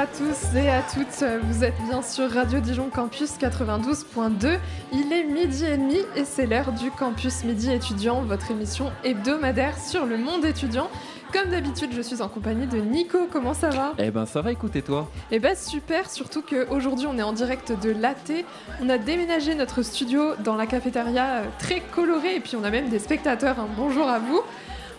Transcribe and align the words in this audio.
Bonjour 0.00 0.12
à 0.14 0.32
tous 0.32 0.56
et 0.56 0.70
à 0.70 0.80
toutes, 0.80 1.24
vous 1.42 1.62
êtes 1.62 1.74
bien 1.86 2.00
sur 2.00 2.30
Radio 2.30 2.60
Dijon 2.60 2.88
Campus 2.88 3.32
92.2. 3.38 4.58
Il 4.94 5.12
est 5.12 5.24
midi 5.24 5.66
et 5.66 5.76
demi 5.76 5.98
et 6.16 6.24
c'est 6.24 6.46
l'heure 6.46 6.72
du 6.72 6.90
Campus 6.90 7.44
Midi 7.44 7.70
étudiant, 7.70 8.22
votre 8.22 8.50
émission 8.50 8.90
hebdomadaire 9.04 9.78
sur 9.78 10.06
le 10.06 10.16
monde 10.16 10.46
étudiant. 10.46 10.88
Comme 11.34 11.50
d'habitude, 11.50 11.90
je 11.94 12.00
suis 12.00 12.22
en 12.22 12.28
compagnie 12.28 12.66
de 12.66 12.78
Nico. 12.78 13.28
Comment 13.30 13.52
ça 13.52 13.68
va? 13.68 13.92
Eh 13.98 14.10
ben 14.10 14.24
ça 14.24 14.40
va, 14.40 14.52
écoutez 14.52 14.80
toi? 14.80 15.06
Eh 15.30 15.38
ben 15.38 15.54
super, 15.54 16.10
surtout 16.10 16.40
qu'aujourd'hui 16.42 17.06
on 17.06 17.18
est 17.18 17.22
en 17.22 17.34
direct 17.34 17.72
de 17.78 17.90
l'AT. 17.90 18.44
On 18.82 18.88
a 18.88 18.96
déménagé 18.96 19.54
notre 19.54 19.82
studio 19.82 20.34
dans 20.42 20.56
la 20.56 20.66
cafétéria 20.66 21.24
euh, 21.26 21.44
très 21.58 21.80
colorée 21.80 22.36
et 22.36 22.40
puis 22.40 22.56
on 22.56 22.64
a 22.64 22.70
même 22.70 22.88
des 22.88 23.00
spectateurs. 23.00 23.60
hein. 23.60 23.68
Bonjour 23.76 24.08
à 24.08 24.18
vous. 24.18 24.40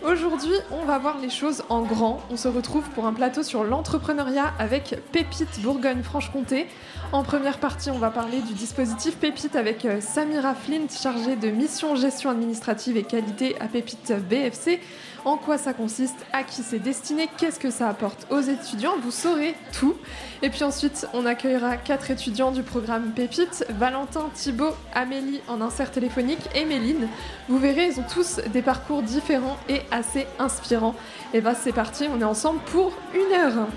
Aujourd'hui, 0.04 0.54
on 0.72 0.84
va 0.84 0.98
voir 0.98 1.18
les 1.18 1.30
choses 1.30 1.62
en 1.68 1.82
grand. 1.82 2.20
On 2.28 2.36
se 2.36 2.48
retrouve 2.48 2.88
pour 2.90 3.06
un 3.06 3.12
plateau 3.12 3.44
sur 3.44 3.62
l'entrepreneuriat 3.62 4.52
avec 4.58 4.96
Pépite 5.12 5.60
Bourgogne-Franche-Comté. 5.60 6.66
En 7.12 7.22
première 7.22 7.58
partie, 7.58 7.88
on 7.88 7.98
va 7.98 8.10
parler 8.10 8.40
du 8.40 8.52
dispositif 8.52 9.16
Pépite 9.16 9.54
avec 9.54 9.84
euh, 9.84 10.00
Samira 10.00 10.56
Flint, 10.56 10.88
chargée 10.88 11.36
de 11.36 11.50
mission 11.50 11.94
gestion 11.94 12.30
administrative 12.30 12.96
et 12.96 13.04
qualité 13.04 13.54
à 13.60 13.68
Pépite 13.68 14.12
BFC. 14.28 14.80
En 15.24 15.36
quoi 15.36 15.56
ça 15.56 15.72
consiste, 15.72 16.16
à 16.32 16.42
qui 16.42 16.62
c'est 16.62 16.80
destiné, 16.80 17.28
qu'est-ce 17.38 17.60
que 17.60 17.70
ça 17.70 17.88
apporte 17.88 18.26
aux 18.30 18.40
étudiants, 18.40 18.94
vous 19.00 19.12
saurez 19.12 19.54
tout. 19.72 19.94
Et 20.42 20.50
puis 20.50 20.64
ensuite, 20.64 21.06
on 21.14 21.26
accueillera 21.26 21.76
quatre 21.76 22.10
étudiants 22.10 22.50
du 22.50 22.64
programme 22.64 23.12
Pépite, 23.12 23.64
Valentin, 23.70 24.30
Thibaut, 24.34 24.74
Amélie 24.92 25.40
en 25.46 25.60
insert 25.60 25.92
téléphonique 25.92 26.48
et 26.56 26.64
Méline. 26.64 27.06
Vous 27.48 27.58
verrez, 27.58 27.86
ils 27.86 28.00
ont 28.00 28.04
tous 28.12 28.40
des 28.52 28.62
parcours 28.62 29.02
différents 29.02 29.58
et 29.68 29.82
assez 29.92 30.26
inspirants. 30.40 30.96
Et 31.34 31.40
bah 31.40 31.54
c'est 31.54 31.72
parti, 31.72 32.06
on 32.12 32.20
est 32.20 32.24
ensemble 32.24 32.58
pour 32.72 32.92
une 33.14 33.32
heure. 33.32 33.68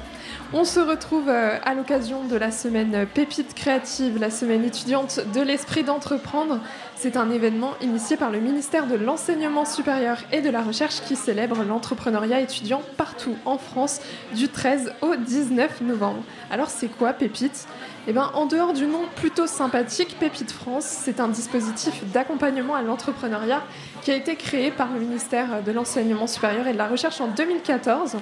On 0.54 0.64
se 0.64 0.80
retrouve 0.80 1.28
euh, 1.28 1.58
à 1.64 1.74
l'occasion 1.74 2.24
de 2.24 2.36
la 2.36 2.52
semaine 2.52 3.08
Pépite 3.12 3.56
créative, 3.56 4.20
la 4.20 4.30
semaine 4.30 4.64
étudiante 4.64 5.20
de 5.34 5.42
l'esprit 5.42 5.84
d'entreprendre. 5.84 6.60
C'est 6.96 7.18
un 7.18 7.32
événement 7.32 7.72
initié 7.82 8.16
par 8.16 8.30
le 8.30 8.40
ministère 8.40 8.86
de 8.86 8.96
l'Enseignement 8.96 9.66
supérieur 9.66 10.20
et 10.32 10.42
de 10.42 10.50
la 10.52 10.62
Recherche 10.62 11.02
qui 11.02 11.16
célèbre 11.16 11.64
l'entrepreneuriat 11.64 12.42
étudiant 12.42 12.84
partout 12.96 13.36
en 13.46 13.58
France 13.58 14.02
du 14.36 14.48
13 14.48 14.94
au 15.02 15.16
19 15.16 15.82
novembre. 15.82 16.24
Alors 16.52 16.70
c'est 16.70 16.90
quoi 16.90 17.14
Pépite? 17.14 17.68
Eh 18.08 18.14
ben, 18.14 18.30
en 18.36 18.46
dehors 18.46 18.74
du 18.74 18.86
nom 18.86 19.02
plutôt 19.16 19.48
sympathique, 19.48 20.16
Pépite 20.20 20.52
France, 20.52 20.86
c'est 20.86 21.20
un 21.20 21.28
dispositif 21.28 22.04
d'accompagnement 22.14 22.76
à 22.76 22.84
l'entrepreneuriat 22.84 23.64
qui 24.04 24.12
a 24.12 24.16
été 24.16 24.36
créé 24.36 24.70
par 24.70 24.92
le 24.94 25.00
ministère 25.00 25.64
de 25.64 25.72
l'Enseignement 25.72 26.28
supérieur 26.28 26.68
et 26.68 26.74
de 26.74 26.78
la 26.78 26.88
Recherche 26.88 27.20
en 27.20 27.28
2014. 27.30 28.18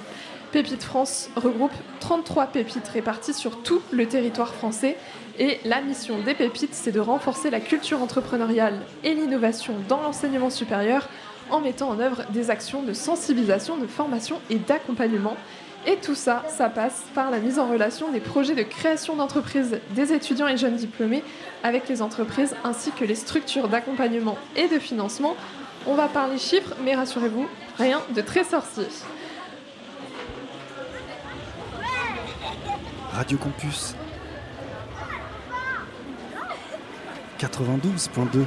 Pépite 0.54 0.84
France 0.84 1.30
regroupe 1.34 1.72
33 1.98 2.46
pépites 2.46 2.86
réparties 2.86 3.34
sur 3.34 3.64
tout 3.64 3.82
le 3.90 4.06
territoire 4.06 4.54
français 4.54 4.96
et 5.40 5.58
la 5.64 5.80
mission 5.80 6.20
des 6.20 6.34
pépites, 6.34 6.74
c'est 6.74 6.92
de 6.92 7.00
renforcer 7.00 7.50
la 7.50 7.58
culture 7.58 8.00
entrepreneuriale 8.00 8.78
et 9.02 9.14
l'innovation 9.14 9.74
dans 9.88 10.00
l'enseignement 10.00 10.50
supérieur 10.50 11.08
en 11.50 11.58
mettant 11.58 11.88
en 11.88 11.98
œuvre 11.98 12.22
des 12.30 12.50
actions 12.50 12.84
de 12.84 12.92
sensibilisation, 12.92 13.78
de 13.78 13.88
formation 13.88 14.40
et 14.48 14.54
d'accompagnement. 14.54 15.36
Et 15.88 15.96
tout 15.96 16.14
ça, 16.14 16.44
ça 16.46 16.68
passe 16.68 17.02
par 17.16 17.32
la 17.32 17.40
mise 17.40 17.58
en 17.58 17.68
relation 17.68 18.12
des 18.12 18.20
projets 18.20 18.54
de 18.54 18.62
création 18.62 19.16
d'entreprises 19.16 19.80
des 19.90 20.12
étudiants 20.12 20.46
et 20.46 20.56
jeunes 20.56 20.76
diplômés 20.76 21.24
avec 21.64 21.88
les 21.88 22.00
entreprises 22.00 22.54
ainsi 22.62 22.92
que 22.92 23.04
les 23.04 23.16
structures 23.16 23.66
d'accompagnement 23.66 24.38
et 24.54 24.68
de 24.68 24.78
financement. 24.78 25.34
On 25.88 25.94
va 25.94 26.06
parler 26.06 26.38
chiffres, 26.38 26.76
mais 26.84 26.94
rassurez-vous, 26.94 27.48
rien 27.76 28.00
de 28.14 28.20
très 28.20 28.44
sorcier. 28.44 28.86
Radio 33.14 33.38
Campus 33.38 33.94
92.2 37.38 38.44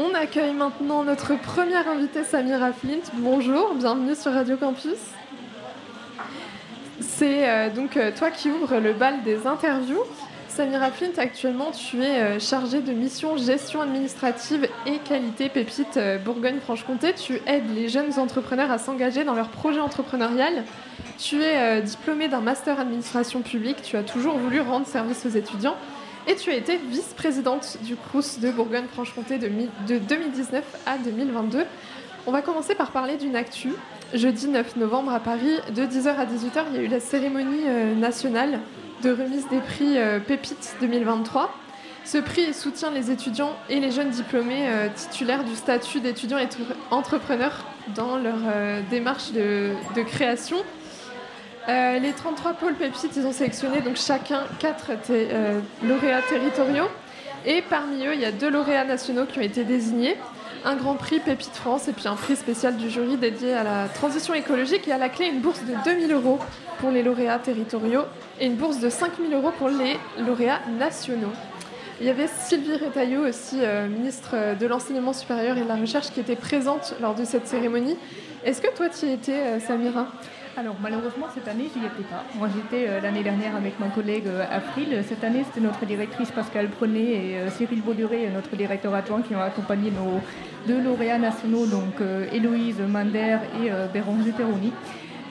On 0.00 0.14
accueille 0.16 0.52
maintenant 0.52 1.04
notre 1.04 1.36
première 1.36 1.86
invitée 1.86 2.24
Samira 2.24 2.72
Flint. 2.72 2.98
Bonjour, 3.14 3.72
bienvenue 3.76 4.16
sur 4.16 4.32
Radio 4.32 4.56
Campus. 4.56 4.98
C'est 6.98 7.48
euh, 7.48 7.70
donc 7.70 7.96
euh, 7.96 8.10
toi 8.10 8.32
qui 8.32 8.50
ouvres 8.50 8.78
le 8.78 8.94
bal 8.94 9.22
des 9.22 9.46
interviews. 9.46 10.02
Samira 10.60 10.90
Flint, 10.90 11.16
actuellement 11.16 11.70
tu 11.70 12.02
es 12.02 12.18
euh, 12.18 12.38
chargée 12.38 12.82
de 12.82 12.92
mission 12.92 13.38
gestion 13.38 13.80
administrative 13.80 14.68
et 14.84 14.98
qualité 14.98 15.48
Pépite 15.48 15.96
euh, 15.96 16.18
Bourgogne-Franche-Comté. 16.18 17.14
Tu 17.14 17.40
aides 17.46 17.74
les 17.74 17.88
jeunes 17.88 18.18
entrepreneurs 18.18 18.70
à 18.70 18.76
s'engager 18.76 19.24
dans 19.24 19.32
leur 19.32 19.48
projet 19.48 19.80
entrepreneurial. 19.80 20.64
Tu 21.16 21.40
es 21.40 21.56
euh, 21.56 21.80
diplômée 21.80 22.28
d'un 22.28 22.42
master 22.42 22.78
administration 22.78 23.40
publique. 23.40 23.80
Tu 23.82 23.96
as 23.96 24.02
toujours 24.02 24.36
voulu 24.36 24.60
rendre 24.60 24.86
service 24.86 25.24
aux 25.24 25.30
étudiants. 25.30 25.76
Et 26.26 26.36
tu 26.36 26.50
as 26.50 26.56
été 26.56 26.76
vice-présidente 26.76 27.78
du 27.82 27.96
CRUS 27.96 28.38
de 28.38 28.50
Bourgogne-Franche-Comté 28.50 29.38
de, 29.38 29.48
de 29.88 29.96
2019 29.96 30.62
à 30.84 30.98
2022. 30.98 31.64
On 32.26 32.32
va 32.32 32.42
commencer 32.42 32.74
par 32.74 32.90
parler 32.90 33.16
d'une 33.16 33.34
actu. 33.34 33.72
Jeudi 34.12 34.46
9 34.48 34.76
novembre 34.76 35.14
à 35.14 35.20
Paris, 35.20 35.56
de 35.74 35.84
10h 35.84 36.08
à 36.16 36.26
18h, 36.26 36.64
il 36.70 36.76
y 36.76 36.78
a 36.80 36.82
eu 36.82 36.88
la 36.88 37.00
cérémonie 37.00 37.64
nationale 37.96 38.60
de 39.02 39.10
remise 39.10 39.48
des 39.48 39.60
prix 39.60 39.98
euh, 39.98 40.18
Pépites 40.20 40.76
2023. 40.80 41.52
Ce 42.04 42.18
prix 42.18 42.52
soutient 42.52 42.90
les 42.90 43.10
étudiants 43.10 43.54
et 43.68 43.80
les 43.80 43.90
jeunes 43.90 44.10
diplômés 44.10 44.68
euh, 44.68 44.88
titulaires 44.94 45.44
du 45.44 45.54
statut 45.54 46.00
d'étudiant 46.00 46.38
et 46.38 46.46
tr- 46.46 46.74
entrepreneur 46.90 47.52
dans 47.94 48.16
leur 48.16 48.38
euh, 48.46 48.80
démarche 48.90 49.32
de, 49.32 49.74
création. 50.02 50.58
Les 51.68 52.12
33 52.16 52.54
pôles 52.54 52.74
Pépites, 52.74 53.12
ils 53.14 53.24
ont 53.26 53.32
sélectionné 53.32 53.80
donc 53.80 53.94
chacun 53.94 54.42
4 54.58 54.90
lauréats 55.84 56.22
territoriaux. 56.22 56.88
Et 57.46 57.62
parmi 57.62 58.04
eux, 58.06 58.14
il 58.14 58.20
y 58.20 58.24
a 58.24 58.32
deux 58.32 58.50
lauréats 58.50 58.84
nationaux 58.84 59.24
qui 59.24 59.38
ont 59.38 59.42
été 59.42 59.62
désignés. 59.62 60.16
Un 60.62 60.76
grand 60.76 60.94
prix 60.94 61.20
Pépite 61.20 61.54
France 61.54 61.88
et 61.88 61.92
puis 61.92 62.06
un 62.06 62.16
prix 62.16 62.36
spécial 62.36 62.76
du 62.76 62.90
jury 62.90 63.16
dédié 63.16 63.54
à 63.54 63.64
la 63.64 63.88
transition 63.88 64.34
écologique 64.34 64.86
et 64.88 64.92
à 64.92 64.98
la 64.98 65.08
clé 65.08 65.26
une 65.26 65.40
bourse 65.40 65.62
de 65.62 65.72
2000 65.84 66.12
euros 66.12 66.38
pour 66.80 66.90
les 66.90 67.02
lauréats 67.02 67.38
territoriaux 67.38 68.02
et 68.38 68.44
une 68.44 68.56
bourse 68.56 68.78
de 68.78 68.90
5000 68.90 69.32
euros 69.32 69.52
pour 69.56 69.70
les 69.70 69.96
lauréats 70.18 70.60
nationaux. 70.78 71.32
Il 72.00 72.06
y 72.06 72.10
avait 72.10 72.26
Sylvie 72.26 72.76
Retailleau 72.76 73.26
aussi, 73.26 73.58
euh, 73.62 73.88
ministre 73.88 74.56
de 74.58 74.66
l'Enseignement 74.66 75.14
supérieur 75.14 75.56
et 75.56 75.62
de 75.62 75.68
la 75.68 75.76
Recherche, 75.76 76.10
qui 76.10 76.20
était 76.20 76.36
présente 76.36 76.94
lors 77.00 77.14
de 77.14 77.24
cette 77.24 77.46
cérémonie. 77.46 77.96
Est-ce 78.44 78.60
que 78.60 78.74
toi 78.74 78.88
tu 78.88 79.06
y 79.06 79.12
étais, 79.12 79.32
euh, 79.32 79.60
Samira? 79.60 80.08
Alors 80.56 80.76
malheureusement 80.82 81.26
cette 81.32 81.46
année 81.46 81.70
j'y 81.72 81.78
étais 81.78 82.08
pas. 82.08 82.24
Moi 82.34 82.48
j'étais 82.54 82.88
euh, 82.88 83.00
l'année 83.00 83.22
dernière 83.22 83.54
avec 83.54 83.78
mon 83.78 83.88
collègue 83.88 84.26
euh, 84.26 84.44
April. 84.50 85.02
Cette 85.06 85.22
année 85.22 85.44
c'était 85.44 85.60
notre 85.60 85.86
directrice 85.86 86.30
Pascal 86.32 86.68
Prenet 86.68 87.00
et 87.00 87.36
euh, 87.36 87.50
Cyril 87.50 87.82
Bauduré, 87.82 88.26
euh, 88.26 88.30
notre 88.30 88.56
directeur 88.56 88.92
adjoint, 88.94 89.22
qui 89.22 89.34
ont 89.34 89.40
accompagné 89.40 89.90
nos 89.90 90.20
deux 90.66 90.82
lauréats 90.82 91.18
nationaux, 91.18 91.66
donc 91.66 92.02
Héloïse 92.32 92.80
Mander 92.80 93.38
et 93.62 93.70
Béranger 93.94 94.32
Perroni. 94.32 94.72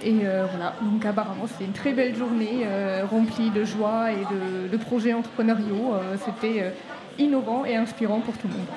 Et 0.04 0.16
voilà, 0.16 0.74
donc 0.82 1.06
apparemment 1.06 1.46
c'était 1.46 1.66
une 1.66 1.74
très 1.74 1.92
belle 1.92 2.16
journée 2.16 2.66
remplie 3.12 3.52
de 3.52 3.64
joie 3.64 4.12
et 4.12 4.72
de, 4.72 4.78
projets 4.78 5.14
entrepreneuriaux. 5.14 5.94
C'était 6.26 6.74
innovant 7.20 7.64
et 7.64 7.76
inspirant 7.76 8.22
pour 8.22 8.36
tout 8.40 8.48
le 8.48 8.56
monde. 8.56 8.68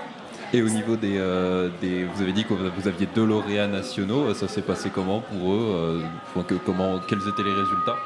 Et 0.54 0.60
au 0.60 0.68
niveau 0.68 0.96
des, 0.96 1.16
euh, 1.18 1.70
des- 1.80 2.04
Vous 2.04 2.22
avez 2.22 2.32
dit 2.32 2.44
que 2.44 2.52
vous 2.52 2.88
aviez 2.88 3.06
deux 3.14 3.24
lauréats 3.24 3.66
nationaux, 3.68 4.34
ça 4.34 4.48
s'est 4.48 4.60
passé 4.62 4.90
comment 4.92 5.20
pour 5.20 5.52
eux 5.54 6.02
euh, 6.36 6.42
Quels 7.08 7.26
étaient 7.28 7.42
les 7.42 7.54
résultats? 7.54 7.96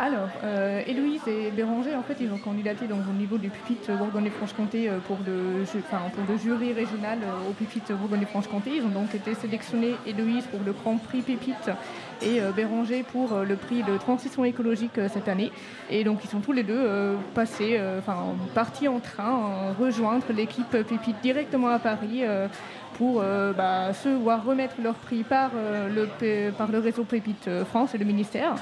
Alors, 0.00 0.28
euh, 0.44 0.80
Héloïse 0.86 1.22
et 1.26 1.50
Béranger, 1.50 1.96
en 1.96 2.02
fait, 2.04 2.16
ils 2.20 2.30
ont 2.32 2.38
candidaté 2.38 2.86
donc, 2.86 3.00
au 3.08 3.12
niveau 3.12 3.36
du 3.36 3.48
pupitre 3.50 3.90
Bourgogne-Franche-Comté 3.92 4.88
pour, 5.08 5.18
le, 5.26 5.62
enfin, 5.64 6.02
pour 6.14 6.38
jury 6.38 6.72
régional 6.72 7.18
au 7.48 7.52
pupitre 7.52 7.92
Bourgogne-Franche-Comté. 7.94 8.70
Ils 8.76 8.82
ont 8.84 8.90
donc 9.00 9.12
été 9.14 9.34
sélectionnés, 9.34 9.94
Héloïse 10.06 10.44
pour 10.46 10.60
le 10.64 10.72
Grand 10.72 10.98
Prix 10.98 11.22
Pépite 11.22 11.70
et 12.22 12.40
euh, 12.40 12.52
Béranger 12.52 13.02
pour 13.02 13.32
euh, 13.32 13.44
le 13.44 13.56
prix 13.56 13.82
de 13.82 13.96
transition 13.96 14.44
écologique 14.44 14.98
euh, 14.98 15.08
cette 15.12 15.28
année. 15.28 15.52
Et 15.90 16.04
donc, 16.04 16.20
ils 16.24 16.30
sont 16.30 16.40
tous 16.40 16.52
les 16.52 16.62
deux 16.62 17.16
passés, 17.34 17.80
enfin, 17.98 18.34
partis 18.54 18.88
en 18.88 19.00
train, 19.00 19.72
rejoindre 19.78 20.24
l'équipe 20.34 20.70
Pépite 20.70 21.16
directement 21.22 21.68
à 21.68 21.78
Paris. 21.78 22.22
pour 22.94 23.22
bah, 23.56 23.92
se 23.94 24.08
voir 24.08 24.44
remettre 24.44 24.74
leur 24.82 24.94
prix 24.94 25.22
par, 25.22 25.50
le, 25.54 26.78
réseau 26.78 27.04
Pépite 27.04 27.48
France 27.70 27.94
et 27.94 27.98
le 27.98 28.04
ministère. 28.04 28.54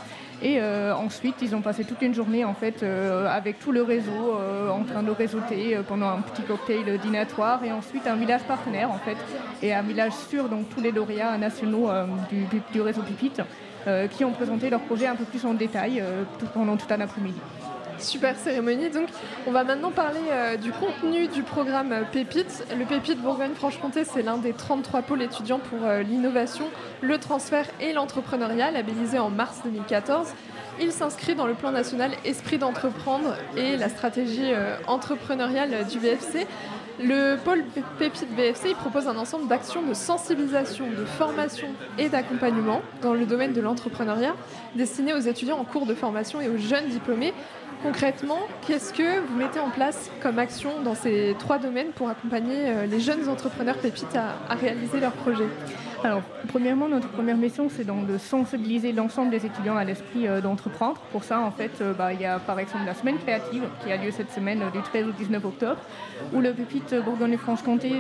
Et 0.43 0.61
euh, 0.61 0.95
ensuite, 0.95 1.37
ils 1.41 1.55
ont 1.55 1.63
passé 1.63 1.85
toute 1.85 2.03
une 2.03 2.13
journée 2.13 2.45
en 2.45 2.53
fait 2.53 2.83
euh, 2.83 3.27
avec 3.27 3.59
tout 3.59 3.73
le 3.73 3.83
réseau 3.83 4.35
euh, 4.35 4.69
en 4.69 4.85
train 4.85 5.03
de 5.03 5.11
réseauter 5.11 5.77
euh, 5.77 5.83
pendant 5.83 6.09
un 6.09 6.21
petit 6.21 6.43
cocktail 6.43 6.99
dînatoire 6.99 7.65
et 7.65 7.73
ensuite 7.73 8.07
un 8.07 8.17
village 8.17 8.43
partenaire 8.43 8.91
en 8.91 8.99
fait 8.99 9.17
et 9.63 9.73
un 9.73 9.83
village 9.83 10.13
sur 10.29 10.49
donc 10.49 10.69
tous 10.69 10.83
les 10.83 10.93
lauréats 10.93 11.39
nationaux 11.39 11.89
euh, 11.89 12.05
du, 12.29 12.45
du 12.73 12.81
réseau 12.83 13.01
Pipite 13.01 13.41
euh, 13.87 14.09
qui 14.09 14.25
ont 14.25 14.33
présenté 14.33 14.69
leur 14.69 14.81
projet 14.81 15.07
un 15.07 15.17
peu 15.17 15.25
plus 15.25 15.45
en 15.47 15.55
détail 15.55 16.03
pendant 16.53 16.77
tout 16.77 16.93
un 16.93 17.01
après-midi. 17.01 17.41
Super 17.99 18.37
cérémonie. 18.37 18.91
Donc, 18.91 19.09
on 19.47 19.53
va 19.53 19.65
maintenant 19.65 19.91
parler 19.91 20.21
euh, 20.31 20.57
du 20.57 20.71
contenu 20.73 21.29
du 21.29 21.43
programme 21.43 21.95
Pépite. 22.13 22.65
Le 22.77 22.85
Pépite 22.85 23.21
Bourgogne-Franche-Comté, 23.21 24.05
c'est 24.05 24.23
l'un 24.23 24.37
des 24.37 24.53
33 24.53 25.03
pôles 25.03 25.23
étudiants 25.23 25.59
pour 25.59 25.79
euh, 25.85 26.03
l'innovation, 26.03 26.67
le 27.01 27.19
transfert 27.19 27.67
et 27.81 27.93
l'entrepreneuriat, 27.93 28.71
labellisé 28.71 29.19
en 29.19 29.31
mars 29.31 29.61
2014. 29.65 30.29
Il 30.81 30.93
s'inscrit 30.93 31.35
dans 31.35 31.47
le 31.47 31.55
plan 31.55 31.73
national 31.73 32.11
Esprit 32.25 32.59
d'entreprendre 32.59 33.35
et 33.57 33.77
la 33.77 33.89
stratégie 33.89 34.53
euh, 34.53 34.77
entrepreneuriale 34.87 35.87
du 35.87 35.99
VFC. 35.99 36.47
Le 36.99 37.37
pôle 37.37 37.63
Pépite 37.99 38.35
BFC 38.35 38.75
propose 38.75 39.07
un 39.07 39.17
ensemble 39.19 39.49
d'actions 39.49 39.83
de 39.83 39.93
sensibilisation, 39.93 40.87
de 40.87 41.05
formation 41.05 41.69
et 41.99 42.09
d'accompagnement 42.09 42.81
dans 43.03 43.13
le 43.13 43.27
domaine 43.27 43.53
de 43.53 43.61
l'entrepreneuriat 43.61 44.35
destinées 44.75 45.13
aux 45.13 45.21
étudiants 45.21 45.59
en 45.59 45.65
cours 45.65 45.85
de 45.85 45.95
formation 45.95 46.41
et 46.41 46.49
aux 46.49 46.57
jeunes 46.57 46.89
diplômés. 46.89 47.35
Concrètement, 47.83 48.41
qu'est-ce 48.67 48.95
que 48.95 49.21
vous 49.21 49.37
mettez 49.37 49.61
en 49.61 49.69
place 49.69 50.11
comme 50.23 50.39
action 50.39 50.81
dans 50.83 50.95
ces 50.95 51.37
trois 51.39 51.59
domaines 51.59 51.91
pour 51.95 52.09
accompagner 52.09 52.69
euh, 52.69 52.87
les 52.87 53.01
jeunes 53.01 53.29
entrepreneurs 53.29 53.77
pépites 53.77 54.17
à, 54.17 54.55
réaliser 54.55 54.99
leurs 54.99 55.13
projets? 55.13 55.49
Alors, 56.05 56.23
premièrement, 56.49 56.89
notre 56.89 57.09
première 57.09 57.37
mission, 57.37 57.69
c'est 57.69 57.85
donc 57.85 58.07
de 58.07 58.19
sensibiliser 58.19 58.93
l'ensemble 58.93 59.31
des 59.31 59.47
étudiants 59.47 59.77
à 59.77 59.85
l'esprit 59.85 60.27
euh, 60.27 60.41
d'entreprendre. 60.41 61.01
Pour 61.13 61.25
ça, 61.25 61.41
en 61.41 61.51
fait, 61.51 61.71
euh, 61.81 61.93
bah, 61.93 62.13
il 62.13 62.21
y 62.21 62.25
a 62.25 62.39
par 62.39 62.59
exemple 62.59 62.85
la 62.85 62.95
semaine 62.95 63.19
créative 63.19 63.63
qui 63.83 63.91
a 63.91 63.97
lieu 63.97 64.11
cette 64.11 64.31
semaine 64.31 64.61
du 64.73 64.81
13 64.81 65.09
au 65.09 65.13
19 65.13 65.45
octobre, 65.45 65.81
où 66.33 66.41
le 66.41 66.53
Pépite 66.53 66.95
Bourgogne-Franche-Comté, 67.05 67.93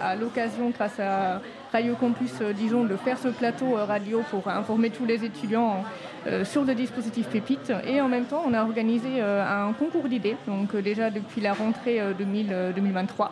a 0.00 0.16
l'occasion, 0.16 0.70
grâce 0.70 1.00
à 1.00 1.40
Radio 1.72 1.94
Campus 1.94 2.34
disons, 2.54 2.84
de 2.84 2.96
faire 2.96 3.18
ce 3.18 3.28
plateau 3.28 3.74
radio 3.74 4.22
pour 4.30 4.48
informer 4.48 4.90
tous 4.90 5.06
les 5.06 5.24
étudiants 5.24 5.84
euh, 6.26 6.44
sur 6.44 6.64
le 6.64 6.74
dispositif 6.74 7.26
Pépite. 7.26 7.72
Et 7.86 8.00
en 8.00 8.08
même 8.08 8.24
temps, 8.24 8.42
on 8.46 8.54
a 8.54 8.62
organisé 8.62 9.08
euh, 9.18 9.44
un 9.44 9.72
concours 9.74 10.08
d'idées, 10.08 10.36
donc 10.46 10.74
euh, 10.74 10.80
déjà 10.80 11.10
depuis 11.10 11.42
la 11.42 11.52
rentrée 11.52 12.00
2023. 12.16 13.30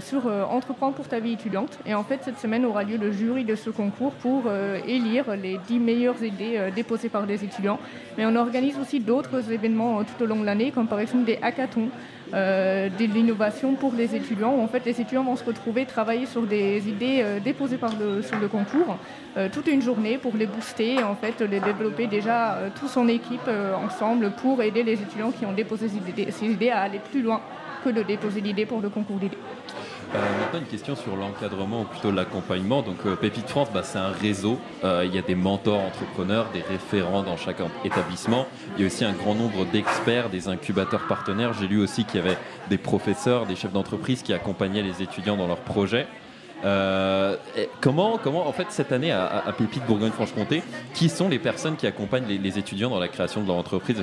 Sur 0.00 0.26
Entreprendre 0.26 0.94
pour 0.94 1.08
ta 1.08 1.18
vie 1.18 1.32
étudiante. 1.32 1.78
Et 1.86 1.94
en 1.94 2.04
fait, 2.04 2.20
cette 2.22 2.38
semaine 2.38 2.64
aura 2.64 2.84
lieu 2.84 2.96
le 2.96 3.10
jury 3.12 3.44
de 3.44 3.54
ce 3.54 3.70
concours 3.70 4.12
pour 4.12 4.44
élire 4.86 5.36
les 5.36 5.58
10 5.66 5.78
meilleures 5.78 6.22
idées 6.22 6.70
déposées 6.74 7.08
par 7.08 7.26
des 7.26 7.44
étudiants. 7.44 7.78
Mais 8.16 8.24
on 8.26 8.36
organise 8.36 8.78
aussi 8.78 9.00
d'autres 9.00 9.50
événements 9.50 10.04
tout 10.04 10.22
au 10.22 10.26
long 10.26 10.40
de 10.40 10.44
l'année, 10.46 10.70
comme 10.70 10.86
par 10.86 11.00
exemple 11.00 11.24
des 11.24 11.38
hackathons 11.42 11.88
euh, 12.32 12.88
de 12.88 13.04
l'innovation 13.04 13.74
pour 13.74 13.92
les 13.92 14.16
étudiants. 14.16 14.58
En 14.58 14.66
fait, 14.66 14.84
les 14.86 15.00
étudiants 15.00 15.22
vont 15.22 15.36
se 15.36 15.44
retrouver 15.44 15.84
travailler 15.84 16.26
sur 16.26 16.42
des 16.42 16.88
idées 16.88 17.20
euh, 17.22 17.38
déposées 17.38 17.76
par 17.76 17.92
le, 17.96 18.22
sur 18.22 18.38
le 18.38 18.48
concours 18.48 18.96
euh, 19.36 19.48
toute 19.52 19.68
une 19.68 19.82
journée 19.82 20.18
pour 20.18 20.34
les 20.34 20.46
booster 20.46 21.02
en 21.02 21.14
fait 21.14 21.40
les 21.42 21.60
développer 21.60 22.06
déjà 22.06 22.58
tous 22.80 22.96
en 22.96 23.06
équipe 23.08 23.48
ensemble 23.84 24.32
pour 24.32 24.62
aider 24.62 24.82
les 24.82 24.94
étudiants 24.94 25.30
qui 25.32 25.44
ont 25.44 25.52
déposé 25.52 25.88
ces 26.30 26.46
idées 26.46 26.70
à 26.70 26.80
aller 26.80 27.00
plus 27.10 27.22
loin 27.22 27.40
que 27.84 27.90
de 27.90 28.02
déposer 28.02 28.40
l'idée 28.40 28.66
pour 28.66 28.80
le 28.80 28.88
concours 28.88 29.18
d'idées. 29.18 29.38
Euh, 30.14 30.18
maintenant, 30.40 30.60
une 30.60 30.66
question 30.66 30.94
sur 30.94 31.16
l'encadrement 31.16 31.82
ou 31.82 31.84
plutôt 31.84 32.12
l'accompagnement. 32.12 32.82
Donc, 32.82 32.98
euh, 33.04 33.16
Pépite 33.16 33.48
France, 33.48 33.68
bah, 33.74 33.82
c'est 33.82 33.98
un 33.98 34.10
réseau. 34.10 34.58
Euh, 34.84 35.04
il 35.04 35.14
y 35.14 35.18
a 35.18 35.22
des 35.22 35.34
mentors 35.34 35.80
entrepreneurs, 35.80 36.46
des 36.52 36.62
référents 36.62 37.22
dans 37.22 37.36
chaque 37.36 37.60
établissement. 37.84 38.46
Il 38.76 38.82
y 38.82 38.84
a 38.84 38.86
aussi 38.86 39.04
un 39.04 39.12
grand 39.12 39.34
nombre 39.34 39.64
d'experts, 39.66 40.30
des 40.30 40.48
incubateurs 40.48 41.06
partenaires. 41.08 41.52
J'ai 41.52 41.66
lu 41.66 41.80
aussi 41.80 42.04
qu'il 42.04 42.20
y 42.20 42.22
avait 42.22 42.38
des 42.70 42.78
professeurs, 42.78 43.46
des 43.46 43.56
chefs 43.56 43.72
d'entreprise 43.72 44.22
qui 44.22 44.32
accompagnaient 44.32 44.82
les 44.82 45.02
étudiants 45.02 45.36
dans 45.36 45.48
leurs 45.48 45.58
projets. 45.58 46.06
comment, 47.80 48.18
comment, 48.22 48.46
en 48.46 48.52
fait, 48.52 48.68
cette 48.70 48.92
année 48.92 49.10
à, 49.12 49.52
Pépite 49.58 49.84
Bourgogne-Franche-Comté, 49.86 50.62
qui 50.94 51.08
sont 51.08 51.28
les 51.28 51.38
personnes 51.38 51.76
qui 51.76 51.86
accompagnent 51.86 52.26
les, 52.26 52.58
étudiants 52.58 52.88
dans 52.88 53.00
la 53.00 53.08
création 53.08 53.42
de 53.42 53.48
leur 53.48 53.56
entreprise 53.56 53.98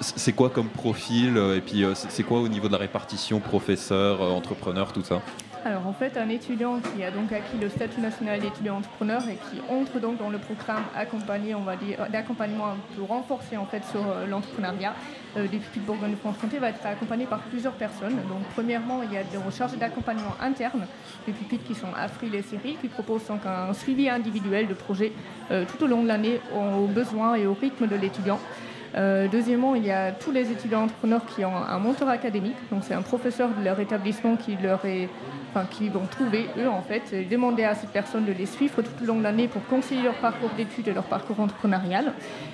c'est 0.00 0.32
quoi 0.32 0.50
comme 0.50 0.68
profil 0.68 1.36
euh, 1.36 1.56
Et 1.56 1.60
puis, 1.60 1.84
euh, 1.84 1.94
c'est 1.94 2.22
quoi 2.22 2.40
au 2.40 2.48
niveau 2.48 2.68
de 2.68 2.72
la 2.72 2.78
répartition 2.78 3.40
professeur, 3.40 4.22
euh, 4.22 4.30
entrepreneur, 4.30 4.92
tout 4.92 5.02
ça? 5.02 5.20
Alors 5.62 5.86
en 5.86 5.92
fait, 5.92 6.16
un 6.16 6.30
étudiant 6.30 6.80
qui 6.80 7.04
a 7.04 7.10
donc 7.10 7.30
acquis 7.32 7.58
le 7.60 7.68
statut 7.68 8.00
national 8.00 8.40
d'étudiant 8.40 8.78
entrepreneur 8.78 9.20
et 9.28 9.34
qui 9.34 9.60
entre 9.68 10.00
donc 10.00 10.16
dans 10.16 10.30
le 10.30 10.38
programme 10.38 10.84
accompagné, 10.96 11.54
on 11.54 11.60
va 11.60 11.76
dire, 11.76 11.98
d'accompagnement 12.10 12.68
un 12.68 12.76
peu 12.96 13.02
renforcé 13.02 13.58
en 13.58 13.66
fait 13.66 13.82
sur 13.84 14.00
l'entrepreneuriat 14.26 14.94
euh, 15.36 15.46
des 15.48 15.58
de 15.58 15.80
Bourgogne-Franche-Comté 15.86 16.58
va 16.58 16.70
être 16.70 16.86
accompagné 16.86 17.26
par 17.26 17.40
plusieurs 17.40 17.74
personnes. 17.74 18.16
Donc 18.30 18.42
premièrement, 18.54 19.02
il 19.02 19.12
y 19.12 19.18
a 19.18 19.22
des 19.22 19.36
recherches 19.36 19.76
d'accompagnement 19.76 20.34
interne 20.40 20.86
des 21.26 21.32
pupitres 21.32 21.64
qui 21.64 21.74
sont 21.74 21.92
Afril 21.94 22.34
et 22.34 22.40
Série, 22.40 22.78
qui 22.80 22.88
proposent 22.88 23.26
donc 23.26 23.44
un 23.44 23.74
suivi 23.74 24.08
individuel 24.08 24.66
de 24.66 24.72
projet 24.72 25.12
tout 25.50 25.84
au 25.84 25.86
long 25.86 26.02
de 26.02 26.08
l'année 26.08 26.40
aux 26.54 26.86
besoins 26.86 27.34
et 27.34 27.46
au 27.46 27.52
rythme 27.52 27.86
de 27.86 27.96
l'étudiant. 27.96 28.40
Euh, 28.96 29.28
deuxièmement, 29.28 29.74
il 29.74 29.84
y 29.84 29.90
a 29.90 30.12
tous 30.12 30.32
les 30.32 30.50
étudiants 30.50 30.82
entrepreneurs 30.82 31.24
qui 31.26 31.44
ont 31.44 31.56
un 31.56 31.78
mentor 31.78 32.08
académique. 32.08 32.56
Donc 32.70 32.82
c'est 32.84 32.94
un 32.94 33.02
professeur 33.02 33.50
de 33.50 33.64
leur 33.64 33.78
établissement 33.80 34.36
qui 34.36 34.56
leur 34.56 34.84
est 34.84 35.08
Enfin, 35.52 35.66
qui 35.68 35.88
vont 35.88 36.06
trouver, 36.06 36.46
eux, 36.58 36.68
en 36.68 36.80
fait, 36.80 37.28
demander 37.28 37.64
à 37.64 37.74
cette 37.74 37.90
personne 37.90 38.24
de 38.24 38.30
les 38.30 38.46
suivre 38.46 38.82
tout 38.82 39.02
au 39.02 39.04
long 39.06 39.16
de 39.16 39.24
l'année 39.24 39.48
pour 39.48 39.66
conseiller 39.66 40.02
leur 40.02 40.14
parcours 40.14 40.50
d'études 40.56 40.86
et 40.86 40.92
leur 40.92 41.04
parcours 41.04 41.40
entrepreneurial. 41.40 42.12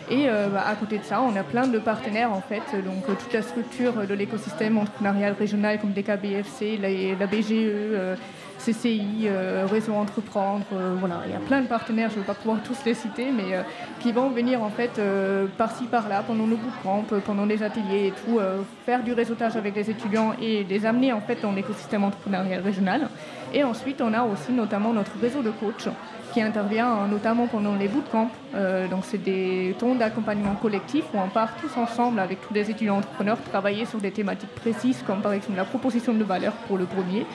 Et 0.08 0.30
euh, 0.30 0.48
bah, 0.48 0.64
à 0.66 0.74
côté 0.76 0.96
de 0.96 1.04
ça, 1.04 1.20
on 1.20 1.36
a 1.36 1.42
plein 1.42 1.66
de 1.66 1.78
partenaires, 1.78 2.32
en 2.32 2.40
fait, 2.40 2.62
donc 2.82 3.04
euh, 3.10 3.14
toute 3.20 3.34
la 3.34 3.42
structure 3.42 4.06
de 4.06 4.14
l'écosystème 4.14 4.78
entrepreneurial 4.78 5.34
régional 5.38 5.78
comme 5.78 5.92
DKBFC, 5.92 6.78
la, 6.78 6.88
la 7.18 7.26
BGE, 7.26 8.16
CCI, 8.58 9.26
euh, 9.26 9.66
Réseau 9.70 9.94
Entreprendre, 9.94 10.64
euh, 10.72 10.96
voilà, 10.98 11.20
il 11.26 11.32
y 11.32 11.34
a 11.34 11.40
plein 11.40 11.60
de 11.60 11.66
partenaires, 11.66 12.10
je 12.10 12.16
ne 12.16 12.20
vais 12.20 12.26
pas 12.26 12.34
pouvoir 12.34 12.58
tous 12.62 12.84
les 12.84 12.94
citer, 12.94 13.30
mais 13.30 13.54
euh, 13.54 13.62
qui 14.00 14.12
vont 14.12 14.30
venir 14.30 14.62
en 14.62 14.70
fait 14.70 15.00
par-ci 15.56 15.84
par-là 15.84 16.22
pendant 16.26 16.46
nos 16.46 16.56
bootcamps, 16.56 17.04
pendant 17.24 17.44
les 17.44 17.62
ateliers 17.62 18.08
et 18.08 18.12
tout, 18.12 18.38
faire 18.84 19.02
du 19.02 19.12
réseautage 19.12 19.56
avec 19.56 19.74
les 19.74 19.90
étudiants 19.90 20.32
et 20.40 20.64
les 20.64 20.86
amener 20.86 21.12
en 21.12 21.20
fait 21.20 21.38
dans 21.42 21.52
l'écosystème 21.52 22.04
entrepreneurial 22.04 22.62
régional. 22.62 23.08
Et 23.52 23.64
ensuite, 23.64 24.00
on 24.00 24.12
a 24.12 24.22
aussi 24.22 24.52
notamment 24.52 24.92
notre 24.92 25.12
réseau 25.20 25.42
de 25.42 25.50
coachs 25.50 25.88
qui 26.32 26.42
intervient 26.42 27.06
notamment 27.06 27.46
pendant 27.46 27.74
les 27.74 27.88
bootcamps. 27.88 28.30
donc, 28.90 29.00
c'est 29.02 29.22
des 29.22 29.74
temps 29.78 29.94
d'accompagnement 29.94 30.54
collectif 30.54 31.04
où 31.14 31.18
on 31.18 31.28
part 31.28 31.56
tous 31.60 31.76
ensemble 31.78 32.20
avec 32.20 32.40
tous 32.46 32.54
les 32.54 32.70
étudiants 32.70 32.98
entrepreneurs 32.98 33.38
travailler 33.50 33.86
sur 33.86 33.98
des 33.98 34.10
thématiques 34.10 34.54
précises, 34.54 35.02
comme 35.06 35.20
par 35.20 35.32
exemple 35.32 35.56
la 35.56 35.64
proposition 35.64 36.12
de 36.14 36.24
valeur 36.24 36.52
pour 36.66 36.76
le 36.78 36.84
premier, 36.84 37.26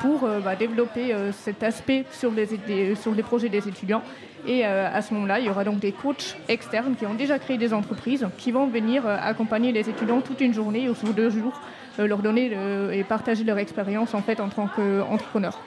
pour 0.00 0.24
euh, 0.24 0.40
bah, 0.40 0.56
développer 0.56 1.12
euh, 1.12 1.32
cet 1.32 1.62
aspect 1.62 2.04
sur 2.10 2.30
les, 2.30 2.94
sur 2.94 3.14
les 3.14 3.22
projets 3.22 3.48
des 3.48 3.68
étudiants. 3.68 4.02
Et 4.48 4.64
à 4.64 5.02
ce 5.02 5.12
moment-là, 5.14 5.40
il 5.40 5.46
y 5.46 5.50
aura 5.50 5.64
donc 5.64 5.80
des 5.80 5.90
coachs 5.90 6.36
externes 6.48 6.94
qui 6.94 7.04
ont 7.04 7.14
déjà 7.14 7.36
créé 7.40 7.58
des 7.58 7.74
entreprises 7.74 8.24
qui 8.38 8.52
vont 8.52 8.68
venir 8.68 9.04
accompagner 9.04 9.72
les 9.72 9.90
étudiants 9.90 10.20
toute 10.20 10.40
une 10.40 10.54
journée 10.54 10.88
ou 10.88 10.94
sur 10.94 11.08
deux 11.14 11.30
jours, 11.30 11.60
leur 11.98 12.18
donner 12.18 12.52
et 12.92 13.02
partager 13.02 13.42
leur 13.42 13.58
expérience 13.58 14.14
en 14.14 14.22
fait 14.22 14.38
en 14.38 14.48
tant 14.48 14.68
qu'entrepreneur. 14.68 15.58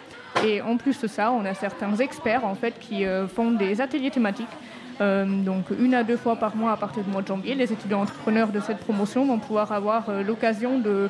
Et 0.45 0.61
en 0.61 0.77
plus 0.77 0.97
de 1.01 1.07
ça, 1.07 1.33
on 1.33 1.43
a 1.43 1.53
certains 1.55 1.93
experts 1.97 2.45
en 2.45 2.55
fait 2.55 2.79
qui 2.79 3.03
font 3.35 3.51
des 3.51 3.81
ateliers 3.81 4.11
thématiques. 4.11 4.55
donc 5.01 5.65
une 5.77 5.93
à 5.93 6.05
deux 6.05 6.15
fois 6.15 6.37
par 6.37 6.55
mois 6.55 6.71
à 6.71 6.77
partir 6.77 7.03
du 7.03 7.09
mois 7.09 7.21
de 7.21 7.27
janvier, 7.27 7.55
les 7.55 7.73
étudiants 7.73 8.03
entrepreneurs 8.03 8.47
de 8.47 8.61
cette 8.61 8.79
promotion 8.79 9.25
vont 9.25 9.39
pouvoir 9.39 9.73
avoir 9.73 10.09
l'occasion 10.25 10.79
de 10.79 11.09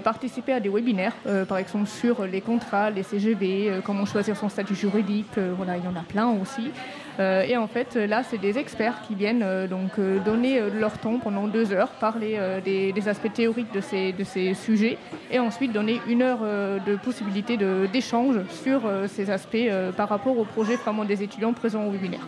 participer 0.00 0.52
à 0.52 0.60
des 0.60 0.68
webinaires, 0.68 1.14
euh, 1.26 1.44
par 1.44 1.58
exemple 1.58 1.86
sur 1.86 2.24
les 2.26 2.40
contrats, 2.40 2.90
les 2.90 3.02
CGV, 3.02 3.68
euh, 3.68 3.80
comment 3.84 4.04
choisir 4.04 4.36
son 4.36 4.48
statut 4.48 4.74
juridique, 4.74 5.38
voilà, 5.56 5.76
il 5.76 5.84
y 5.84 5.88
en 5.88 5.96
a 5.96 6.02
plein 6.02 6.28
aussi. 6.28 6.70
et 7.18 7.56
en 7.56 7.68
fait, 7.68 7.94
là, 7.94 8.22
c'est 8.24 8.38
des 8.38 8.58
experts 8.58 9.02
qui 9.06 9.14
viennent 9.14 9.46
donc 9.68 10.00
donner 10.24 10.60
leur 10.80 10.98
temps 10.98 11.18
pendant 11.20 11.46
deux 11.46 11.72
heures, 11.72 11.90
parler 12.00 12.40
des, 12.64 13.08
aspects 13.08 13.32
théoriques 13.32 13.72
de 13.72 13.80
ces, 13.80 14.12
de 14.12 14.24
ces 14.24 14.54
sujets, 14.54 14.98
et 15.30 15.38
ensuite 15.38 15.72
donner 15.72 16.00
une 16.08 16.22
heure 16.22 16.40
de 16.40 16.96
possibilité 16.96 17.56
d'échange 17.92 18.36
sur 18.48 18.80
ces 19.06 19.30
aspects 19.30 19.70
par 19.96 20.08
rapport 20.08 20.36
au 20.36 20.44
projet 20.44 20.74
vraiment 20.74 21.04
des 21.04 21.22
étudiants 21.22 21.52
présents 21.52 21.84
au 21.84 21.90
webinaire. 21.90 22.26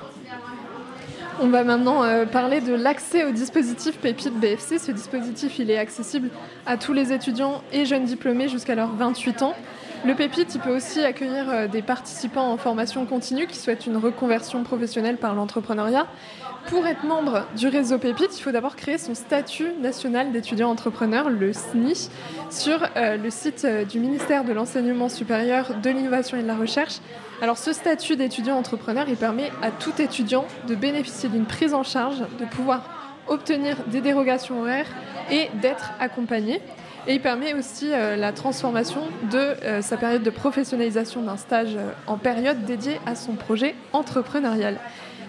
On 1.39 1.49
va 1.49 1.65
maintenant 1.65 2.03
euh, 2.03 2.25
parler 2.25 2.63
de 2.63 2.73
l'accès 2.73 3.25
au 3.25 3.31
dispositif 3.31 3.99
Pépite 3.99 4.33
BFC. 4.41 4.79
Ce 4.79 4.91
dispositif, 4.91 5.59
il 5.59 5.71
est 5.71 5.77
accessible 5.77 6.31
à 6.65 6.79
tous 6.79 6.95
les 6.95 7.13
étudiants 7.13 7.63
et 7.73 7.85
jeunes 7.85 8.05
diplômés 8.05 8.49
jusqu'à 8.49 8.75
leurs 8.75 8.95
28 8.95 9.43
ans. 9.43 9.53
Le 10.07 10.15
Pépite, 10.15 10.55
il 10.55 10.63
peut 10.63 10.75
aussi 10.75 11.01
accueillir 11.01 11.51
euh, 11.51 11.69
des 11.69 11.83
participants 11.83 12.51
en 12.51 12.57
formation 12.57 13.05
continue 13.05 13.47
qui 13.47 13.59
souhaitent 13.59 13.87
une 13.87 13.99
reconversion 13.99 14.63
professionnelle 14.63 15.19
par 15.19 15.35
l'entrepreneuriat. 15.35 16.07
Pour 16.69 16.87
être 16.87 17.05
membre 17.05 17.47
du 17.55 17.69
réseau 17.69 17.99
Pépite, 17.99 18.39
il 18.39 18.43
faut 18.43 18.51
d'abord 18.51 18.75
créer 18.75 18.97
son 18.97 19.15
statut 19.15 19.75
national 19.83 20.33
d'étudiant 20.33 20.71
entrepreneur, 20.71 21.29
le 21.29 21.53
SNI, 21.53 22.09
sur 22.49 22.83
euh, 22.97 23.19
le 23.19 23.29
site 23.29 23.67
du 23.91 24.01
ministère 24.01 24.43
de 24.45 24.55
l'Enseignement 24.55 25.11
supérieur, 25.11 25.75
de 25.83 25.91
l'Innovation 25.91 26.39
et 26.39 26.43
de 26.43 26.49
la 26.49 26.57
Recherche. 26.57 27.01
Alors 27.43 27.59
ce 27.59 27.73
statut 27.73 28.17
d'étudiant 28.17 28.57
entrepreneur, 28.57 29.05
il 29.09 29.17
permet 29.17 29.51
à 29.61 29.71
tout 29.71 29.93
étudiant 30.01 30.47
de 30.67 30.75
bénéficier 30.75 31.29
d'une 31.29 31.45
prise 31.45 31.75
en 31.75 31.83
charge, 31.83 32.21
de 32.39 32.45
pouvoir 32.47 32.89
obtenir 33.29 33.77
des 33.89 34.01
dérogations 34.01 34.61
horaires 34.61 34.89
et 35.31 35.51
d'être 35.61 35.93
accompagné. 36.01 36.63
Et 37.07 37.15
il 37.15 37.21
permet 37.21 37.53
aussi 37.55 37.93
euh, 37.93 38.17
la 38.17 38.33
transformation 38.33 39.03
de 39.31 39.55
sa 39.83 39.97
période 39.97 40.23
de 40.23 40.31
professionnalisation 40.31 41.23
d'un 41.23 41.37
stage 41.37 41.77
en 42.07 42.17
période 42.17 42.65
dédiée 42.65 42.99
à 43.05 43.15
son 43.15 43.35
projet 43.35 43.75
entrepreneurial. 43.93 44.79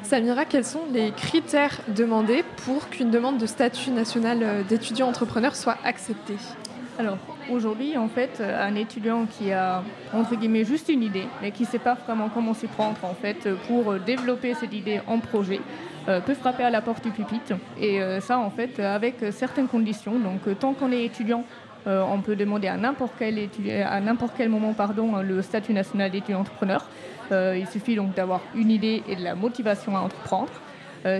Samira, 0.03 0.45
quels 0.45 0.65
sont 0.65 0.83
les 0.93 1.11
critères 1.11 1.81
demandés 1.89 2.43
pour 2.65 2.89
qu'une 2.89 3.11
demande 3.11 3.37
de 3.37 3.45
statut 3.45 3.91
national 3.91 4.63
d'étudiant 4.69 5.09
entrepreneur 5.09 5.55
soit 5.55 5.77
acceptée? 5.83 6.37
Alors 6.99 7.17
aujourd'hui, 7.51 7.95
en 7.95 8.07
fait, 8.07 8.41
un 8.41 8.73
étudiant 8.73 9.25
qui 9.25 9.51
a 9.51 9.83
entre 10.13 10.35
guillemets 10.35 10.65
juste 10.65 10.89
une 10.89 11.03
idée, 11.03 11.27
mais 11.41 11.51
qui 11.51 11.63
ne 11.63 11.67
sait 11.67 11.79
pas 11.79 11.93
vraiment 11.93 12.29
comment 12.33 12.55
s'y 12.55 12.65
prendre 12.65 12.97
en 13.03 13.13
fait 13.13 13.47
pour 13.67 13.93
développer 13.99 14.55
cette 14.55 14.73
idée 14.73 14.99
en 15.05 15.19
projet, 15.19 15.59
euh, 16.09 16.21
peut 16.21 16.35
frapper 16.35 16.63
à 16.63 16.69
la 16.69 16.81
porte 16.81 17.03
du 17.03 17.11
pupitre. 17.11 17.55
Et 17.79 18.01
euh, 18.01 18.21
ça, 18.21 18.39
en 18.39 18.49
fait, 18.49 18.79
avec 18.79 19.15
certaines 19.31 19.67
conditions. 19.67 20.17
Donc, 20.17 20.47
euh, 20.47 20.55
tant 20.55 20.73
qu'on 20.73 20.91
est 20.91 21.03
étudiant, 21.03 21.43
on 21.85 22.19
peut 22.19 22.35
demander 22.35 22.67
à 22.67 22.75
n'importe 22.75 23.13
quel, 23.17 23.47
à 23.85 24.01
n'importe 24.01 24.33
quel 24.35 24.49
moment 24.49 24.73
pardon, 24.73 25.21
le 25.21 25.41
statut 25.41 25.71
national 25.71 26.11
d'étudiant 26.11 26.41
entrepreneur. 26.41 26.85
il 27.31 27.65
suffit 27.71 27.95
donc 27.95 28.13
d'avoir 28.13 28.41
une 28.55 28.71
idée 28.71 29.03
et 29.07 29.15
de 29.15 29.23
la 29.23 29.35
motivation 29.35 29.95
à 29.95 30.01
entreprendre. 30.01 30.51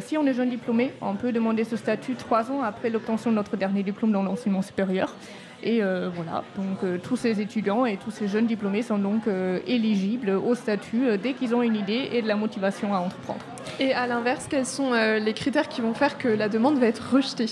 si 0.01 0.17
on 0.17 0.27
est 0.27 0.34
jeune 0.34 0.50
diplômé, 0.50 0.91
on 1.00 1.15
peut 1.15 1.31
demander 1.31 1.63
ce 1.63 1.77
statut 1.77 2.15
trois 2.15 2.51
ans 2.51 2.63
après 2.63 2.89
l'obtention 2.89 3.31
de 3.31 3.38
notre 3.38 3.55
dernier 3.55 3.81
diplôme 3.81 4.12
dans 4.12 4.24
l'enseignement 4.24 4.62
supérieur. 4.62 5.15
Et 5.63 5.81
voilà, 5.81 6.43
donc 6.55 7.01
tous 7.01 7.15
ces 7.15 7.41
étudiants 7.41 7.85
et 7.85 7.97
tous 7.97 8.11
ces 8.11 8.27
jeunes 8.27 8.45
diplômés 8.45 8.83
sont 8.83 8.99
donc 8.99 9.23
éligibles 9.65 10.29
au 10.29 10.53
statut 10.55 11.17
dès 11.21 11.33
qu'ils 11.33 11.55
ont 11.55 11.61
une 11.61 11.75
idée 11.75 12.09
et 12.13 12.21
de 12.21 12.27
la 12.27 12.35
motivation 12.35 12.93
à 12.93 12.99
entreprendre. 12.99 13.41
Et 13.79 13.93
à 13.93 14.07
l'inverse, 14.07 14.47
quels 14.49 14.65
sont 14.65 14.93
euh, 14.93 15.19
les 15.19 15.33
critères 15.33 15.67
qui 15.67 15.81
vont 15.81 15.93
faire 15.93 16.17
que 16.17 16.27
la 16.27 16.49
demande 16.49 16.79
va 16.79 16.87
être 16.87 17.13
rejetée? 17.13 17.49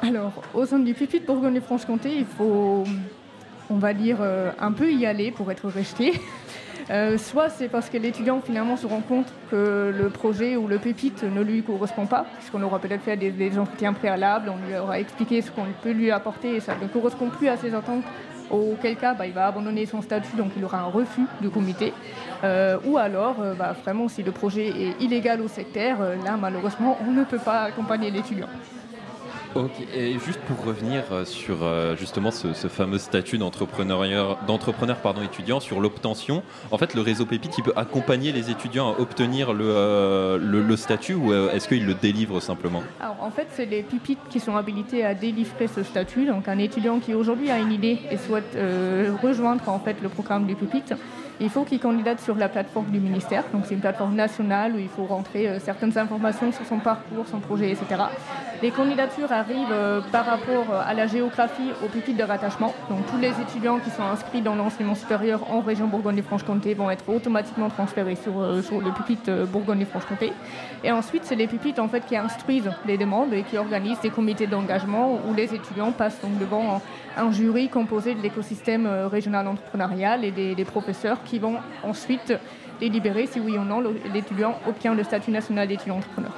Alors, 0.00 0.32
au 0.54 0.64
sein 0.64 0.78
du 0.78 0.94
pupitre 0.94 1.26
Bourgogne-Franche-Comté, 1.26 2.14
il 2.16 2.24
faut, 2.24 2.84
on 3.68 3.76
va 3.76 3.92
dire, 3.92 4.18
euh, 4.20 4.50
un 4.58 4.72
peu 4.72 4.90
y 4.90 5.04
aller 5.04 5.30
pour 5.30 5.50
être 5.52 5.68
rejeté. 5.68 6.12
Euh, 6.90 7.16
soit 7.16 7.48
c'est 7.48 7.68
parce 7.68 7.88
que 7.88 7.96
l'étudiant 7.96 8.40
finalement 8.40 8.76
se 8.76 8.86
rend 8.86 9.00
compte 9.00 9.32
que 9.50 9.92
le 9.96 10.10
projet 10.10 10.56
ou 10.56 10.66
le 10.66 10.78
pupitre 10.78 11.24
ne 11.24 11.42
lui 11.42 11.62
correspond 11.62 12.06
pas, 12.06 12.26
puisqu'on 12.38 12.62
aura 12.62 12.78
peut-être 12.78 13.02
fait 13.02 13.16
des, 13.16 13.58
entretiens 13.58 13.92
préalables, 13.92 14.50
on 14.50 14.66
lui 14.66 14.76
aura 14.76 14.98
expliqué 14.98 15.40
ce 15.40 15.50
qu'on 15.50 15.66
peut 15.82 15.92
lui 15.92 16.10
apporter 16.10 16.56
et 16.56 16.60
ça 16.60 16.74
ne 16.80 16.86
correspond 16.88 17.28
plus 17.30 17.48
à 17.48 17.56
ses 17.56 17.74
attentes 17.74 18.04
auquel 18.50 18.96
cas 18.96 19.14
bah, 19.14 19.26
il 19.26 19.32
va 19.32 19.46
abandonner 19.46 19.86
son 19.86 20.02
statut, 20.02 20.36
donc 20.36 20.52
il 20.56 20.64
aura 20.64 20.80
un 20.80 20.90
refus 20.90 21.24
du 21.40 21.48
comité. 21.48 21.94
Euh, 22.44 22.78
ou 22.84 22.98
alors, 22.98 23.36
euh, 23.40 23.54
bah, 23.54 23.74
vraiment, 23.82 24.08
si 24.08 24.22
le 24.22 24.32
projet 24.32 24.68
est 24.68 25.02
illégal 25.02 25.40
ou 25.40 25.48
sectaire, 25.48 25.98
là, 26.24 26.36
malheureusement, 26.38 26.98
on 27.06 27.10
ne 27.10 27.24
peut 27.24 27.38
pas 27.38 27.62
accompagner 27.62 28.10
l'étudiant. 28.10 28.48
Ok, 29.54 29.70
et 29.94 30.18
juste 30.18 30.40
pour 30.48 30.64
revenir 30.64 31.04
euh, 31.12 31.24
sur 31.24 31.62
euh, 31.62 31.94
justement 31.94 32.32
ce, 32.32 32.48
fameux 32.66 32.98
statut 32.98 33.38
d'entrepreneur 33.38 34.96
pardon, 35.00 35.22
étudiant, 35.22 35.60
sur 35.60 35.80
l'obtention, 35.80 36.42
en 36.72 36.78
fait 36.78 36.94
le 36.94 37.02
réseau 37.02 37.24
Pépite, 37.24 37.56
il 37.56 37.62
peut 37.62 37.72
accompagner 37.76 38.32
les 38.32 38.50
étudiants 38.50 38.92
à 38.92 39.00
obtenir 39.00 39.52
le, 39.52 39.64
euh, 39.66 40.38
le, 40.38 40.76
statut 40.76 41.14
ou 41.14 41.32
est-ce 41.32 41.68
qu'il 41.68 41.86
le 41.86 41.94
délivre 41.94 42.40
simplement? 42.40 42.82
Alors 43.00 43.22
en 43.22 43.30
fait 43.30 43.46
c'est 43.52 43.66
les 43.66 43.84
Pépites 43.84 44.18
qui 44.28 44.40
sont 44.40 44.56
habilités 44.56 45.04
à 45.04 45.14
délivrer 45.14 45.68
ce 45.68 45.84
statut, 45.84 46.26
donc 46.26 46.48
un 46.48 46.58
étudiant 46.58 46.98
qui 46.98 47.14
aujourd'hui 47.14 47.50
a 47.50 47.58
une 47.60 47.70
idée 47.70 48.00
et 48.10 48.16
souhaite 48.16 48.58
rejoindre 49.22 49.68
en 49.68 49.78
fait 49.78 49.96
le 50.02 50.08
programme 50.08 50.46
du 50.46 50.56
Pépite, 50.56 50.94
il 51.40 51.50
faut 51.50 51.64
qu'il 51.64 51.80
candidate 51.80 52.20
sur 52.20 52.36
la 52.36 52.48
plateforme 52.48 52.86
du 52.86 53.00
ministère. 53.00 53.44
Donc 53.52 53.64
c'est 53.66 53.74
une 53.74 53.80
plateforme 53.80 54.14
nationale 54.14 54.74
où 54.74 54.78
il 54.78 54.88
faut 54.88 55.04
rentrer 55.04 55.48
euh, 55.48 55.58
certaines 55.58 55.96
informations 55.98 56.52
sur 56.52 56.64
son 56.64 56.78
parcours, 56.78 57.26
son 57.26 57.40
projet, 57.40 57.70
etc. 57.70 58.02
Les 58.62 58.70
candidatures 58.70 59.32
arrivent 59.32 59.72
euh, 59.72 60.00
par 60.12 60.26
rapport 60.26 60.66
euh, 60.70 60.82
à 60.84 60.94
la 60.94 61.06
géographie 61.06 61.70
au 61.84 61.88
pupitre 61.88 62.18
de 62.18 62.22
rattachement. 62.22 62.72
Donc 62.88 63.06
tous 63.10 63.18
les 63.18 63.32
étudiants 63.40 63.78
qui 63.78 63.90
sont 63.90 64.02
inscrits 64.02 64.42
dans 64.42 64.54
l'enseignement 64.54 64.94
supérieur 64.94 65.50
en 65.50 65.60
région 65.60 65.88
Bourgogne-Franche-Comté 65.88 66.74
vont 66.74 66.90
être 66.90 67.08
automatiquement 67.08 67.68
transférés 67.68 68.16
sur, 68.16 68.62
sur 68.62 68.80
le 68.80 68.92
pupitre 68.92 69.46
Bourgogne-Franche-Comté. 69.46 70.32
Et 70.84 70.92
ensuite, 70.92 71.24
c'est 71.24 71.34
les 71.34 71.46
pupitres 71.46 71.82
en 71.82 71.88
fait, 71.88 72.06
qui 72.06 72.16
instruisent 72.16 72.70
les 72.86 72.96
demandes 72.96 73.32
et 73.32 73.42
qui 73.42 73.58
organisent 73.58 74.00
des 74.00 74.10
comités 74.10 74.46
d'engagement 74.46 75.18
où 75.28 75.34
les 75.34 75.54
étudiants 75.54 75.92
passent 75.92 76.20
donc 76.20 76.38
devant 76.38 76.80
un 77.16 77.30
jury 77.32 77.68
composé 77.68 78.14
de 78.14 78.20
l'écosystème 78.20 78.86
régional 79.10 79.46
entrepreneurial 79.46 80.24
et 80.24 80.30
des, 80.30 80.64
professeurs 80.64 81.22
qui 81.24 81.38
vont 81.38 81.56
ensuite 81.82 82.32
délibérer 82.80 83.26
si 83.26 83.40
oui 83.40 83.56
ou 83.58 83.64
non 83.64 83.82
l'étudiant 84.12 84.58
obtient 84.66 84.94
le 84.94 85.04
statut 85.04 85.30
national 85.30 85.68
d'étudiant 85.68 85.96
entrepreneur. 85.96 86.32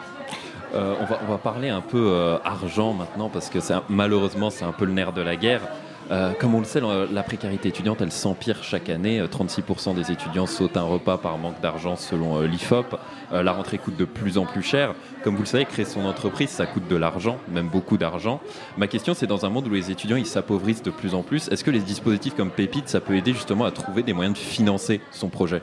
Euh, 0.75 0.95
on, 1.01 1.05
va, 1.05 1.19
on, 1.27 1.31
va, 1.31 1.39
parler 1.39 1.69
un 1.69 1.81
peu 1.81 2.11
euh, 2.11 2.39
argent 2.45 2.93
maintenant 2.93 3.29
parce 3.29 3.49
que 3.49 3.59
malheureusement 3.89 4.51
c'est 4.51 4.65
un 4.65 4.73
peu 4.73 4.85
le 4.85 4.93
nerf 4.93 5.13
de 5.13 5.23
la 5.23 5.37
guerre. 5.37 5.63
Euh, 6.11 6.33
comme 6.39 6.55
on 6.55 6.61
le 6.61 6.65
sait, 6.65 6.81
la 6.81 7.23
précarité 7.23 7.69
étudiante, 7.69 8.01
elle 8.01 8.13
s'empire 8.13 8.63
chaque 8.63 8.89
année. 8.89 9.21
36% 9.23 9.95
des 9.95 10.13
étudiants 10.13 10.47
sautent 10.47 10.77
un 10.77 10.83
repas 10.83 11.19
par 11.19 11.39
manque 11.39 11.61
d'argent 11.61 11.97
selon 11.97 12.41
l'IFOP. 12.43 12.99
la 13.33 13.53
rentrée 13.53 13.79
coûte 13.79 13.97
de 13.97 14.05
plus 14.05 14.39
en 14.39 14.47
plus 14.47 14.63
cher. 14.63 14.95
Comme 15.25 15.35
vous 15.35 15.43
le 15.43 15.47
savez, 15.47 15.65
créer 15.65 15.85
son 15.85 16.05
entreprise, 16.05 16.51
ça 16.51 16.67
coûte 16.67 16.87
de 16.89 16.97
l'argent, 16.97 17.39
même 17.49 17.69
beaucoup 17.69 17.97
d'argent. 17.97 18.41
Ma 18.77 18.87
question, 18.87 19.15
c'est 19.15 19.27
dans 19.27 19.45
un 19.45 19.51
monde 19.51 19.67
où 19.67 19.71
les 19.71 19.91
étudiants 19.91 20.17
ils 20.17 20.27
s'appauvrissent 20.27 20.83
de 20.83 20.91
plus 20.91 21.15
en 21.15 21.23
plus, 21.23 21.49
est-ce 21.49 21.65
que 21.65 21.71
les 21.71 21.81
dispositifs 21.81 22.35
comme 22.37 22.51
Pépite, 22.51 22.89
ça 22.89 23.01
peut 23.01 23.17
aider 23.17 23.33
justement 23.33 23.65
à 23.65 23.73
trouver 23.73 24.03
des 24.03 24.13
moyens 24.13 24.39
de 24.39 24.43
financer 24.43 25.01
son 25.11 25.29
projet? 25.29 25.63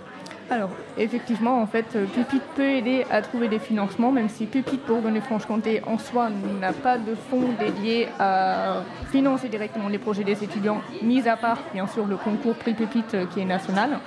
Alors, 0.53 0.69
effectivement, 0.97 1.61
en 1.61 1.67
fait, 1.67 1.97
Pupite 2.13 2.43
peut 2.55 2.69
aider 2.69 3.05
à 3.09 3.21
trouver 3.21 3.47
des 3.47 3.59
financements, 3.59 4.11
même 4.11 4.29
si 4.29 4.45
Pupite 4.45 4.85
Bourgogne-Franche-Comté 4.85 5.81
en 5.85 5.97
soi 5.97 6.29
n'a 6.61 6.73
pas 6.73 6.97
de 6.97 7.15
fonds 7.15 7.49
dédiés 7.59 8.07
à 8.19 8.83
financer 9.11 9.49
directement 9.49 9.89
les 9.89 9.97
projets 9.97 10.23
des 10.23 10.43
étudiants, 10.43 10.81
mis 11.01 11.27
à 11.27 11.37
part, 11.37 11.57
bien 11.73 11.87
sûr, 11.87 12.05
le 12.05 12.17
concours 12.17 12.55
Prix 12.55 12.73
Pupite 12.73 13.13
euh, 13.15 13.25
qui 13.25 13.39
est 13.41 13.45
national. 13.45 13.99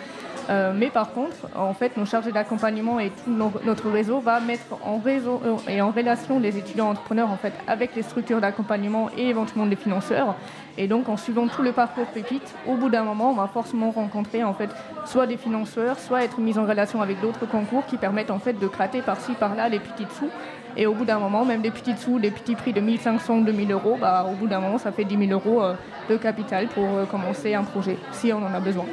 Euh, 0.49 0.73
mais 0.75 0.91
par 0.91 1.12
contre, 1.12 1.37
en 1.57 1.75
fait, 1.75 1.97
nos 1.97 2.05
chargés 2.05 2.31
d'accompagnement 2.31 3.00
et 3.00 3.11
tout 3.11 3.31
notre 3.65 3.91
réseau 3.91 4.21
va 4.21 4.38
mettre 4.38 4.79
en 4.85 4.99
réseau 4.99 5.41
euh, 5.45 5.57
et 5.69 5.81
en 5.81 5.91
relation 5.91 6.38
les 6.38 6.57
étudiants 6.57 6.91
entrepreneurs 6.91 7.31
en 7.31 7.37
fait 7.37 7.53
avec 7.67 7.97
les 7.97 8.03
structures 8.03 8.41
d'accompagnement 8.41 9.11
et 9.17 9.29
éventuellement 9.29 9.65
les 9.65 9.76
financeurs. 9.76 10.37
Et 10.79 10.87
donc, 10.87 11.09
en 11.09 11.17
suivant 11.17 11.49
tout 11.49 11.62
le 11.62 11.73
parcours 11.73 12.07
Pépite, 12.07 12.55
au 12.69 12.75
bout 12.75 12.91
d'un 12.91 13.03
moment, 13.03 13.31
on 13.31 13.35
va 13.35 13.49
forcément 13.49 13.91
rencontrer 13.91 14.45
en 14.45 14.55
fait 14.55 14.71
soit 15.05 15.26
des 15.26 15.37
financeurs, 15.37 15.99
soit 15.99 16.23
être 16.23 16.38
mis 16.38 16.59
en 16.59 16.67
relation 16.67 17.03
avec 17.03 17.21
d'autres 17.21 17.47
concours 17.47 17.85
qui 17.87 17.97
permettent 17.97 18.31
en 18.31 18.38
fait 18.38 18.53
de 18.53 18.67
gratter 18.67 19.00
par-ci 19.00 19.33
par-là 19.33 19.69
les 19.69 19.81
petits 19.81 20.07
sous. 20.17 20.29
Et 20.76 20.87
au 20.87 20.93
bout 20.93 21.07
d'un 21.07 21.19
moment, 21.19 21.45
même 21.45 21.62
des 21.62 21.71
petits 21.71 21.97
sous, 21.97 22.19
des 22.19 22.31
petits 22.31 22.55
prix 22.55 22.75
de 22.75 22.81
1500, 22.81 23.41
2000 23.41 23.73
euros, 23.73 23.97
bah, 23.99 24.26
au 24.31 24.35
bout 24.35 24.47
d'un 24.47 24.61
moment, 24.61 24.76
ça 24.76 24.93
fait 24.93 25.05
10 25.05 25.26
000 25.26 25.33
euros 25.33 25.62
euh, 25.62 25.75
de 26.11 26.17
capital 26.19 26.67
pour 26.69 26.87
commencer 27.11 27.55
un 27.55 27.65
projet, 27.65 27.97
si 28.12 28.31
on 28.33 28.45
en 28.45 28.53
a 28.53 28.61
besoin. 28.61 28.85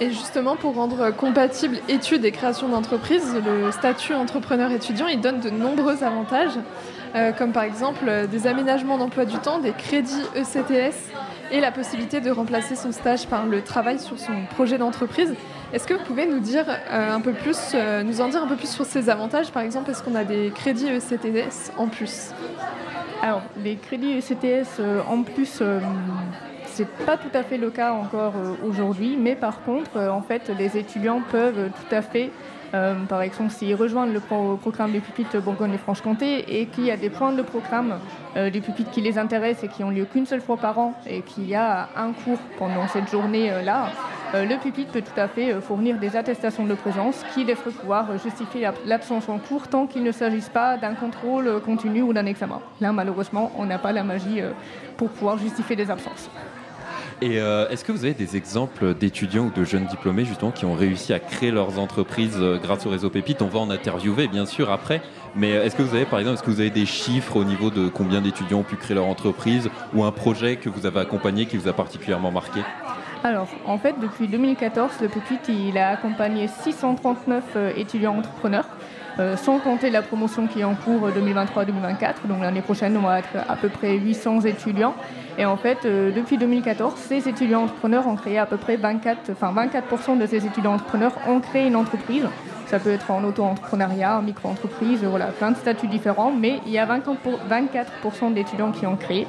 Et 0.00 0.10
justement, 0.10 0.54
pour 0.54 0.74
rendre 0.74 1.10
compatible 1.10 1.78
études 1.88 2.24
et 2.24 2.30
création 2.30 2.68
d'entreprise, 2.68 3.34
le 3.44 3.72
statut 3.72 4.14
entrepreneur 4.14 4.70
étudiant, 4.70 5.08
il 5.08 5.20
donne 5.20 5.40
de 5.40 5.50
nombreux 5.50 6.04
avantages. 6.04 6.56
Euh, 7.14 7.32
comme 7.32 7.52
par 7.52 7.62
exemple 7.62 8.04
euh, 8.06 8.26
des 8.26 8.46
aménagements 8.46 8.98
d'emploi 8.98 9.24
du 9.24 9.38
temps, 9.38 9.58
des 9.58 9.72
crédits 9.72 10.22
ECTS 10.36 10.94
et 11.50 11.60
la 11.60 11.72
possibilité 11.72 12.20
de 12.20 12.30
remplacer 12.30 12.76
son 12.76 12.92
stage 12.92 13.26
par 13.26 13.46
le 13.46 13.62
travail 13.62 13.98
sur 13.98 14.18
son 14.18 14.44
projet 14.50 14.76
d'entreprise. 14.76 15.34
Est-ce 15.72 15.86
que 15.86 15.94
vous 15.94 16.04
pouvez 16.04 16.26
nous 16.26 16.40
dire 16.40 16.66
euh, 16.68 17.14
un 17.14 17.20
peu 17.20 17.32
plus, 17.32 17.74
nous 18.04 18.20
en 18.20 18.28
dire 18.28 18.42
un 18.42 18.46
peu 18.46 18.56
plus 18.56 18.70
sur 18.70 18.84
ces 18.84 19.08
avantages? 19.08 19.50
Par 19.50 19.62
exemple, 19.62 19.90
est-ce 19.90 20.02
qu'on 20.02 20.14
a 20.14 20.24
des 20.24 20.52
crédits 20.54 20.88
ECTS 20.88 21.72
en 21.78 21.88
plus? 21.88 22.32
Alors, 23.22 23.42
les 23.64 23.76
crédits 23.76 24.18
ECTS 24.18 24.80
en 25.08 25.22
plus, 25.22 25.62
c'est 26.78 26.88
pas 27.04 27.16
tout 27.16 27.34
à 27.34 27.42
fait 27.42 27.58
le 27.58 27.70
cas 27.70 27.92
encore 27.92 28.34
aujourd'hui, 28.64 29.16
mais 29.16 29.34
par 29.34 29.62
contre, 29.62 29.98
en 29.98 30.22
fait, 30.22 30.48
les 30.56 30.76
étudiants 30.76 31.20
peuvent 31.28 31.70
tout 31.70 31.94
à 31.94 32.02
fait 32.02 32.30
euh, 32.74 32.94
par 33.04 33.22
exemple, 33.22 33.50
s'ils 33.50 33.74
rejoignent 33.74 34.12
le 34.12 34.20
programme 34.20 34.92
du 34.92 35.00
pupitre 35.00 35.40
Bourgogne 35.40 35.74
et 35.74 35.78
Franche-Comté 35.78 36.60
et 36.60 36.66
qu'il 36.66 36.84
y 36.84 36.90
a 36.90 36.96
des 36.96 37.10
points 37.10 37.32
de 37.32 37.42
programme 37.42 37.98
euh, 38.36 38.50
du 38.50 38.60
pupitre 38.60 38.90
qui 38.90 39.00
les 39.00 39.18
intéressent 39.18 39.64
et 39.64 39.68
qui 39.68 39.84
ont 39.84 39.90
lieu 39.90 40.04
qu'une 40.04 40.26
seule 40.26 40.40
fois 40.40 40.56
par 40.56 40.78
an 40.78 40.94
et 41.06 41.22
qu'il 41.22 41.48
y 41.48 41.54
a 41.54 41.88
un 41.96 42.12
cours 42.12 42.38
pendant 42.58 42.86
cette 42.88 43.10
journée-là, 43.10 43.88
euh, 44.34 44.44
le 44.44 44.58
pupitre 44.58 44.92
peut 44.92 45.02
tout 45.02 45.18
à 45.18 45.28
fait 45.28 45.58
fournir 45.62 45.98
des 45.98 46.14
attestations 46.14 46.66
de 46.66 46.74
présence 46.74 47.24
qui 47.32 47.46
devraient 47.46 47.70
pouvoir 47.70 48.18
justifier 48.18 48.68
l'absence 48.84 49.28
en 49.28 49.38
cours 49.38 49.68
tant 49.68 49.86
qu'il 49.86 50.02
ne 50.02 50.12
s'agisse 50.12 50.50
pas 50.50 50.76
d'un 50.76 50.94
contrôle 50.94 51.60
continu 51.62 52.02
ou 52.02 52.12
d'un 52.12 52.26
examen. 52.26 52.60
Là, 52.80 52.92
malheureusement, 52.92 53.50
on 53.56 53.64
n'a 53.64 53.78
pas 53.78 53.92
la 53.92 54.04
magie 54.04 54.42
pour 54.98 55.08
pouvoir 55.08 55.38
justifier 55.38 55.76
des 55.76 55.90
absences. 55.90 56.28
Et 57.20 57.40
euh, 57.40 57.68
est-ce 57.68 57.84
que 57.84 57.90
vous 57.90 58.04
avez 58.04 58.14
des 58.14 58.36
exemples 58.36 58.94
d'étudiants 58.94 59.46
ou 59.46 59.50
de 59.50 59.64
jeunes 59.64 59.86
diplômés 59.86 60.24
justement 60.24 60.52
qui 60.52 60.64
ont 60.64 60.74
réussi 60.74 61.12
à 61.12 61.18
créer 61.18 61.50
leurs 61.50 61.80
entreprises 61.80 62.36
euh, 62.38 62.58
grâce 62.58 62.86
au 62.86 62.90
réseau 62.90 63.10
Pépite? 63.10 63.42
On 63.42 63.48
va 63.48 63.58
en 63.58 63.70
interviewer 63.70 64.28
bien 64.28 64.46
sûr 64.46 64.70
après, 64.70 65.02
mais 65.34 65.54
euh, 65.54 65.64
est-ce 65.64 65.74
que 65.74 65.82
vous 65.82 65.96
avez 65.96 66.04
par 66.04 66.20
exemple, 66.20 66.34
est-ce 66.34 66.44
que 66.44 66.50
vous 66.50 66.60
avez 66.60 66.70
des 66.70 66.86
chiffres 66.86 67.34
au 67.34 67.42
niveau 67.42 67.70
de 67.70 67.88
combien 67.88 68.20
d'étudiants 68.20 68.60
ont 68.60 68.62
pu 68.62 68.76
créer 68.76 68.94
leur 68.94 69.06
entreprise 69.06 69.68
ou 69.94 70.04
un 70.04 70.12
projet 70.12 70.56
que 70.56 70.68
vous 70.68 70.86
avez 70.86 71.00
accompagné 71.00 71.46
qui 71.46 71.56
vous 71.56 71.66
a 71.66 71.72
particulièrement 71.72 72.30
marqué? 72.30 72.60
Alors, 73.24 73.48
en 73.66 73.78
fait, 73.78 73.96
depuis 74.00 74.28
2014, 74.28 74.92
le 75.00 75.08
Pépite, 75.08 75.48
il 75.48 75.76
a 75.76 75.88
accompagné 75.88 76.46
639 76.46 77.74
étudiants 77.76 78.16
entrepreneurs. 78.16 78.66
Sans 79.36 79.58
compter 79.58 79.90
la 79.90 80.02
promotion 80.02 80.46
qui 80.46 80.60
est 80.60 80.64
en 80.64 80.74
cours 80.74 81.08
2023-2024. 81.08 82.26
Donc 82.28 82.42
l'année 82.42 82.62
prochaine, 82.62 82.96
on 82.96 83.06
va 83.06 83.18
être 83.18 83.36
à 83.48 83.56
peu 83.56 83.68
près 83.68 83.94
800 83.96 84.42
étudiants. 84.42 84.94
Et 85.38 85.44
en 85.44 85.56
fait, 85.56 85.78
euh, 85.84 86.10
depuis 86.10 86.36
2014, 86.36 86.94
ces 86.96 87.28
étudiants 87.28 87.62
entrepreneurs 87.62 88.08
ont 88.08 88.16
créé 88.16 88.38
à 88.38 88.46
peu 88.46 88.56
près 88.56 88.76
24, 88.76 89.30
enfin 89.30 89.54
24% 89.54 90.18
de 90.18 90.26
ces 90.26 90.44
étudiants 90.44 90.74
entrepreneurs 90.74 91.12
ont 91.28 91.38
créé 91.38 91.68
une 91.68 91.76
entreprise, 91.76 92.26
Ça 92.66 92.78
peut 92.78 92.90
être 92.90 93.10
en 93.10 93.24
auto-entrepreneuriat, 93.24 94.18
en 94.18 94.22
micro-entreprise, 94.22 95.02
voilà, 95.04 95.26
plein 95.26 95.52
de 95.52 95.56
statuts 95.56 95.86
différents, 95.86 96.32
mais 96.32 96.60
il 96.66 96.72
y 96.72 96.78
a 96.78 96.86
24% 96.86 98.34
d'étudiants 98.34 98.72
qui 98.72 98.84
ont 98.84 98.96
créé. 98.96 99.26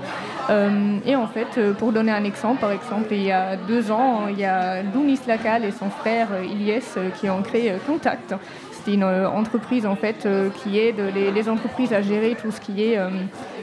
et 1.05 1.15
en 1.15 1.27
fait, 1.27 1.73
pour 1.77 1.93
donner 1.93 2.11
un 2.11 2.25
exemple, 2.25 2.59
par 2.59 2.71
exemple, 2.71 3.07
il 3.11 3.23
y 3.23 3.31
a 3.31 3.55
deux 3.55 3.91
ans, 3.91 4.27
il 4.29 4.39
y 4.39 4.45
a 4.45 4.81
Lounis 4.81 5.19
Lacal 5.25 5.63
et 5.63 5.71
son 5.71 5.89
frère 5.89 6.27
Ilyes 6.43 6.81
qui 7.17 7.29
ont 7.29 7.41
créé 7.41 7.75
Contact. 7.87 8.35
C'est 8.83 8.93
une 8.93 9.03
entreprise 9.03 9.85
en 9.85 9.95
fait 9.95 10.27
qui 10.61 10.79
aide 10.79 11.01
les, 11.13 11.49
entreprises 11.49 11.93
à 11.93 12.01
gérer 12.01 12.35
tout 12.35 12.51
ce 12.51 12.61
qui 12.61 12.83
est 12.83 12.97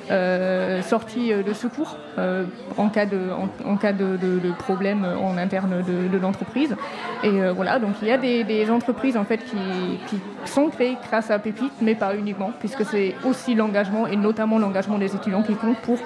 euh, 0.08 0.82
sortie 0.82 1.32
de 1.32 1.52
secours 1.52 1.96
euh, 2.16 2.44
en 2.76 2.88
cas, 2.88 3.06
de, 3.06 3.18
en, 3.64 3.76
cas 3.76 3.92
de, 3.92 4.52
problème 4.56 5.04
en 5.04 5.36
interne 5.36 5.82
de, 5.82 6.18
l'entreprise. 6.18 6.76
Et 7.24 7.42
euh, 7.42 7.52
voilà, 7.52 7.80
donc 7.80 7.96
il 8.02 8.08
y 8.08 8.12
a 8.12 8.18
des, 8.18 8.70
entreprises 8.70 9.16
en 9.16 9.24
fait 9.24 9.38
qui, 9.38 10.20
sont 10.44 10.68
créées 10.68 10.96
grâce 11.08 11.30
à 11.32 11.40
Pépite, 11.40 11.72
mais 11.80 11.96
pas 11.96 12.14
uniquement, 12.14 12.52
puisque 12.60 12.84
c'est 12.84 13.16
aussi 13.24 13.56
l'engagement 13.56 14.06
et 14.06 14.16
notamment 14.16 14.58
l'engagement 14.58 14.98
des 14.98 15.12
étudiants 15.14 15.42
qui 15.42 15.54
compte 15.54 15.78
pour 15.78 15.98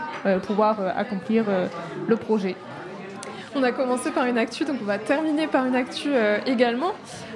pouvoir 0.46 0.78
accomplir 0.96 1.44
le 2.08 2.16
projet. 2.16 2.56
On 3.56 3.64
a 3.64 3.72
commencé 3.72 4.12
par 4.12 4.26
une 4.26 4.38
actu, 4.38 4.64
donc 4.64 4.76
on 4.80 4.84
va 4.84 4.98
terminer 4.98 5.48
par 5.48 5.66
une 5.66 5.74
actu 5.74 6.10
euh, 6.12 6.38
également. 6.46 6.92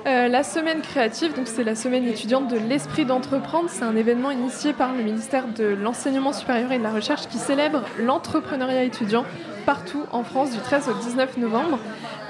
Euh, 0.07 0.29
la 0.29 0.45
semaine 0.45 0.81
créative, 0.81 1.35
donc 1.35 1.49
c'est 1.49 1.65
la 1.65 1.75
semaine 1.75 2.07
étudiante 2.07 2.47
de 2.47 2.57
l'esprit 2.57 3.05
d'entreprendre. 3.05 3.69
C'est 3.69 3.83
un 3.83 3.97
événement 3.97 4.31
initié 4.31 4.73
par 4.75 4.93
le 4.93 5.03
ministère 5.03 5.49
de 5.49 5.65
l'enseignement 5.65 6.33
supérieur 6.33 6.71
et 6.71 6.79
de 6.79 6.85
la 6.85 6.93
recherche 6.93 7.27
qui 7.27 7.39
célèbre 7.39 7.83
l'entrepreneuriat 7.99 8.85
étudiant 8.85 9.25
partout 9.67 10.05
en 10.13 10.23
France 10.23 10.53
du 10.53 10.59
13 10.59 10.89
au 10.91 10.95
19 11.03 11.37
novembre. 11.39 11.79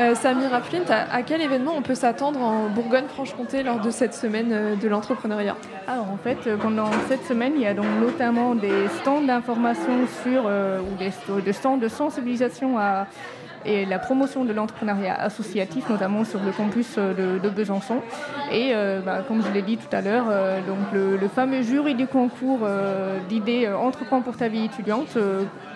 Euh, 0.00 0.14
Samira 0.14 0.62
Flint, 0.62 0.88
à, 0.88 1.22
quel 1.22 1.42
événement 1.42 1.72
on 1.76 1.82
peut 1.82 1.94
s'attendre 1.94 2.40
en 2.40 2.68
Bourgogne-Franche-Comté 2.68 3.64
lors 3.64 3.80
de 3.80 3.90
cette 3.90 4.14
semaine 4.14 4.78
de 4.80 4.88
l'entrepreneuriat? 4.88 5.56
Alors 5.86 6.10
en 6.10 6.16
fait, 6.16 6.56
pendant 6.56 6.90
cette 7.08 7.26
semaine, 7.26 7.52
il 7.56 7.62
y 7.62 7.66
a 7.66 7.74
donc 7.74 7.86
notamment 8.00 8.54
des 8.54 8.88
stands 9.00 9.20
d'information 9.20 10.06
sur 10.22 10.44
ou 10.46 10.96
des, 10.96 11.12
des 11.42 11.52
stands 11.52 11.76
de 11.76 11.88
sensibilisation 11.88 12.78
à 12.78 13.06
et 13.66 13.84
la 13.86 13.98
promotion 13.98 14.44
de 14.44 14.52
l'entrepreneuriat 14.52 15.14
associatif, 15.14 15.88
notamment 15.88 16.24
sur 16.24 16.42
le 16.42 16.52
campus 16.52 16.94
euh, 16.98 17.38
de, 17.38 17.48
Besançon. 17.48 18.00
Et 18.50 18.72
euh, 18.74 19.00
bah, 19.00 19.22
comme 19.26 19.42
je 19.42 19.50
l'ai 19.52 19.62
dit 19.62 19.76
tout 19.76 19.94
à 19.94 20.00
l'heure, 20.00 20.26
euh, 20.28 20.60
donc 20.60 20.92
le, 20.92 21.28
fameux 21.28 21.62
jury 21.62 21.94
du 21.94 22.06
concours 22.06 22.60
d'idées 23.28 23.68
Entreprends 23.68 24.20
pour 24.20 24.36
ta 24.36 24.48
vie 24.48 24.64
étudiante. 24.64 25.16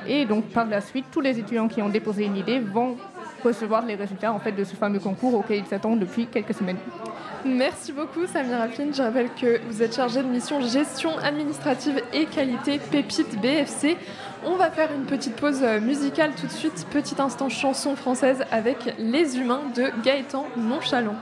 et 0.07 0.25
donc 0.25 0.45
par 0.47 0.67
la 0.67 0.81
suite, 0.81 1.07
tous 1.11 1.21
les 1.21 1.39
étudiants 1.39 1.69
qui 1.69 1.83
ont 1.83 1.89
déposé 1.89 2.27
une 2.27 2.37
idée 2.37 2.61
vont 2.61 2.97
recevoir 3.43 3.85
les 3.87 3.95
résultats 3.95 4.33
en 4.33 4.39
fait, 4.39 4.53
de 4.53 4.65
ce 4.65 4.77
fameux 4.77 4.99
concours 4.99 5.35
auquel 5.35 5.59
ils 5.59 5.67
s'attendent 5.67 6.01
depuis 6.01 6.27
quelques 6.27 6.55
semaines. 6.55 6.79
Merci 7.45 7.93
beaucoup 7.93 8.27
Samira 8.27 8.69
Flynn. 8.69 8.93
Je 8.93 9.03
rappelle 9.03 9.29
que 9.41 9.61
vous 9.69 9.83
êtes 9.83 9.95
chargée 9.95 10.23
de 10.23 10.29
mission 10.29 10.61
gestion 10.61 11.17
administrative 11.19 12.03
et 12.13 12.27
qualité 12.27 12.79
Pépite 12.91 13.41
BFC. 13.41 13.97
On 14.45 14.57
va 14.57 14.71
faire 14.71 14.93
une 14.93 15.05
petite 15.05 15.37
pause 15.37 15.63
musicale 15.83 16.33
tout 16.39 16.47
de 16.47 16.53
suite, 16.53 16.87
petit 16.91 17.21
instant 17.21 17.49
chanson 17.49 17.97
française 17.97 18.45
avec 18.51 18.95
Les 18.99 19.37
Humains 19.37 19.63
de 19.75 19.91
Gaëtan 20.03 20.47
Nonchalant. 20.57 21.17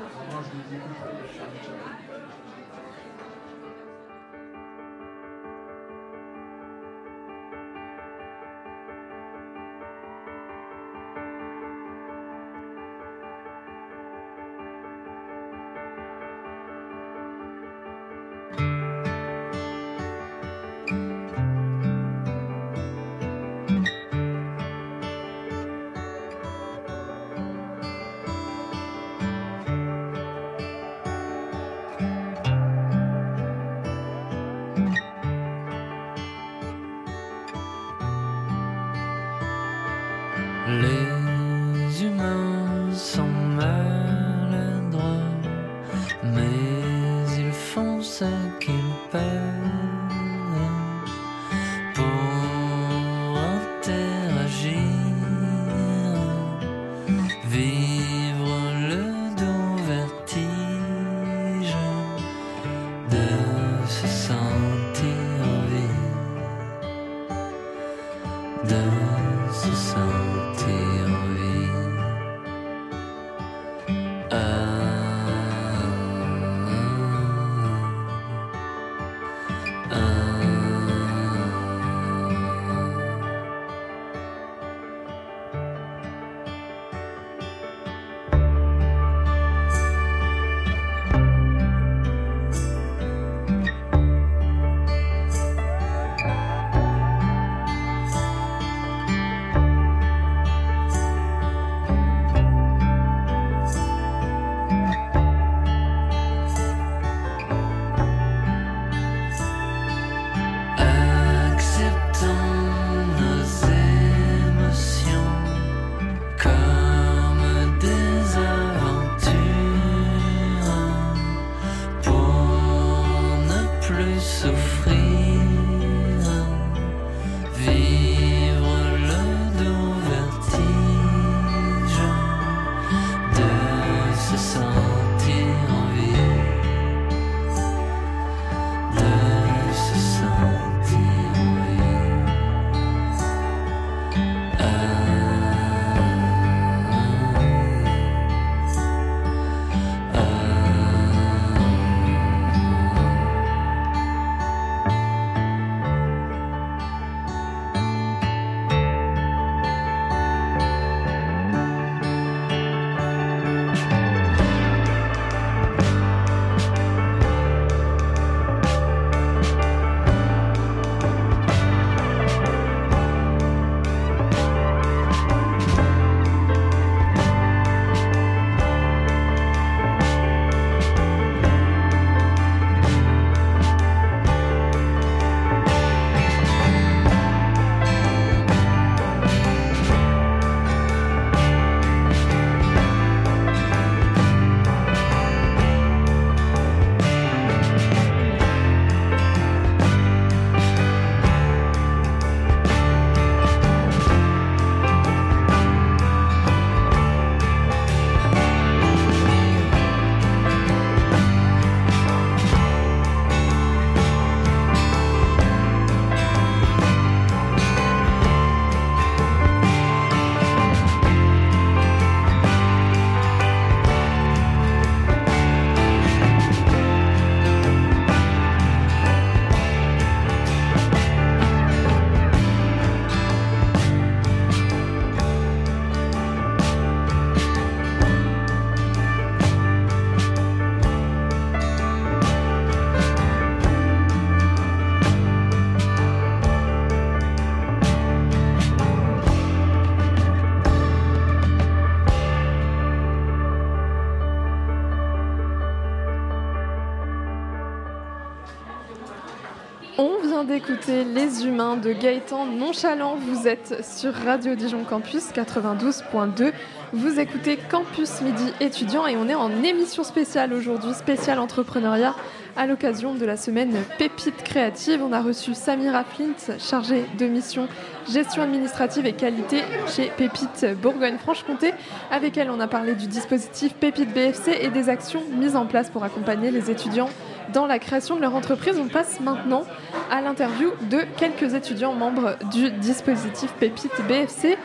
D'écouter 260.77 261.05
Les 261.05 261.47
Humains 261.47 261.77
de 261.77 261.93
Gaëtan 261.93 262.47
Nonchalant. 262.47 263.17
Vous 263.17 263.47
êtes 263.47 263.85
sur 263.85 264.13
Radio 264.13 264.55
Dijon 264.55 264.85
Campus 264.85 265.31
92.2. 265.33 266.53
Vous 266.93 267.19
écoutez 267.19 267.57
Campus 267.57 268.21
Midi 268.21 268.53
étudiant 268.61 269.07
et 269.07 269.17
on 269.17 269.29
est 269.29 269.35
en 269.35 269.63
émission 269.63 270.05
spéciale 270.05 270.53
aujourd'hui, 270.53 270.93
spéciale 270.93 271.39
entrepreneuriat 271.39 272.15
à 272.57 272.67
l'occasion 272.67 273.15
de 273.15 273.25
la 273.25 273.37
semaine 273.37 273.77
Pépite 273.99 274.43
créative. 274.43 275.03
On 275.03 275.13
a 275.13 275.21
reçu 275.21 275.55
Samira 275.55 276.05
Flint, 276.05 276.59
chargée 276.59 277.05
de 277.19 277.27
mission 277.27 277.69
gestion 278.11 278.43
administrative 278.43 279.07
et 279.07 279.13
qualité 279.13 279.63
chez 279.89 280.11
Pépite 280.17 280.67
Bourgogne-Franche-Comté. 280.81 281.73
Avec 282.11 282.37
elle, 282.39 282.51
on 282.51 282.61
a 282.61 282.69
parlé 282.69 282.95
du 282.95 283.07
dispositif 283.07 283.75
Pépite 283.75 284.13
BFC 284.13 284.59
et 284.61 284.69
des 284.69 284.89
actions 284.89 285.23
mises 285.39 285.57
en 285.57 285.67
place 285.67 285.91
pour 285.91 286.05
accompagner 286.05 286.51
les 286.51 286.71
étudiants 286.71 287.09
dans 287.53 287.67
la 287.67 287.79
création 287.79 288.17
de 288.17 288.21
leur 288.21 288.35
entreprise. 288.35 288.79
On 288.79 288.89
passe 288.89 289.21
maintenant 289.21 289.65
à 290.11 290.21
l'interview 290.21 290.71
de 290.91 291.01
quelques 291.17 291.55
étudiants 291.55 291.95
membres 291.95 292.37
du 292.53 292.71
dispositif 292.71 293.53
Pépite 293.55 293.93
BFC. 294.09 294.57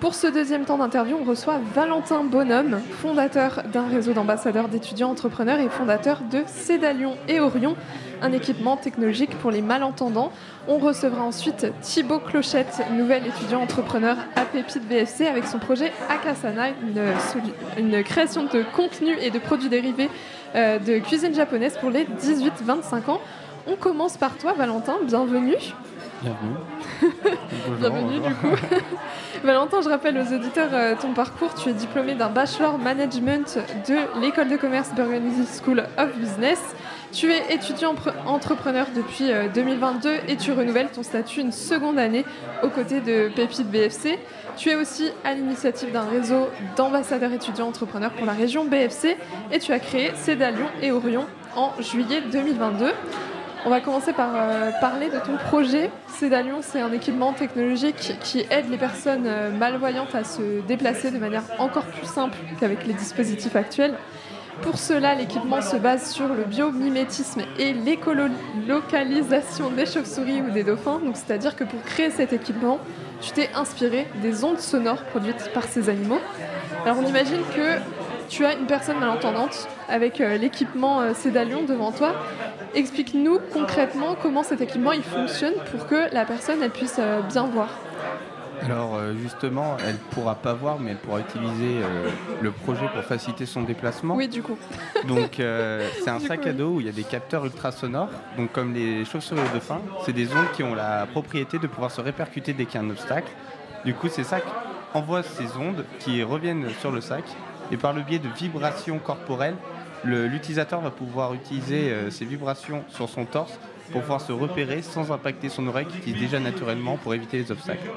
Pour 0.00 0.14
ce 0.14 0.26
deuxième 0.26 0.64
temps 0.64 0.78
d'interview, 0.78 1.18
on 1.20 1.28
reçoit 1.28 1.60
Valentin 1.74 2.24
Bonhomme, 2.24 2.80
fondateur 3.02 3.62
d'un 3.70 3.86
réseau 3.86 4.14
d'ambassadeurs 4.14 4.68
d'étudiants 4.68 5.10
entrepreneurs 5.10 5.60
et 5.60 5.68
fondateur 5.68 6.22
de 6.32 6.42
Cédalion 6.46 7.18
et 7.28 7.38
Orion, 7.38 7.76
un 8.22 8.32
équipement 8.32 8.78
technologique 8.78 9.36
pour 9.40 9.50
les 9.50 9.60
malentendants. 9.60 10.32
On 10.68 10.78
recevra 10.78 11.22
ensuite 11.22 11.66
Thibaut 11.82 12.18
Clochette, 12.18 12.82
nouvel 12.92 13.26
étudiant 13.26 13.60
entrepreneur 13.60 14.16
à 14.36 14.46
Pépite 14.46 14.88
BFC 14.88 15.26
avec 15.26 15.44
son 15.44 15.58
projet 15.58 15.92
Akasana, 16.08 16.68
une, 16.68 17.12
une 17.76 18.02
création 18.02 18.44
de 18.44 18.64
contenu 18.74 19.14
et 19.20 19.30
de 19.30 19.38
produits 19.38 19.68
dérivés 19.68 20.08
euh, 20.54 20.78
de 20.78 20.98
cuisine 20.98 21.34
japonaise 21.34 21.76
pour 21.78 21.90
les 21.90 22.04
18-25 22.04 23.10
ans. 23.10 23.20
On 23.66 23.76
commence 23.76 24.16
par 24.16 24.36
toi, 24.36 24.52
Valentin. 24.52 24.96
Bienvenue. 25.04 25.56
Bienvenue. 26.22 26.56
Bienvenue 27.80 28.20
du 28.20 28.34
coup. 28.34 28.56
Valentin, 29.44 29.80
je 29.80 29.88
rappelle 29.88 30.18
aux 30.18 30.34
auditeurs 30.34 30.70
euh, 30.72 30.94
ton 31.00 31.14
parcours. 31.14 31.54
Tu 31.54 31.70
es 31.70 31.72
diplômé 31.72 32.14
d'un 32.14 32.28
bachelor 32.28 32.78
management 32.78 33.58
de 33.88 34.20
l'école 34.20 34.48
de 34.48 34.56
commerce 34.56 34.92
Burgundy 34.94 35.46
School 35.46 35.84
of 35.98 36.16
Business. 36.18 36.60
Tu 37.12 37.32
es 37.32 37.54
étudiant 37.54 37.94
entrepreneur 38.26 38.86
depuis 38.94 39.30
2022 39.54 40.08
euh, 40.08 40.18
et 40.28 40.36
tu 40.36 40.52
renouvelles 40.52 40.90
ton 40.90 41.02
statut 41.02 41.40
une 41.40 41.52
seconde 41.52 41.98
année 41.98 42.24
aux 42.62 42.68
côtés 42.68 43.00
de 43.00 43.30
Pépite 43.34 43.68
BFC. 43.70 44.18
Tu 44.56 44.70
es 44.70 44.74
aussi 44.74 45.10
à 45.24 45.34
l'initiative 45.34 45.92
d'un 45.92 46.04
réseau 46.04 46.48
d'ambassadeurs 46.76 47.32
étudiants 47.32 47.68
entrepreneurs 47.68 48.12
pour 48.12 48.26
la 48.26 48.32
région 48.32 48.64
BFC 48.64 49.16
et 49.52 49.58
tu 49.58 49.72
as 49.72 49.78
créé 49.78 50.12
Cédalion 50.14 50.66
et 50.82 50.90
Orion 50.90 51.26
en 51.56 51.72
juillet 51.80 52.22
2022. 52.32 52.92
On 53.66 53.70
va 53.70 53.80
commencer 53.80 54.12
par 54.14 54.30
euh, 54.34 54.70
parler 54.80 55.08
de 55.10 55.18
ton 55.18 55.36
projet. 55.36 55.90
Cédalion, 56.08 56.60
c'est 56.62 56.80
un 56.80 56.92
équipement 56.92 57.34
technologique 57.34 58.14
qui 58.22 58.40
aide 58.50 58.70
les 58.70 58.78
personnes 58.78 59.26
euh, 59.26 59.50
malvoyantes 59.50 60.14
à 60.14 60.24
se 60.24 60.62
déplacer 60.66 61.10
de 61.10 61.18
manière 61.18 61.42
encore 61.58 61.84
plus 61.84 62.06
simple 62.06 62.38
qu'avec 62.58 62.86
les 62.86 62.94
dispositifs 62.94 63.56
actuels. 63.56 63.94
Pour 64.62 64.78
cela, 64.78 65.14
l'équipement 65.14 65.62
se 65.62 65.76
base 65.76 66.10
sur 66.10 66.28
le 66.28 66.44
biomimétisme 66.44 67.42
et 67.58 67.72
l'écolocalisation 67.72 69.70
des 69.70 69.86
chauves-souris 69.86 70.42
ou 70.42 70.50
des 70.50 70.64
dauphins. 70.64 71.00
c'est-à-dire 71.14 71.56
que 71.56 71.64
pour 71.64 71.82
créer 71.82 72.10
cet 72.10 72.32
équipement, 72.32 72.78
tu 73.20 73.32
t'es 73.32 73.50
inspiré 73.54 74.06
des 74.22 74.44
ondes 74.44 74.60
sonores 74.60 75.04
produites 75.04 75.50
par 75.52 75.64
ces 75.64 75.88
animaux. 75.88 76.20
Alors, 76.84 76.98
on 76.98 77.06
imagine 77.06 77.40
que 77.54 77.78
tu 78.28 78.44
as 78.44 78.54
une 78.54 78.66
personne 78.66 78.98
malentendante 78.98 79.68
avec 79.88 80.20
euh, 80.20 80.36
l'équipement 80.36 81.00
euh, 81.00 81.14
Cédalion 81.14 81.64
devant 81.64 81.90
toi. 81.90 82.14
Explique-nous 82.74 83.40
concrètement 83.52 84.14
comment 84.20 84.42
cet 84.42 84.60
équipement 84.60 84.92
il 84.92 85.02
fonctionne 85.02 85.54
pour 85.70 85.86
que 85.86 86.14
la 86.14 86.24
personne 86.24 86.66
puisse 86.70 86.96
euh, 86.98 87.20
bien 87.22 87.46
voir. 87.46 87.68
Alors 88.62 88.98
justement, 89.22 89.76
elle 89.86 89.96
pourra 89.96 90.34
pas 90.34 90.52
voir, 90.52 90.78
mais 90.78 90.92
elle 90.92 90.96
pourra 90.98 91.20
utiliser 91.20 91.80
le 92.40 92.50
projet 92.50 92.86
pour 92.92 93.02
faciliter 93.02 93.46
son 93.46 93.62
déplacement. 93.62 94.14
Oui, 94.14 94.28
du 94.28 94.42
coup. 94.42 94.58
Donc 95.08 95.36
c'est 95.38 96.10
un 96.10 96.20
sac 96.20 96.46
à 96.46 96.52
dos 96.52 96.74
où 96.74 96.80
il 96.80 96.86
y 96.86 96.88
a 96.88 96.92
des 96.92 97.04
capteurs 97.04 97.44
ultrasonores. 97.46 98.10
Donc 98.36 98.52
comme 98.52 98.74
les 98.74 99.04
chauves-souris 99.04 99.40
de 99.54 99.60
fin, 99.60 99.80
c'est 100.04 100.12
des 100.12 100.28
ondes 100.32 100.50
qui 100.54 100.62
ont 100.62 100.74
la 100.74 101.06
propriété 101.06 101.58
de 101.58 101.66
pouvoir 101.66 101.90
se 101.90 102.00
répercuter 102.00 102.52
dès 102.52 102.66
qu'il 102.66 102.80
y 102.80 102.84
a 102.84 102.86
un 102.86 102.90
obstacle. 102.90 103.32
Du 103.84 103.94
coup, 103.94 104.08
ces 104.08 104.24
sacs 104.24 104.44
envoient 104.94 105.22
ces 105.22 105.56
ondes 105.56 105.84
qui 105.98 106.22
reviennent 106.22 106.68
sur 106.80 106.90
le 106.90 107.00
sac 107.00 107.24
et 107.72 107.76
par 107.76 107.92
le 107.92 108.02
biais 108.02 108.18
de 108.18 108.28
vibrations 108.28 108.98
corporelles, 108.98 109.56
l'utilisateur 110.04 110.80
va 110.80 110.90
pouvoir 110.90 111.34
utiliser 111.34 111.90
euh, 111.90 112.10
ces 112.10 112.24
vibrations 112.24 112.84
sur 112.88 113.08
son 113.08 113.26
torse 113.26 113.58
pour 113.92 114.02
pouvoir 114.02 114.20
se 114.20 114.32
repérer 114.32 114.82
sans 114.82 115.12
impacter 115.12 115.48
son 115.48 115.66
oreille 115.66 115.86
qui 115.86 115.98
utilise 115.98 116.20
déjà 116.20 116.40
naturellement 116.40 116.96
pour 116.96 117.14
éviter 117.14 117.38
les 117.38 117.50
obstacles. 117.52 117.90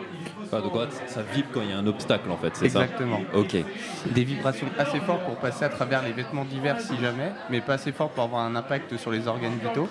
Ah, 0.51 0.62
donc 0.62 0.73
ça 1.08 1.23
vibre 1.34 1.47
quand 1.51 1.62
il 1.62 1.69
y 1.71 1.73
a 1.73 1.77
un 1.77 1.88
obstacle 1.88 2.29
en 2.29 2.38
fait, 2.38 2.56
c'est 2.56 2.69
ça 2.69 2.82
Exactement. 2.84 3.21
Ok. 3.34 3.56
Des 4.12 4.23
vibrations 4.23 4.67
assez 4.77 4.99
fortes 4.99 5.23
pour 5.25 5.36
passer 5.38 5.65
à 5.65 5.69
travers 5.69 6.03
les 6.03 6.12
vêtements 6.12 6.45
divers 6.45 6.79
si 6.79 6.95
jamais, 7.01 7.32
mais 7.49 7.60
pas 7.62 7.73
assez 7.73 7.91
fortes 7.91 8.13
pour 8.13 8.23
avoir 8.23 8.45
un 8.45 8.56
impact 8.56 8.97
sur 8.97 9.10
les 9.12 9.27
organes 9.27 9.58
vitaux, 9.63 9.89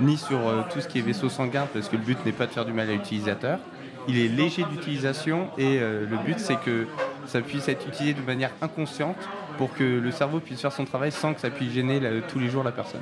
ni 0.00 0.18
sur 0.18 0.38
euh, 0.38 0.62
tout 0.72 0.80
ce 0.80 0.88
qui 0.88 0.98
est 0.98 1.02
vaisseau 1.02 1.30
sanguin 1.30 1.66
parce 1.72 1.88
que 1.88 1.96
le 1.96 2.02
but 2.02 2.18
n'est 2.26 2.32
pas 2.32 2.46
de 2.46 2.52
faire 2.52 2.66
du 2.66 2.72
mal 2.72 2.90
à 2.90 2.92
l'utilisateur. 2.92 3.58
Il 4.08 4.18
est 4.18 4.28
léger 4.28 4.64
d'utilisation 4.64 5.48
et 5.56 5.78
euh, 5.80 6.04
le 6.10 6.16
but 6.18 6.38
c'est 6.38 6.56
que 6.60 6.86
ça 7.26 7.40
puisse 7.40 7.68
être 7.68 7.86
utilisé 7.88 8.14
de 8.14 8.26
manière 8.26 8.50
inconsciente 8.60 9.16
pour 9.58 9.72
que 9.74 9.84
le 9.84 10.10
cerveau 10.10 10.40
puisse 10.40 10.60
faire 10.60 10.72
son 10.72 10.84
travail 10.84 11.12
sans 11.12 11.34
que 11.34 11.40
ça 11.40 11.50
puisse 11.50 11.72
gêner 11.72 12.00
tous 12.28 12.38
les 12.38 12.48
jours 12.48 12.64
la 12.64 12.72
personne. 12.72 13.00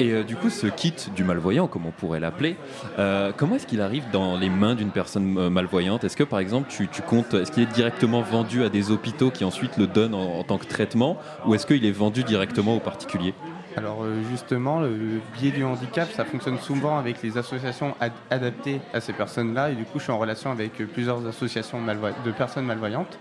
Et 0.00 0.12
euh, 0.12 0.22
du 0.22 0.36
coup, 0.36 0.50
ce 0.50 0.66
kit 0.66 0.94
du 1.14 1.24
malvoyant, 1.24 1.66
comme 1.66 1.86
on 1.86 1.90
pourrait 1.90 2.20
l'appeler, 2.20 2.56
euh, 2.98 3.32
comment 3.36 3.56
est-ce 3.56 3.66
qu'il 3.66 3.80
arrive 3.80 4.04
dans 4.12 4.36
les 4.36 4.50
mains 4.50 4.74
d'une 4.74 4.90
personne 4.90 5.48
malvoyante? 5.48 6.04
Est-ce 6.04 6.16
que 6.16 6.24
par 6.24 6.38
exemple, 6.38 6.68
tu, 6.68 7.02
comptes, 7.02 7.34
est-ce 7.34 7.52
qu'il 7.52 7.62
est 7.62 7.72
directement 7.72 8.22
vendu 8.22 8.64
à 8.64 8.68
des 8.68 8.90
hôpitaux 8.90 9.30
qui 9.30 9.44
ensuite 9.44 9.76
le 9.76 9.86
donnent 9.86 10.14
en, 10.14 10.38
en 10.38 10.42
tant 10.44 10.58
que 10.58 10.66
traitement, 10.66 11.18
ou 11.46 11.54
est-ce 11.54 11.66
qu'il 11.66 11.84
est 11.84 11.92
vendu 11.92 12.24
directement 12.24 12.76
aux 12.76 12.80
particuliers? 12.80 13.34
Alors 13.76 14.04
euh, 14.04 14.22
justement, 14.30 14.80
le 14.80 15.20
biais 15.38 15.50
du 15.50 15.62
handicap, 15.62 16.10
ça 16.10 16.24
fonctionne 16.24 16.58
souvent 16.58 16.98
avec 16.98 17.22
les 17.22 17.36
associations 17.36 17.94
adaptées 18.30 18.80
à 18.94 19.00
ces 19.00 19.12
personnes-là. 19.12 19.70
Et 19.70 19.74
du 19.74 19.84
coup, 19.84 19.98
je 19.98 20.04
suis 20.04 20.12
en 20.12 20.18
relation 20.18 20.50
avec 20.50 20.80
euh, 20.80 20.86
plusieurs 20.86 21.26
associations 21.26 21.78
de 21.82 22.30
personnes 22.32 22.64
malvoyantes. 22.64 23.18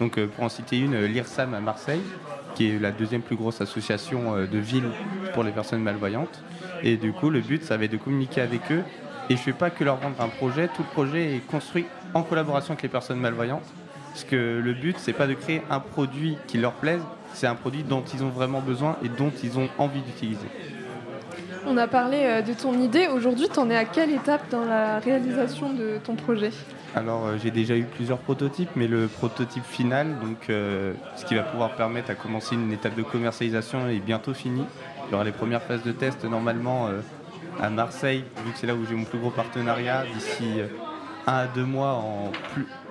Donc 0.00 0.18
euh, 0.18 0.26
pour 0.26 0.44
en 0.44 0.48
citer 0.48 0.78
une, 0.78 1.04
l'IRSAM 1.04 1.54
à 1.54 1.60
Marseille, 1.60 2.02
qui 2.54 2.70
est 2.70 2.78
la 2.78 2.90
deuxième 2.90 3.22
plus 3.22 3.36
grosse 3.36 3.60
association 3.60 4.36
de 4.36 4.58
ville 4.58 4.90
pour 5.32 5.42
les 5.42 5.50
personnes 5.50 5.82
malvoyantes. 5.82 6.42
Et 6.82 6.96
du 6.96 7.12
coup, 7.12 7.30
le 7.30 7.40
but, 7.40 7.64
ça 7.64 7.76
va 7.76 7.84
être 7.84 7.92
de 7.92 7.96
communiquer 7.96 8.42
avec 8.42 8.70
eux. 8.70 8.84
Et 9.28 9.36
je 9.36 9.40
ne 9.40 9.44
fais 9.44 9.52
pas 9.52 9.70
que 9.70 9.82
leur 9.82 9.96
vendre 9.96 10.20
un 10.20 10.28
projet, 10.28 10.68
tout 10.68 10.82
le 10.82 10.92
projet 10.92 11.34
est 11.36 11.46
construit 11.46 11.86
en 12.12 12.22
collaboration 12.22 12.74
avec 12.74 12.82
les 12.82 12.88
personnes 12.88 13.18
malvoyantes. 13.18 13.64
Parce 14.14 14.24
que 14.24 14.60
le 14.62 14.72
but, 14.74 14.96
c'est 14.98 15.12
pas 15.12 15.26
de 15.26 15.34
créer 15.34 15.62
un 15.70 15.80
produit 15.80 16.36
qui 16.46 16.58
leur 16.58 16.74
plaise, 16.74 17.02
c'est 17.32 17.48
un 17.48 17.56
produit 17.56 17.82
dont 17.82 18.04
ils 18.14 18.22
ont 18.22 18.28
vraiment 18.28 18.60
besoin 18.60 18.96
et 19.02 19.08
dont 19.08 19.32
ils 19.42 19.58
ont 19.58 19.68
envie 19.78 20.02
d'utiliser. 20.02 20.46
On 21.66 21.76
a 21.76 21.88
parlé 21.88 22.18
euh, 22.22 22.42
de 22.42 22.52
ton 22.52 22.78
idée. 22.78 23.08
Aujourd'hui, 23.08 23.48
tu 23.52 23.58
en 23.58 23.68
es 23.70 23.76
à 23.76 23.84
quelle 23.84 24.12
étape 24.12 24.48
dans 24.50 24.64
la 24.64 24.98
réalisation 24.98 25.72
de 25.72 25.98
ton 26.04 26.14
projet? 26.14 26.50
Alors, 26.96 27.26
euh, 27.26 27.36
j'ai 27.42 27.50
déjà 27.50 27.76
eu 27.76 27.84
plusieurs 27.84 28.18
prototypes, 28.18 28.70
mais 28.76 28.86
le 28.86 29.08
prototype 29.08 29.64
final, 29.64 30.18
donc, 30.20 30.48
euh, 30.48 30.94
ce 31.16 31.24
qui 31.24 31.34
va 31.34 31.42
pouvoir 31.42 31.74
permettre 31.74 32.10
à 32.10 32.14
commencer 32.14 32.54
une 32.54 32.72
étape 32.72 32.94
de 32.94 33.02
commercialisation, 33.02 33.88
est 33.88 33.98
bientôt 33.98 34.32
fini. 34.32 34.64
Il 35.08 35.12
y 35.12 35.14
aura 35.14 35.24
les 35.24 35.32
premières 35.32 35.62
phases 35.62 35.82
de 35.82 35.92
test 35.92 36.24
normalement 36.24 36.88
à 37.60 37.68
Marseille, 37.68 38.24
vu 38.44 38.52
que 38.52 38.58
c'est 38.58 38.66
là 38.66 38.74
où 38.74 38.86
j'ai 38.88 38.94
mon 38.94 39.04
plus 39.04 39.18
gros 39.18 39.30
partenariat, 39.30 40.04
d'ici 40.14 40.60
un 41.26 41.32
à 41.32 41.46
deux 41.46 41.64
mois 41.64 42.02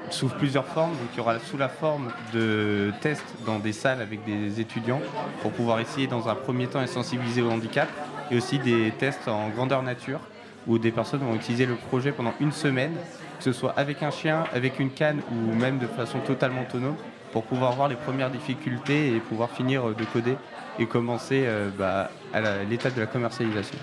sous 0.09 0.27
plusieurs 0.27 0.65
formes. 0.65 0.91
Donc 0.91 1.09
il 1.13 1.17
y 1.17 1.19
aura 1.19 1.39
sous 1.39 1.57
la 1.57 1.69
forme 1.69 2.09
de 2.33 2.91
tests 3.01 3.33
dans 3.45 3.59
des 3.59 3.73
salles 3.73 4.01
avec 4.01 4.23
des 4.25 4.59
étudiants 4.59 5.01
pour 5.41 5.51
pouvoir 5.51 5.79
essayer 5.79 6.07
dans 6.07 6.29
un 6.29 6.35
premier 6.35 6.67
temps 6.67 6.81
et 6.81 6.87
sensibiliser 6.87 7.41
au 7.41 7.49
handicap 7.49 7.89
et 8.31 8.37
aussi 8.37 8.59
des 8.59 8.91
tests 8.97 9.27
en 9.27 9.49
grandeur 9.49 9.81
nature 9.81 10.19
où 10.67 10.77
des 10.77 10.91
personnes 10.91 11.21
vont 11.21 11.35
utiliser 11.35 11.65
le 11.65 11.75
projet 11.75 12.11
pendant 12.11 12.33
une 12.39 12.51
semaine, 12.51 12.93
que 13.37 13.43
ce 13.43 13.53
soit 13.53 13.71
avec 13.71 14.03
un 14.03 14.11
chien, 14.11 14.43
avec 14.53 14.79
une 14.79 14.89
canne 14.89 15.21
ou 15.31 15.55
même 15.55 15.79
de 15.79 15.87
façon 15.87 16.19
totalement 16.19 16.61
autonome 16.61 16.95
pour 17.31 17.43
pouvoir 17.43 17.73
voir 17.73 17.87
les 17.87 17.95
premières 17.95 18.29
difficultés 18.29 19.15
et 19.15 19.19
pouvoir 19.19 19.49
finir 19.49 19.83
de 19.85 20.03
coder 20.05 20.35
et 20.79 20.85
commencer 20.85 21.43
euh, 21.45 21.69
bah, 21.77 22.09
à 22.33 22.63
l'étape 22.69 22.95
de 22.95 23.01
la 23.01 23.07
commercialisation. 23.07 23.77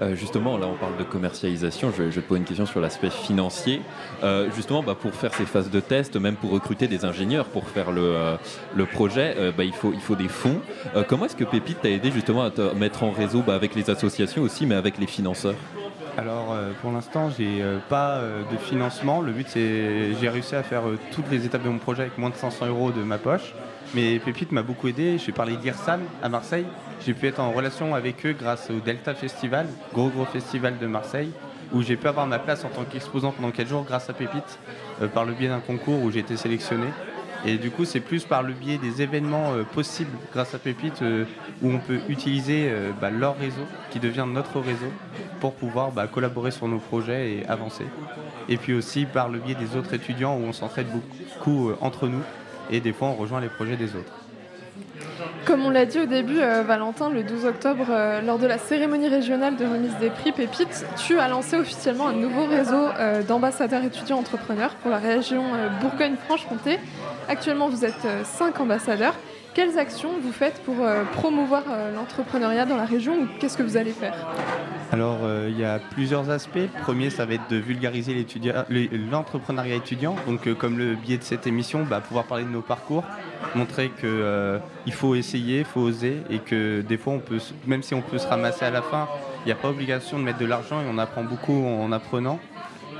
Euh, 0.00 0.14
justement, 0.14 0.56
là, 0.56 0.66
on 0.66 0.74
parle 0.74 0.96
de 0.96 1.02
commercialisation. 1.02 1.92
Je, 1.96 2.10
je 2.10 2.20
te 2.20 2.26
pose 2.26 2.38
une 2.38 2.44
question 2.44 2.66
sur 2.66 2.80
l'aspect 2.80 3.10
financier. 3.10 3.82
Euh, 4.22 4.48
justement, 4.54 4.82
bah, 4.82 4.94
pour 4.94 5.12
faire 5.12 5.34
ces 5.34 5.44
phases 5.44 5.70
de 5.70 5.80
test, 5.80 6.16
même 6.16 6.36
pour 6.36 6.50
recruter 6.50 6.86
des 6.86 7.04
ingénieurs 7.04 7.46
pour 7.46 7.68
faire 7.68 7.90
le, 7.90 8.38
projet, 8.92 9.52
bah, 9.56 9.64
il, 9.64 9.72
faut, 9.72 10.16
des 10.16 10.28
fonds. 10.28 10.60
comment 11.08 11.26
est-ce 11.26 11.36
que 11.36 11.44
Pépite 11.44 11.80
t'a 11.82 11.90
aidé 11.90 12.10
justement 12.10 12.44
à 12.44 12.50
te 12.50 12.74
mettre 12.74 13.02
en 13.02 13.10
réseau 13.10 13.42
avec 13.48 13.74
les 13.74 13.90
associations 13.90 14.42
aussi, 14.42 14.66
mais 14.66 14.76
avec 14.76 14.98
les 14.98 15.06
financeurs? 15.06 15.56
Alors 16.18 16.54
pour 16.82 16.92
l'instant 16.92 17.30
j'ai 17.30 17.62
pas 17.88 18.20
de 18.50 18.56
financement. 18.56 19.22
Le 19.22 19.32
but 19.32 19.48
c'est 19.48 20.14
j'ai 20.20 20.28
réussi 20.28 20.54
à 20.54 20.62
faire 20.62 20.82
toutes 21.12 21.30
les 21.30 21.46
étapes 21.46 21.62
de 21.62 21.68
mon 21.68 21.78
projet 21.78 22.02
avec 22.02 22.18
moins 22.18 22.30
de 22.30 22.36
500 22.36 22.66
euros 22.66 22.90
de 22.90 23.02
ma 23.02 23.18
poche. 23.18 23.54
Mais 23.94 24.18
Pépite 24.18 24.52
m'a 24.52 24.62
beaucoup 24.62 24.88
aidé. 24.88 25.12
Je 25.12 25.22
suis 25.22 25.32
parlé 25.32 25.56
d'IRSAM 25.56 26.00
à 26.22 26.28
Marseille 26.28 26.66
j'ai 27.04 27.14
pu 27.14 27.26
être 27.26 27.40
en 27.40 27.52
relation 27.52 27.94
avec 27.94 28.26
eux 28.26 28.34
grâce 28.38 28.70
au 28.70 28.80
Delta 28.80 29.14
Festival, 29.14 29.66
gros 29.94 30.08
gros 30.08 30.24
festival 30.24 30.78
de 30.78 30.86
Marseille, 30.86 31.30
où 31.72 31.82
j'ai 31.82 31.96
pu 31.96 32.08
avoir 32.08 32.26
ma 32.26 32.38
place 32.38 32.64
en 32.64 32.68
tant 32.68 32.84
qu'exposant 32.84 33.32
pendant 33.32 33.50
4 33.50 33.68
jours 33.68 33.84
grâce 33.84 34.10
à 34.10 34.12
Pépite, 34.12 34.58
par 35.14 35.24
le 35.24 35.32
biais 35.32 35.48
d'un 35.48 35.60
concours 35.60 36.02
où 36.02 36.10
j'ai 36.10 36.20
été 36.20 36.36
sélectionné. 36.36 36.86
Et 37.46 37.56
du 37.56 37.70
coup, 37.70 37.84
c'est 37.84 38.00
plus 38.00 38.24
par 38.24 38.42
le 38.42 38.52
biais 38.52 38.78
des 38.78 39.00
événements 39.00 39.52
possibles 39.72 40.16
grâce 40.32 40.54
à 40.54 40.58
Pépite 40.58 41.02
où 41.62 41.70
on 41.70 41.78
peut 41.78 42.00
utiliser 42.08 42.70
bah, 43.00 43.10
leur 43.10 43.38
réseau 43.38 43.64
qui 43.90 44.00
devient 44.00 44.26
notre 44.26 44.60
réseau 44.60 44.92
pour 45.40 45.54
pouvoir 45.54 45.92
bah, 45.92 46.06
collaborer 46.06 46.50
sur 46.50 46.68
nos 46.68 46.78
projets 46.78 47.32
et 47.32 47.46
avancer. 47.46 47.84
Et 48.48 48.56
puis 48.56 48.74
aussi 48.74 49.04
par 49.06 49.28
le 49.28 49.38
biais 49.38 49.54
des 49.54 49.76
autres 49.76 49.94
étudiants 49.94 50.36
où 50.36 50.44
on 50.44 50.52
s'entraide 50.52 50.88
beaucoup 50.88 51.72
entre 51.80 52.08
nous 52.08 52.22
et 52.70 52.80
des 52.80 52.92
fois 52.92 53.08
on 53.08 53.14
rejoint 53.14 53.40
les 53.40 53.48
projets 53.48 53.76
des 53.76 53.94
autres. 53.96 54.12
Comme 55.44 55.64
on 55.64 55.70
l'a 55.70 55.86
dit 55.86 55.98
au 55.98 56.06
début, 56.06 56.40
euh, 56.40 56.62
Valentin, 56.62 57.10
le 57.10 57.22
12 57.22 57.46
octobre, 57.46 57.86
euh, 57.88 58.20
lors 58.20 58.38
de 58.38 58.46
la 58.46 58.58
cérémonie 58.58 59.08
régionale 59.08 59.56
de 59.56 59.64
remise 59.64 59.94
des 59.98 60.10
prix 60.10 60.32
Pépite, 60.32 60.84
tu 60.96 61.18
as 61.18 61.28
lancé 61.28 61.56
officiellement 61.56 62.08
un 62.08 62.12
nouveau 62.12 62.44
réseau 62.44 62.88
euh, 62.98 63.22
d'ambassadeurs 63.22 63.82
étudiants 63.82 64.18
entrepreneurs 64.18 64.74
pour 64.82 64.90
la 64.90 64.98
région 64.98 65.44
Bourgogne-Franche-Comté. 65.80 66.78
Actuellement, 67.28 67.68
vous 67.68 67.84
êtes 67.84 68.06
cinq 68.24 68.60
ambassadeurs. 68.60 69.14
Quelles 69.58 69.76
actions 69.76 70.20
vous 70.22 70.30
faites 70.30 70.62
pour 70.62 70.76
promouvoir 71.14 71.64
l'entrepreneuriat 71.92 72.64
dans 72.64 72.76
la 72.76 72.84
région 72.84 73.22
ou 73.22 73.26
qu'est-ce 73.40 73.58
que 73.58 73.64
vous 73.64 73.76
allez 73.76 73.90
faire? 73.90 74.14
Alors, 74.92 75.18
il 75.48 75.58
y 75.58 75.64
a 75.64 75.80
plusieurs 75.80 76.30
aspects. 76.30 76.68
Premier, 76.82 77.10
ça 77.10 77.26
va 77.26 77.34
être 77.34 77.50
de 77.50 77.56
vulgariser 77.56 78.24
l'entrepreneuriat 79.10 79.74
étudiant. 79.74 80.14
Donc, 80.28 80.48
comme 80.54 80.78
le 80.78 80.94
biais 80.94 81.18
de 81.18 81.24
cette 81.24 81.48
émission, 81.48 81.82
bah, 81.82 82.00
pouvoir 82.00 82.26
parler 82.26 82.44
de 82.44 82.50
nos 82.50 82.60
parcours, 82.60 83.02
montrer 83.56 83.90
qu'il 83.90 84.08
euh, 84.08 84.60
faut 84.92 85.16
essayer, 85.16 85.58
il 85.58 85.64
faut 85.64 85.80
oser 85.80 86.18
et 86.30 86.38
que 86.38 86.80
des 86.82 86.96
fois, 86.96 87.14
on 87.14 87.18
peut, 87.18 87.40
même 87.66 87.82
si 87.82 87.94
on 87.94 88.00
peut 88.00 88.18
se 88.18 88.28
ramasser 88.28 88.64
à 88.64 88.70
la 88.70 88.82
fin, 88.82 89.08
il 89.44 89.46
n'y 89.46 89.52
a 89.52 89.56
pas 89.56 89.70
obligation 89.70 90.20
de 90.20 90.22
mettre 90.22 90.38
de 90.38 90.46
l'argent 90.46 90.80
et 90.82 90.84
on 90.88 90.98
apprend 90.98 91.24
beaucoup 91.24 91.66
en 91.66 91.90
apprenant. 91.90 92.38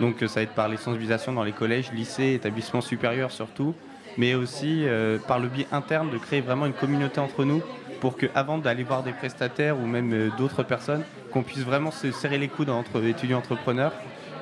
Donc 0.00 0.16
ça 0.20 0.26
va 0.26 0.42
être 0.42 0.54
par 0.54 0.68
les 0.68 0.76
sensibilisations 0.76 1.32
dans 1.32 1.44
les 1.44 1.52
collèges, 1.52 1.92
lycées, 1.92 2.34
établissements 2.34 2.80
supérieurs 2.80 3.30
surtout, 3.30 3.74
mais 4.18 4.34
aussi 4.34 4.82
euh, 4.84 5.18
par 5.18 5.38
le 5.38 5.48
biais 5.48 5.68
interne 5.72 6.10
de 6.10 6.18
créer 6.18 6.42
vraiment 6.42 6.66
une 6.66 6.74
communauté 6.74 7.20
entre 7.20 7.44
nous 7.44 7.62
pour 8.00 8.16
qu'avant 8.16 8.58
d'aller 8.58 8.82
voir 8.82 9.02
des 9.02 9.12
prestataires 9.12 9.78
ou 9.78 9.86
même 9.86 10.12
euh, 10.12 10.28
d'autres 10.36 10.62
personnes, 10.62 11.04
qu'on 11.32 11.42
puisse 11.42 11.64
vraiment 11.64 11.90
se 11.90 12.10
serrer 12.10 12.36
les 12.36 12.48
coudes 12.48 12.68
entre 12.68 13.02
étudiants 13.04 13.38
entrepreneurs, 13.38 13.92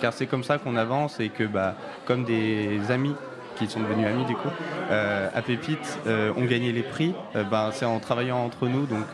car 0.01 0.12
c'est 0.12 0.27
comme 0.27 0.45
ça 0.45 0.59
qu'on 0.59 0.77
avance 0.77 1.21
et 1.21 1.29
que 1.29 1.45
bah, 1.45 1.77
comme 2.07 2.25
des 2.25 2.81
amis 2.91 3.15
qui 3.57 3.67
sont 3.67 3.81
devenus 3.81 4.07
amis 4.07 4.25
du 4.25 4.35
coup, 4.35 4.49
euh, 4.91 5.29
à 5.35 5.41
Pépite 5.41 5.99
ont 6.07 6.45
gagné 6.45 6.73
les 6.73 6.83
prix. 6.83 7.15
Ben, 7.51 7.71
c'est 7.73 7.87
en 7.87 7.99
travaillant 8.01 8.37
entre 8.37 8.69
nous. 8.69 8.85
Donc, 8.85 9.07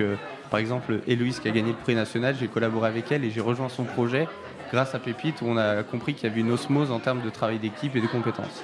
par 0.50 0.58
exemple, 0.58 0.98
Héloïse 1.06 1.38
qui 1.38 1.46
a 1.46 1.52
gagné 1.52 1.70
le 1.70 1.76
prix 1.76 1.94
national, 1.94 2.34
j'ai 2.38 2.48
collaboré 2.48 2.88
avec 2.88 3.12
elle 3.12 3.24
et 3.24 3.30
j'ai 3.30 3.40
rejoint 3.40 3.68
son 3.68 3.84
projet 3.84 4.26
grâce 4.72 4.94
à 4.94 4.98
Pépite 4.98 5.42
où 5.42 5.46
on 5.46 5.56
a 5.56 5.82
compris 5.82 6.14
qu'il 6.14 6.28
y 6.28 6.32
avait 6.32 6.40
une 6.40 6.50
osmose 6.50 6.90
en 6.90 6.98
termes 6.98 7.20
de 7.22 7.30
travail 7.30 7.58
d'équipe 7.58 7.94
et 7.94 8.00
de 8.00 8.06
compétences. 8.06 8.62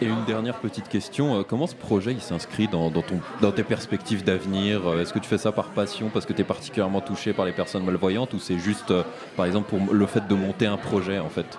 Et 0.00 0.06
une 0.06 0.24
dernière 0.24 0.56
petite 0.56 0.88
question, 0.88 1.44
comment 1.44 1.66
ce 1.66 1.74
projet 1.74 2.12
il 2.12 2.20
s'inscrit 2.20 2.66
dans, 2.66 2.90
ton, 2.90 3.20
dans 3.40 3.52
tes 3.52 3.64
perspectives 3.64 4.24
d'avenir 4.24 4.80
Est-ce 4.98 5.12
que 5.12 5.18
tu 5.18 5.28
fais 5.28 5.38
ça 5.38 5.52
par 5.52 5.68
passion 5.68 6.08
parce 6.08 6.24
que 6.24 6.32
tu 6.32 6.40
es 6.40 6.44
particulièrement 6.44 7.02
touché 7.02 7.32
par 7.32 7.44
les 7.44 7.52
personnes 7.52 7.84
malvoyantes 7.84 8.32
ou 8.32 8.38
c'est 8.38 8.58
juste 8.58 8.92
par 9.36 9.44
exemple 9.44 9.68
pour 9.68 9.92
le 9.92 10.06
fait 10.06 10.26
de 10.26 10.34
monter 10.34 10.66
un 10.66 10.78
projet 10.78 11.18
en 11.18 11.28
fait? 11.28 11.58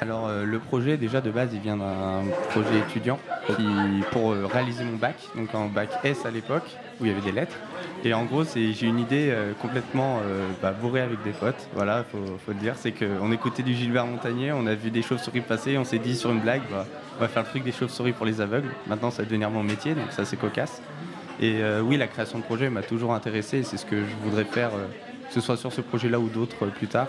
Alors 0.00 0.28
euh, 0.28 0.44
le 0.44 0.58
projet 0.58 0.96
déjà 0.96 1.20
de 1.20 1.30
base 1.30 1.50
il 1.52 1.60
vient 1.60 1.76
d'un 1.76 2.22
projet 2.50 2.78
étudiant 2.88 3.18
qui, 3.46 3.66
pour 4.10 4.32
euh, 4.32 4.46
réaliser 4.46 4.82
mon 4.82 4.96
bac, 4.96 5.16
donc 5.36 5.54
en 5.54 5.66
bac 5.66 5.90
S 6.04 6.24
à 6.24 6.30
l'époque 6.30 6.64
où 7.00 7.04
il 7.04 7.08
y 7.08 7.10
avait 7.10 7.20
des 7.20 7.32
lettres. 7.32 7.56
Et 8.04 8.14
en 8.14 8.24
gros 8.24 8.44
j'ai 8.44 8.86
une 8.86 8.98
idée 8.98 9.28
euh, 9.30 9.52
complètement 9.60 10.20
bah, 10.62 10.72
bourrée 10.72 11.02
avec 11.02 11.22
des 11.22 11.32
potes, 11.32 11.68
voilà 11.74 12.04
faut, 12.10 12.18
faut 12.44 12.52
le 12.52 12.58
dire, 12.58 12.74
c'est 12.76 12.92
qu'on 12.92 13.30
écoutait 13.30 13.62
du 13.62 13.74
Gilbert 13.74 14.06
Montagnier, 14.06 14.52
on 14.52 14.66
a 14.66 14.74
vu 14.74 14.90
des 14.90 15.02
chauves-souris 15.02 15.42
passer, 15.42 15.76
on 15.76 15.84
s'est 15.84 15.98
dit 15.98 16.16
sur 16.16 16.30
une 16.30 16.40
blague 16.40 16.62
bah, 16.70 16.86
on 17.18 17.20
va 17.20 17.28
faire 17.28 17.42
le 17.42 17.48
truc 17.48 17.62
des 17.62 17.72
chauves-souris 17.72 18.12
pour 18.12 18.24
les 18.24 18.40
aveugles. 18.40 18.70
Maintenant 18.86 19.10
ça 19.10 19.22
va 19.22 19.26
devenir 19.26 19.50
mon 19.50 19.62
métier 19.62 19.94
donc 19.94 20.12
ça 20.12 20.24
c'est 20.24 20.36
cocasse. 20.36 20.80
Et 21.40 21.60
oui 21.82 21.96
la 21.96 22.06
création 22.06 22.38
de 22.38 22.44
projet 22.44 22.70
m'a 22.70 22.82
toujours 22.82 23.14
intéressé, 23.14 23.62
c'est 23.62 23.76
ce 23.76 23.86
que 23.86 23.96
je 23.96 24.14
voudrais 24.24 24.44
faire, 24.44 24.70
que 24.70 25.34
ce 25.34 25.40
soit 25.40 25.56
sur 25.56 25.72
ce 25.72 25.80
projet 25.80 26.08
là 26.08 26.18
ou 26.18 26.28
d'autres 26.28 26.66
plus 26.66 26.86
tard. 26.86 27.06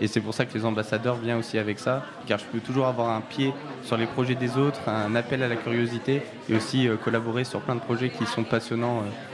Et 0.00 0.06
c'est 0.06 0.20
pour 0.20 0.32
ça 0.32 0.46
que 0.46 0.54
les 0.56 0.64
ambassadeurs 0.64 1.16
viennent 1.16 1.38
aussi 1.38 1.58
avec 1.58 1.78
ça, 1.78 2.04
car 2.26 2.38
je 2.38 2.44
peux 2.46 2.60
toujours 2.60 2.86
avoir 2.86 3.10
un 3.10 3.20
pied 3.20 3.52
sur 3.82 3.98
les 3.98 4.06
projets 4.06 4.34
des 4.34 4.56
autres, 4.56 4.88
un 4.88 5.14
appel 5.14 5.42
à 5.42 5.48
la 5.48 5.56
curiosité 5.56 6.22
et 6.48 6.54
aussi 6.54 6.88
euh, 6.88 6.96
collaborer 6.96 7.44
sur 7.44 7.60
plein 7.60 7.74
de 7.74 7.80
projets 7.80 8.08
qui 8.08 8.24
sont 8.24 8.42
passionnants, 8.42 9.00
euh, 9.00 9.29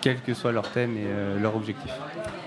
quel 0.00 0.20
que 0.20 0.34
soit 0.34 0.52
leur 0.52 0.68
thème 0.70 0.96
et 0.96 1.06
euh, 1.06 1.38
leur 1.38 1.56
objectif. 1.56 1.90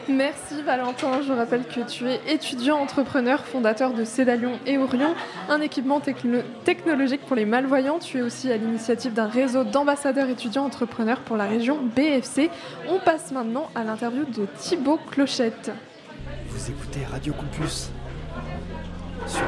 Merci 0.10 0.62
Valentin. 0.64 1.22
Je 1.26 1.32
rappelle 1.32 1.66
que 1.66 1.82
tu 1.82 2.10
es 2.10 2.20
étudiant 2.28 2.78
entrepreneur, 2.78 3.40
fondateur 3.46 3.94
de 3.94 4.04
Cédalion 4.04 4.60
et 4.66 4.78
Orion, 4.78 5.16
un 5.50 5.62
équipement 5.62 6.02
technologique 6.02 7.22
pour 7.26 7.36
les 7.36 7.46
malvoyants. 7.46 8.00
Tu 8.00 8.18
es 8.18 8.22
aussi 8.22 8.52
à 8.52 8.58
l'initiative 8.58 9.14
d'un 9.14 9.28
réseau 9.28 9.64
d'ambassadeurs 9.64 10.30
étudiants 10.30 10.66
entrepreneurs 10.66 11.20
pour 11.20 11.38
la 11.38 11.46
région 11.46 11.80
BFC. 11.96 12.50
On 12.90 13.00
passe 13.00 13.32
maintenant 13.32 13.70
à 13.76 13.84
l'interview 13.84 14.26
de 14.26 14.46
Thibaut 14.58 15.00
Clochette. 15.12 15.72
Vous 16.48 16.70
écoutez 16.70 17.06
Radio 17.10 17.34
Campus 17.34 17.90
sur 19.26 19.42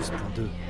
12.2. 0.00 0.65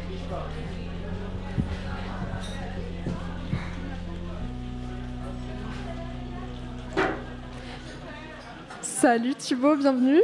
Salut 8.98 9.34
Thibaut, 9.34 9.76
bienvenue. 9.76 10.22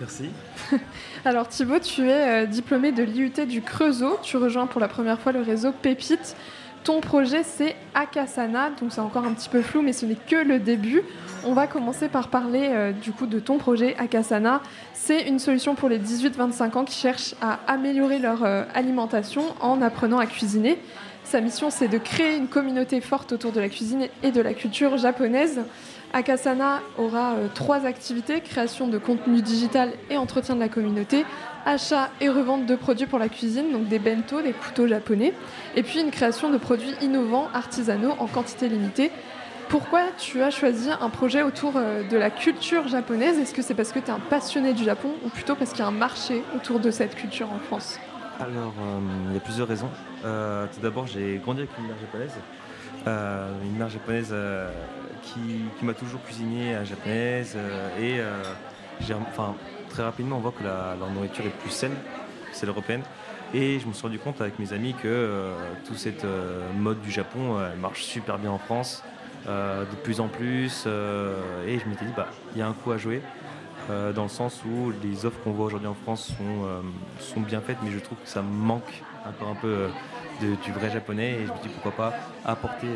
Merci. 0.00 0.28
Alors 1.24 1.48
Thibaut, 1.48 1.78
tu 1.78 2.06
es 2.10 2.42
euh, 2.42 2.44
diplômé 2.44 2.92
de 2.92 3.02
l'IUT 3.02 3.46
du 3.48 3.62
Creusot. 3.62 4.18
Tu 4.22 4.36
rejoins 4.36 4.66
pour 4.66 4.82
la 4.82 4.88
première 4.88 5.18
fois 5.18 5.32
le 5.32 5.40
réseau 5.40 5.72
Pépite. 5.72 6.36
Ton 6.84 7.00
projet, 7.00 7.42
c'est 7.42 7.74
Akasana, 7.94 8.68
donc 8.78 8.92
c'est 8.92 9.00
encore 9.00 9.24
un 9.24 9.32
petit 9.32 9.48
peu 9.48 9.62
flou, 9.62 9.80
mais 9.80 9.94
ce 9.94 10.04
n'est 10.04 10.14
que 10.14 10.36
le 10.36 10.58
début. 10.58 11.00
On 11.46 11.54
va 11.54 11.66
commencer 11.66 12.10
par 12.10 12.28
parler 12.28 12.68
euh, 12.70 12.92
du 12.92 13.12
coup 13.12 13.24
de 13.24 13.40
ton 13.40 13.56
projet 13.56 13.96
Akasana. 13.96 14.60
C'est 14.92 15.22
une 15.26 15.38
solution 15.38 15.74
pour 15.74 15.88
les 15.88 15.98
18-25 15.98 16.76
ans 16.76 16.84
qui 16.84 17.00
cherchent 17.00 17.34
à 17.40 17.60
améliorer 17.66 18.18
leur 18.18 18.44
euh, 18.44 18.64
alimentation 18.74 19.42
en 19.62 19.80
apprenant 19.80 20.18
à 20.18 20.26
cuisiner. 20.26 20.78
Sa 21.24 21.40
mission, 21.40 21.70
c'est 21.70 21.88
de 21.88 21.96
créer 21.96 22.36
une 22.36 22.46
communauté 22.46 23.00
forte 23.00 23.32
autour 23.32 23.52
de 23.52 23.58
la 23.58 23.70
cuisine 23.70 24.06
et 24.22 24.32
de 24.32 24.42
la 24.42 24.52
culture 24.52 24.98
japonaise. 24.98 25.62
Akasana 26.16 26.80
aura 26.96 27.34
euh, 27.34 27.48
trois 27.54 27.84
activités 27.84 28.40
création 28.40 28.88
de 28.88 28.96
contenu 28.96 29.42
digital 29.42 29.92
et 30.08 30.16
entretien 30.16 30.54
de 30.54 30.60
la 30.60 30.70
communauté, 30.70 31.26
achat 31.66 32.08
et 32.22 32.30
revente 32.30 32.64
de 32.64 32.74
produits 32.74 33.04
pour 33.04 33.18
la 33.18 33.28
cuisine, 33.28 33.70
donc 33.70 33.88
des 33.88 33.98
bento, 33.98 34.40
des 34.40 34.54
couteaux 34.54 34.86
japonais, 34.86 35.34
et 35.74 35.82
puis 35.82 36.00
une 36.00 36.10
création 36.10 36.48
de 36.48 36.56
produits 36.56 36.94
innovants, 37.02 37.48
artisanaux 37.52 38.14
en 38.18 38.26
quantité 38.28 38.70
limitée 38.70 39.10
pourquoi 39.68 40.02
tu 40.16 40.42
as 40.42 40.50
choisi 40.50 40.88
un 41.00 41.10
projet 41.10 41.42
autour 41.42 41.72
euh, 41.74 42.08
de 42.08 42.16
la 42.16 42.30
culture 42.30 42.86
japonaise? 42.86 43.36
Est-ce 43.36 43.52
que 43.52 43.62
c'est 43.62 43.74
parce 43.74 43.90
que 43.90 43.98
tu 43.98 44.06
es 44.06 44.10
un 44.10 44.20
passionné 44.20 44.72
du 44.72 44.84
Japon 44.84 45.10
ou 45.24 45.28
plutôt 45.28 45.56
parce 45.56 45.70
qu'il 45.70 45.80
y 45.80 45.82
a 45.82 45.88
un 45.88 45.90
marché 45.90 46.44
autour 46.54 46.78
de 46.78 46.92
cette 46.92 47.16
culture 47.16 47.52
en 47.52 47.58
France? 47.58 47.98
Alors, 48.38 48.72
euh, 48.80 49.00
il 49.30 49.34
y 49.34 49.36
a 49.36 49.40
plusieurs 49.40 49.66
raisons. 49.66 49.90
Tout 50.22 50.80
d'abord, 50.80 51.08
j'ai 51.08 51.40
grandi 51.42 51.62
avec 51.62 51.70
une 51.78 51.88
mère 51.88 51.96
japonaise. 52.00 52.32
une 53.64 53.76
mère 53.76 53.88
japonaise 53.88 54.32
qui, 55.26 55.84
m'a 55.84 55.94
toujours 55.94 56.22
cuisiné 56.22 56.74
à 56.74 56.84
japonaise. 56.84 57.56
et 58.00 58.20
enfin, 59.14 59.54
très 59.90 60.02
rapidement, 60.02 60.36
on 60.36 60.40
voit 60.40 60.52
que 60.52 60.64
la, 60.64 60.96
nourriture 61.12 61.44
est 61.46 61.58
plus 61.60 61.70
saine, 61.70 61.94
celle 62.52 62.70
européenne. 62.70 63.02
Et 63.54 63.78
je 63.78 63.86
me 63.86 63.92
suis 63.92 64.02
rendu 64.02 64.18
compte 64.18 64.40
avec 64.40 64.58
mes 64.58 64.72
amis 64.72 64.94
que 65.02 65.52
toute 65.86 65.98
cette 65.98 66.26
mode 66.76 67.00
du 67.02 67.10
Japon 67.10 67.58
marche 67.78 68.02
super 68.02 68.38
bien 68.38 68.50
en 68.50 68.58
France. 68.58 69.02
Euh, 69.48 69.84
de 69.84 69.96
plus 69.96 70.20
en 70.20 70.28
plus. 70.28 70.84
Euh, 70.86 71.66
et 71.66 71.78
je 71.78 71.88
m'étais 71.88 72.04
dit, 72.04 72.12
bah, 72.16 72.28
il 72.54 72.58
y 72.58 72.62
a 72.62 72.66
un 72.66 72.72
coup 72.72 72.90
à 72.90 72.98
jouer. 72.98 73.22
Euh, 73.90 74.12
dans 74.12 74.24
le 74.24 74.28
sens 74.28 74.62
où 74.64 74.92
les 75.04 75.24
offres 75.24 75.38
qu'on 75.44 75.52
voit 75.52 75.66
aujourd'hui 75.66 75.86
en 75.86 75.94
France 75.94 76.32
sont 77.20 77.40
bien 77.40 77.60
faites, 77.60 77.76
mais 77.84 77.92
je 77.92 78.00
trouve 78.00 78.18
que 78.18 78.28
ça 78.28 78.42
manque 78.42 79.04
encore 79.28 79.48
un 79.48 79.54
peu 79.54 79.88
du 80.40 80.72
vrai 80.72 80.90
japonais. 80.90 81.32
Et 81.32 81.46
je 81.46 81.52
me 81.52 81.62
dis 81.62 81.68
pourquoi 81.68 81.92
pas 81.92 82.14
apporter 82.44 82.88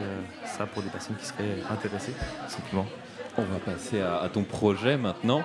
ça 0.45 0.67
pour 0.67 0.83
des 0.83 0.91
personnes 0.91 1.17
qui 1.17 1.27
seraient 1.27 1.59
intéressées, 1.71 2.15
simplement. 2.49 2.87
On 3.39 3.43
va 3.43 3.59
passer 3.59 4.01
à, 4.01 4.29
ton 4.31 4.43
projet 4.43 4.97
maintenant. 4.97 5.43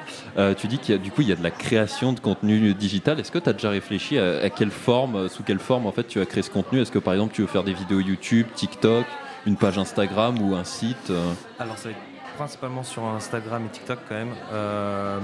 tu 0.57 0.67
dis 0.67 0.79
qu'il 0.79 0.95
y 0.95 0.97
a 0.97 1.01
du 1.01 1.11
coup 1.11 1.21
il 1.21 1.29
y 1.29 1.31
a 1.31 1.35
de 1.35 1.43
la 1.43 1.51
création 1.51 2.13
de 2.13 2.19
contenu 2.19 2.73
digital. 2.73 3.19
Est-ce 3.19 3.31
que 3.31 3.37
tu 3.37 3.49
as 3.49 3.53
déjà 3.53 3.69
réfléchi 3.69 4.17
à, 4.17 4.39
à, 4.39 4.49
quelle 4.49 4.71
forme, 4.71 5.29
sous 5.29 5.43
quelle 5.43 5.59
forme 5.59 5.85
en 5.85 5.91
fait 5.91 6.05
tu 6.07 6.19
as 6.19 6.25
créé 6.25 6.41
ce 6.43 6.49
contenu? 6.49 6.81
Est-ce 6.81 6.91
que 6.91 6.99
par 6.99 7.13
exemple 7.13 7.33
tu 7.33 7.41
veux 7.41 7.47
faire 7.47 7.63
des 7.63 7.73
vidéos 7.73 7.99
YouTube, 7.99 8.47
TikTok 8.55 9.05
une 9.45 9.57
page 9.57 9.77
Instagram 9.77 10.41
ou 10.41 10.55
un 10.55 10.63
site 10.63 11.09
euh? 11.09 11.33
Alors 11.59 11.77
ça 11.77 11.89
va 11.89 11.91
être 11.91 12.01
principalement 12.35 12.83
sur 12.83 13.05
Instagram 13.05 13.65
et 13.65 13.69
TikTok 13.69 13.99
quand 14.09 14.15
même. 14.15 14.33
Euh, 14.51 15.19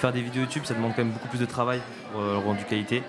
faire 0.00 0.12
des 0.12 0.22
vidéos 0.22 0.42
YouTube, 0.42 0.62
ça 0.64 0.74
demande 0.74 0.92
quand 0.94 1.04
même 1.04 1.12
beaucoup 1.12 1.28
plus 1.28 1.40
de 1.40 1.46
travail 1.46 1.80
pour 2.12 2.20
euh, 2.20 2.32
le 2.34 2.38
rendu 2.38 2.64
qualité. 2.64 3.02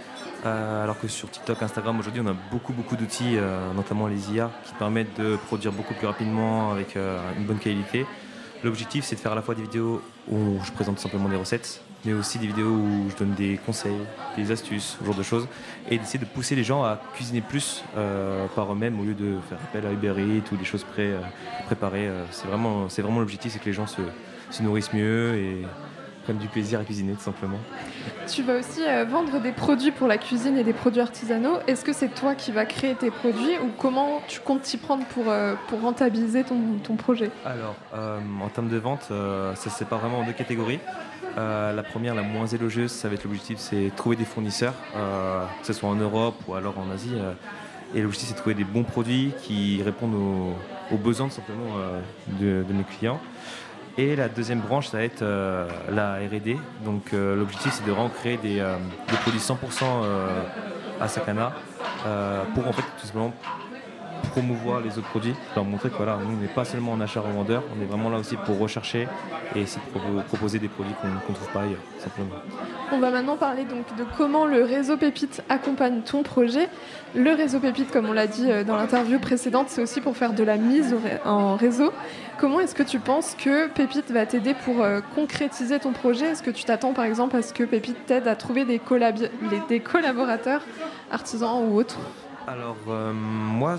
Alors 0.45 0.99
que 0.99 1.07
sur 1.07 1.29
TikTok, 1.29 1.61
Instagram, 1.61 1.99
aujourd'hui, 1.99 2.21
on 2.23 2.27
a 2.27 2.35
beaucoup, 2.51 2.73
beaucoup 2.73 2.95
d'outils, 2.95 3.37
notamment 3.75 4.07
les 4.07 4.31
IA, 4.31 4.51
qui 4.65 4.73
permettent 4.73 5.19
de 5.19 5.35
produire 5.35 5.71
beaucoup 5.71 5.93
plus 5.93 6.07
rapidement 6.07 6.71
avec 6.71 6.95
une 6.95 7.45
bonne 7.45 7.59
qualité. 7.59 8.05
L'objectif, 8.63 9.05
c'est 9.05 9.15
de 9.15 9.19
faire 9.19 9.33
à 9.33 9.35
la 9.35 9.41
fois 9.41 9.55
des 9.55 9.63
vidéos 9.63 10.01
où 10.31 10.59
je 10.63 10.71
présente 10.71 10.99
simplement 10.99 11.29
des 11.29 11.35
recettes 11.35 11.81
mais 12.05 12.13
aussi 12.13 12.39
des 12.39 12.47
vidéos 12.47 12.71
où 12.71 13.09
je 13.09 13.15
donne 13.15 13.33
des 13.33 13.59
conseils, 13.65 13.99
des 14.37 14.51
astuces, 14.51 14.97
ce 14.99 15.05
genre 15.05 15.15
de 15.15 15.23
choses, 15.23 15.47
et 15.89 15.97
d'essayer 15.97 16.19
de 16.19 16.25
pousser 16.25 16.55
les 16.55 16.63
gens 16.63 16.83
à 16.83 16.99
cuisiner 17.13 17.41
plus 17.41 17.83
euh, 17.97 18.47
par 18.55 18.71
eux-mêmes 18.71 18.99
au 18.99 19.03
lieu 19.03 19.13
de 19.13 19.37
faire 19.49 19.57
appel 19.63 19.85
à 19.85 19.91
Uber 19.91 20.13
Eats 20.17 20.51
ou 20.51 20.55
des 20.55 20.65
choses 20.65 20.83
pré, 20.83 21.11
euh, 21.11 21.19
préparées. 21.65 22.07
Euh, 22.07 22.23
c'est 22.31 22.47
vraiment, 22.47 22.87
vraiment 22.87 23.19
l'objectif, 23.19 23.53
c'est 23.53 23.59
que 23.59 23.65
les 23.65 23.73
gens 23.73 23.87
se, 23.87 24.01
se 24.49 24.63
nourrissent 24.63 24.93
mieux 24.93 25.35
et 25.35 25.65
prennent 26.29 26.37
du 26.37 26.47
plaisir 26.47 26.79
à 26.79 26.83
cuisiner 26.83 27.13
tout 27.13 27.21
simplement. 27.21 27.57
Tu 28.27 28.43
vas 28.43 28.59
aussi 28.59 28.81
euh, 28.87 29.03
vendre 29.03 29.41
des 29.41 29.51
produits 29.51 29.89
pour 29.89 30.07
la 30.07 30.19
cuisine 30.19 30.57
et 30.57 30.63
des 30.63 30.73
produits 30.73 31.01
artisanaux. 31.01 31.57
Est-ce 31.65 31.83
que 31.83 31.91
c'est 31.91 32.09
toi 32.09 32.35
qui 32.35 32.51
vas 32.51 32.65
créer 32.65 32.93
tes 32.93 33.09
produits 33.09 33.57
ou 33.63 33.69
comment 33.79 34.21
tu 34.27 34.39
comptes 34.39 34.61
t'y 34.61 34.77
prendre 34.77 35.05
pour, 35.05 35.23
euh, 35.27 35.55
pour 35.69 35.81
rentabiliser 35.81 36.43
ton, 36.43 36.77
ton 36.83 36.95
projet? 36.97 37.31
Alors, 37.45 37.75
euh, 37.95 38.19
en 38.43 38.49
termes 38.49 38.69
de 38.69 38.77
vente, 38.77 39.05
ça 39.09 39.55
se 39.55 39.69
sépare 39.71 39.99
vraiment 39.99 40.19
en 40.19 40.23
deux 40.23 40.33
catégories. 40.33 40.79
La 41.37 41.83
première, 41.83 42.15
la 42.15 42.21
moins 42.21 42.47
élogieuse, 42.47 42.91
ça 42.91 43.07
va 43.07 43.13
être 43.13 43.23
l'objectif, 43.23 43.59
c'est 43.59 43.91
trouver 43.95 44.17
des 44.17 44.25
fournisseurs, 44.25 44.73
que 44.93 45.65
ce 45.65 45.71
soit 45.71 45.87
en 45.87 45.95
Europe 45.95 46.35
ou 46.47 46.53
alors 46.53 46.77
en 46.77 46.91
Asie. 46.91 47.15
et 47.95 48.01
l'objectif, 48.01 48.27
c'est 48.29 48.33
de 48.33 48.39
trouver 48.39 48.55
des 48.55 48.65
bons 48.65 48.83
produits 48.83 49.31
qui 49.41 49.81
répondent 49.81 50.15
aux, 50.15 50.53
aux 50.93 50.97
besoins 50.97 51.29
simplement 51.29 51.77
de, 52.41 52.65
de 52.67 52.73
mes 52.73 52.83
clients. 52.83 53.21
Et 53.99 54.15
la 54.15 54.29
deuxième 54.29 54.61
branche, 54.61 54.87
ça 54.87 54.97
va 54.99 55.03
être 55.03 55.23
euh, 55.23 55.67
la 55.91 56.13
R&D. 56.13 56.55
Donc 56.85 57.13
euh, 57.13 57.35
l'objectif, 57.35 57.73
c'est 57.73 57.85
de 57.85 57.91
vraiment 57.91 58.07
créer 58.07 58.37
des, 58.37 58.61
euh, 58.61 58.77
des 59.09 59.17
produits 59.17 59.41
100% 59.41 59.55
euh, 59.83 60.27
à 61.01 61.09
Sakana 61.09 61.51
pour 62.55 62.65
en 62.65 62.71
fait 62.71 62.83
tout 62.97 63.07
simplement 63.07 63.33
promouvoir 64.31 64.81
les 64.81 64.97
autres 64.97 65.09
produits, 65.09 65.33
leur 65.55 65.65
montrer 65.65 65.89
que 65.89 65.95
voilà, 65.97 66.17
nous 66.23 66.35
on 66.37 66.41
n'est 66.41 66.47
pas 66.47 66.65
seulement 66.65 66.91
en 66.93 67.01
achat 67.01 67.21
revendeur, 67.21 67.63
on 67.77 67.81
est 67.81 67.85
vraiment 67.85 68.09
là 68.09 68.17
aussi 68.17 68.35
pour 68.35 68.59
rechercher 68.59 69.07
et 69.55 69.61
essayer 69.61 69.81
de 69.93 69.99
propo- 69.99 70.23
proposer 70.23 70.59
des 70.59 70.67
produits 70.67 70.93
qu'on 71.01 71.07
ne 71.07 71.35
trouve 71.35 71.51
pas 71.51 71.61
ailleurs, 71.61 71.79
simplement. 71.97 72.35
On 72.91 72.99
va 72.99 73.11
maintenant 73.11 73.37
parler 73.37 73.63
donc 73.65 73.85
de 73.97 74.05
comment 74.17 74.45
le 74.45 74.63
réseau 74.63 74.97
Pépite 74.97 75.43
accompagne 75.49 76.01
ton 76.01 76.23
projet. 76.23 76.69
Le 77.15 77.31
réseau 77.33 77.59
Pépite, 77.59 77.91
comme 77.91 78.07
on 78.07 78.13
l'a 78.13 78.27
dit 78.27 78.51
euh, 78.51 78.63
dans 78.63 78.75
l'interview 78.75 79.19
précédente, 79.19 79.67
c'est 79.69 79.81
aussi 79.81 80.01
pour 80.01 80.15
faire 80.15 80.33
de 80.33 80.43
la 80.43 80.57
mise 80.57 80.95
en 81.25 81.55
réseau. 81.55 81.91
Comment 82.39 82.59
est-ce 82.59 82.75
que 82.75 82.83
tu 82.83 82.99
penses 82.99 83.35
que 83.35 83.67
Pépite 83.67 84.11
va 84.11 84.25
t'aider 84.25 84.53
pour 84.65 84.81
euh, 84.83 85.01
concrétiser 85.15 85.79
ton 85.79 85.91
projet? 85.91 86.27
Est-ce 86.27 86.43
que 86.43 86.51
tu 86.51 86.63
t'attends 86.63 86.93
par 86.93 87.05
exemple 87.05 87.35
à 87.35 87.41
ce 87.41 87.53
que 87.53 87.63
Pépite 87.63 88.05
t'aide 88.05 88.27
à 88.27 88.35
trouver 88.35 88.65
des, 88.65 88.79
des 89.67 89.79
collaborateurs, 89.79 90.61
artisans 91.11 91.63
ou 91.67 91.75
autres? 91.77 91.97
Alors 92.49 92.77
euh, 92.87 93.13
moi, 93.13 93.75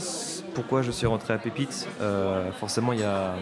pourquoi 0.54 0.82
je 0.82 0.92
suis 0.92 1.06
rentré 1.06 1.34
à 1.34 1.38
Pépite 1.38 1.88
Euh, 2.00 2.52
Forcément, 2.52 2.92
il 2.92 3.00
y 3.00 3.04
a 3.04 3.32
euh, 3.32 3.36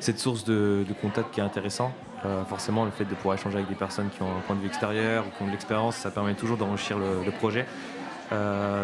cette 0.00 0.18
source 0.18 0.44
de, 0.44 0.82
contact 1.02 1.30
qui 1.34 1.40
est 1.40 1.42
intéressant. 1.42 1.92
Euh, 2.24 2.42
forcément, 2.46 2.86
le 2.86 2.90
fait 2.90 3.04
de 3.04 3.14
pouvoir 3.14 3.36
échanger 3.36 3.56
avec 3.56 3.68
des 3.68 3.74
personnes 3.74 4.08
qui 4.08 4.22
ont 4.22 4.30
un 4.30 4.40
point 4.46 4.56
de 4.56 4.62
vue 4.62 4.68
extérieur 4.68 5.24
ou 5.26 5.36
qui 5.36 5.42
ont 5.42 5.46
de 5.46 5.50
l'expérience, 5.50 5.96
ça 5.96 6.10
permet 6.10 6.32
toujours 6.32 6.56
d'enrichir 6.56 6.96
le, 6.98 7.30
projet. 7.32 7.66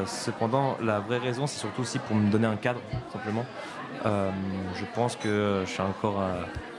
Cependant, 0.06 0.76
la 0.82 1.00
vraie 1.00 1.18
raison, 1.18 1.46
c'est 1.46 1.58
surtout 1.58 1.80
aussi 1.80 1.98
pour 1.98 2.16
me 2.16 2.30
donner 2.30 2.46
un 2.46 2.56
cadre, 2.56 2.80
simplement. 3.10 3.46
Je 4.04 4.84
pense 4.94 5.16
que 5.16 5.62
je 5.64 5.70
suis 5.70 5.80
encore 5.80 6.22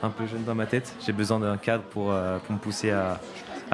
un 0.04 0.10
peu 0.10 0.28
jeune 0.28 0.44
dans 0.44 0.56
ma 0.56 0.68
tête. 0.68 0.94
J'ai 1.04 1.14
besoin 1.14 1.40
d'un 1.40 1.58
cadre 1.58 1.84
pour, 1.84 2.12
me 2.12 2.58
pousser 2.58 2.92
à 2.92 3.20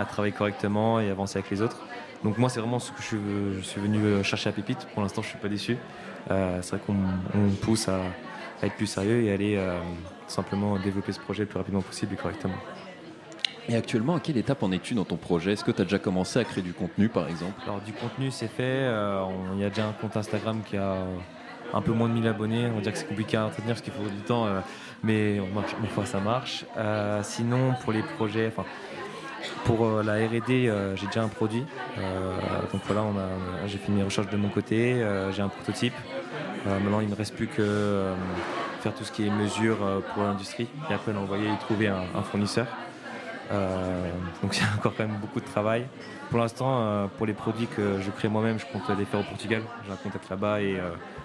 travailler 0.06 0.34
correctement 0.34 1.02
et 1.02 1.12
avancer 1.12 1.40
avec 1.40 1.52
les 1.52 1.62
autres. 1.62 1.78
Donc 2.24 2.38
moi, 2.38 2.50
c'est 2.50 2.60
vraiment 2.60 2.80
ce 2.80 2.92
que 2.92 3.02
je 3.02 3.08
suis, 3.08 3.18
je 3.58 3.62
suis 3.62 3.82
venu 3.82 4.00
euh, 4.04 4.24
chercher 4.24 4.50
à 4.50 4.52
Pépite. 4.54 4.88
Pour 4.94 5.04
l'instant, 5.04 5.22
je 5.22 5.28
suis 5.30 5.38
pas 5.38 5.50
déçu. 5.50 5.78
Euh, 6.32 6.60
c'est 6.62 6.76
vrai 6.76 6.80
qu'on 6.86 6.96
pousse 7.62 7.88
à, 7.88 8.00
à 8.62 8.66
être 8.66 8.76
plus 8.76 8.88
sérieux 8.88 9.22
et 9.24 9.32
aller 9.32 9.56
euh, 9.56 9.80
simplement 10.28 10.78
développer 10.78 11.12
ce 11.12 11.20
projet 11.20 11.44
le 11.44 11.48
plus 11.50 11.58
rapidement 11.58 11.82
possible 11.82 12.14
et 12.14 12.18
correctement. 12.18 12.56
Et 13.70 13.76
actuellement, 13.76 14.16
à 14.16 14.20
quelle 14.20 14.38
étape 14.38 14.64
en 14.64 14.72
es-tu 14.72 14.94
dans 14.94 15.04
ton 15.04 15.18
projet? 15.18 15.52
Est-ce 15.54 15.64
que 15.64 15.72
tu 15.72 15.82
as 15.82 15.84
déjà 15.86 16.00
commencé 16.00 16.40
à 16.40 16.44
créer 16.46 16.64
du 16.64 16.74
contenu, 16.74 17.10
par 17.10 17.28
exemple? 17.28 17.62
Alors 17.64 17.82
du 17.82 17.92
contenu, 17.92 18.32
c'est 18.32 18.48
fait. 18.48 18.64
Euh, 18.64 19.26
Il 19.56 19.60
y 19.60 19.66
a 19.66 19.70
déjà 19.70 19.88
un 19.88 19.92
compte 19.92 20.16
Instagram 20.16 20.62
qui 20.66 20.78
a 20.78 20.96
un 21.74 21.82
peu 21.82 21.92
moins 21.92 22.08
de 22.08 22.14
1000 22.14 22.28
abonnés. 22.28 22.68
On 22.72 22.76
va 22.76 22.82
dire 22.82 22.94
que 22.94 22.98
c'est 22.98 23.08
compliqué 23.08 23.36
à 23.36 23.46
entretenir 23.46 23.70
parce 23.76 23.82
qu'il 23.82 23.92
faut 23.92 24.04
du 24.04 24.22
temps, 24.26 24.46
euh, 24.46 24.62
mais 25.04 25.40
on 25.42 25.54
marche, 25.54 25.72
une 25.82 25.90
fois 25.90 26.06
ça 26.06 26.20
marche. 26.22 26.66
Euh, 26.78 27.20
sinon, 27.24 27.74
pour 27.84 27.92
les 27.92 28.04
projets, 28.04 28.48
enfin, 28.48 28.64
pour 29.66 29.86
euh, 29.86 30.04
la 30.04 30.14
R&D, 30.14 30.68
euh, 30.68 30.96
j'ai 30.96 31.08
déjà 31.08 31.24
un 31.24 31.28
produit. 31.28 31.66
Euh, 31.98 32.32
donc 32.72 32.82
voilà, 32.88 33.04
j'ai 33.66 33.78
fait 33.78 33.92
mes 33.92 34.04
recherches 34.04 34.30
de 34.30 34.38
mon 34.38 34.50
côté. 34.50 35.04
j'ai 35.32 35.42
un 35.42 35.50
prototype. 35.50 35.94
Maintenant, 36.66 37.00
il 37.00 37.06
ne 37.06 37.12
me 37.12 37.16
reste 37.16 37.36
plus 37.36 37.48
que 37.48 38.12
faire 38.82 38.94
tout 38.94 39.04
ce 39.04 39.12
qui 39.12 39.26
est 39.26 39.30
mesure 39.30 39.78
pour 40.14 40.24
l'industrie 40.24 40.68
et 40.90 40.94
après 40.94 41.14
l'envoyer 41.14 41.48
et 41.48 41.58
trouver 41.60 41.88
un, 41.88 42.22
fournisseur. 42.24 42.68
Donc 44.42 44.58
il 44.58 44.62
y 44.62 44.66
a 44.66 44.74
encore 44.78 44.94
quand 44.96 45.08
même 45.08 45.18
beaucoup 45.22 45.40
de 45.40 45.46
travail. 45.46 45.86
Pour 46.30 46.40
l'instant, 46.40 47.10
pour 47.18 47.26
les 47.26 47.34
produits 47.34 47.68
que 47.68 48.02
je 48.02 48.12
crée 48.12 48.28
moi-même, 48.28 48.60
je 48.60 48.66
compte 48.66 48.84
les 48.98 49.06
faire 49.06 49.22
au 49.22 49.24
Portugal. 49.24 49.62
J'ai 49.86 49.94
un 49.94 49.96
contact 49.96 50.30
là-bas 50.30 50.62
et 50.62 50.78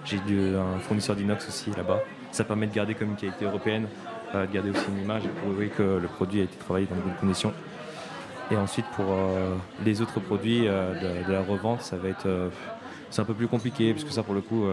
j'ai 0.04 0.18
un 0.18 0.78
fournisseur 0.78 1.16
d'inox 1.16 1.48
aussi 1.48 1.70
là-bas. 1.76 2.00
Ça 2.30 2.44
permet 2.44 2.68
de 2.68 2.74
garder 2.74 2.94
comme 2.94 3.11
une 3.11 3.16
qualité 3.16 3.44
européenne, 3.44 3.88
de 4.32 4.46
garder 4.46 4.70
aussi 4.70 4.87
une 4.88 5.02
image 5.02 5.24
et 5.24 5.28
prouver 5.28 5.68
que 5.68 5.82
le 5.82 6.06
produit 6.06 6.40
a 6.40 6.44
été 6.44 6.56
travaillé 6.56 6.87
dans 6.87 6.96
de 6.96 7.00
bonnes 7.00 7.16
conditions. 7.20 7.52
Et 8.50 8.57
ensuite, 8.57 8.87
pour 8.87 9.07
euh, 9.09 9.55
les 9.85 10.00
autres 10.02 10.20
produits 10.20 10.66
euh, 10.66 11.24
de, 11.26 11.33
la 11.33 11.40
revente, 11.40 11.83
ça 11.83 11.96
va 11.96 12.09
être. 12.09 12.26
euh, 12.26 12.50
c'est 13.11 13.20
un 13.20 13.24
peu 13.24 13.35
plus 13.35 13.48
compliqué, 13.48 13.92
parce 13.92 14.05
que 14.05 14.11
ça, 14.11 14.22
pour 14.22 14.35
le 14.35 14.40
coup, 14.40 14.64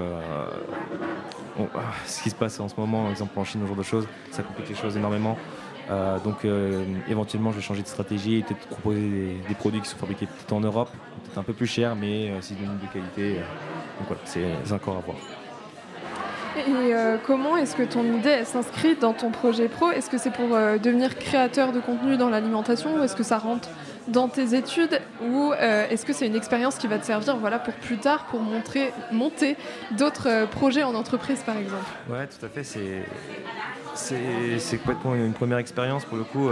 on- 1.59 1.67
ce 2.05 2.23
qui 2.23 2.29
se 2.29 2.35
passe 2.35 2.57
en 2.61 2.69
ce 2.69 2.75
moment, 2.77 3.03
par 3.03 3.11
exemple 3.11 3.37
en 3.37 3.43
Chine, 3.43 3.61
ce 3.61 3.67
genre 3.67 3.75
de 3.75 3.83
choses, 3.83 4.07
ça 4.31 4.43
complique 4.43 4.69
les 4.69 4.75
choses 4.75 4.95
énormément. 4.95 5.37
Donc 6.23 6.45
éventuellement 7.09 7.51
je 7.51 7.57
vais 7.57 7.61
changer 7.63 7.81
de 7.81 7.87
stratégie 7.87 8.43
peut-être 8.43 8.67
proposer 8.67 9.41
des, 9.45 9.55
produits 9.55 9.81
qui 9.81 9.89
sont 9.89 9.97
fabriqués 9.97 10.27
peut-être 10.27 10.53
en 10.53 10.61
Europe, 10.61 10.89
peut-être 11.23 11.37
un 11.37 11.43
peu 11.43 11.51
plus 11.51 11.67
cher, 11.67 11.97
mais 11.97 12.31
c'est 12.39 12.55
d'une 12.55 12.77
de 12.77 12.85
qualité. 12.93 13.33
donc 13.97 14.07
voilà, 14.07 14.21
c'est 14.23 14.71
encore 14.71 14.97
à 14.97 15.01
voir. 15.01 15.17
Et 16.67 16.93
euh, 16.93 17.17
comment 17.25 17.55
est-ce 17.57 17.75
que 17.75 17.83
ton 17.83 18.03
idée 18.03 18.43
s'inscrit 18.43 18.95
dans 18.95 19.13
ton 19.13 19.31
projet 19.31 19.69
pro? 19.69 19.91
Est-ce 19.91 20.09
que 20.09 20.17
c'est 20.17 20.31
pour 20.31 20.53
euh, 20.53 20.77
devenir 20.77 21.17
créateur 21.17 21.71
de 21.71 21.79
contenu 21.79 22.17
dans 22.17 22.29
l'alimentation 22.29 22.95
ou 22.95 23.03
est-ce 23.03 23.15
que 23.15 23.23
ça 23.23 23.37
rentre 23.37 23.69
dans 24.07 24.27
tes 24.27 24.55
études 24.55 24.99
ou 25.21 25.53
euh, 25.53 25.87
est-ce 25.89 26.05
que 26.05 26.13
c'est 26.13 26.27
une 26.27 26.35
expérience 26.35 26.75
qui 26.75 26.87
va 26.87 26.97
te 26.97 27.05
servir 27.05 27.37
voilà, 27.37 27.59
pour 27.59 27.73
plus 27.75 27.97
tard 27.97 28.25
pour 28.25 28.41
montrer, 28.41 28.91
monter 29.11 29.55
d'autres 29.91 30.47
projets 30.49 30.83
en 30.83 30.95
entreprise 30.95 31.41
par 31.43 31.57
exemple? 31.57 31.85
Ouais, 32.09 32.27
tout 32.27 32.45
à 32.45 32.49
fait. 32.49 32.63
C'est 33.93 34.77
complètement 34.77 35.15
une 35.15 35.33
première 35.33 35.59
expérience 35.59 36.03
pour 36.05 36.17
le 36.17 36.23
coup. 36.23 36.49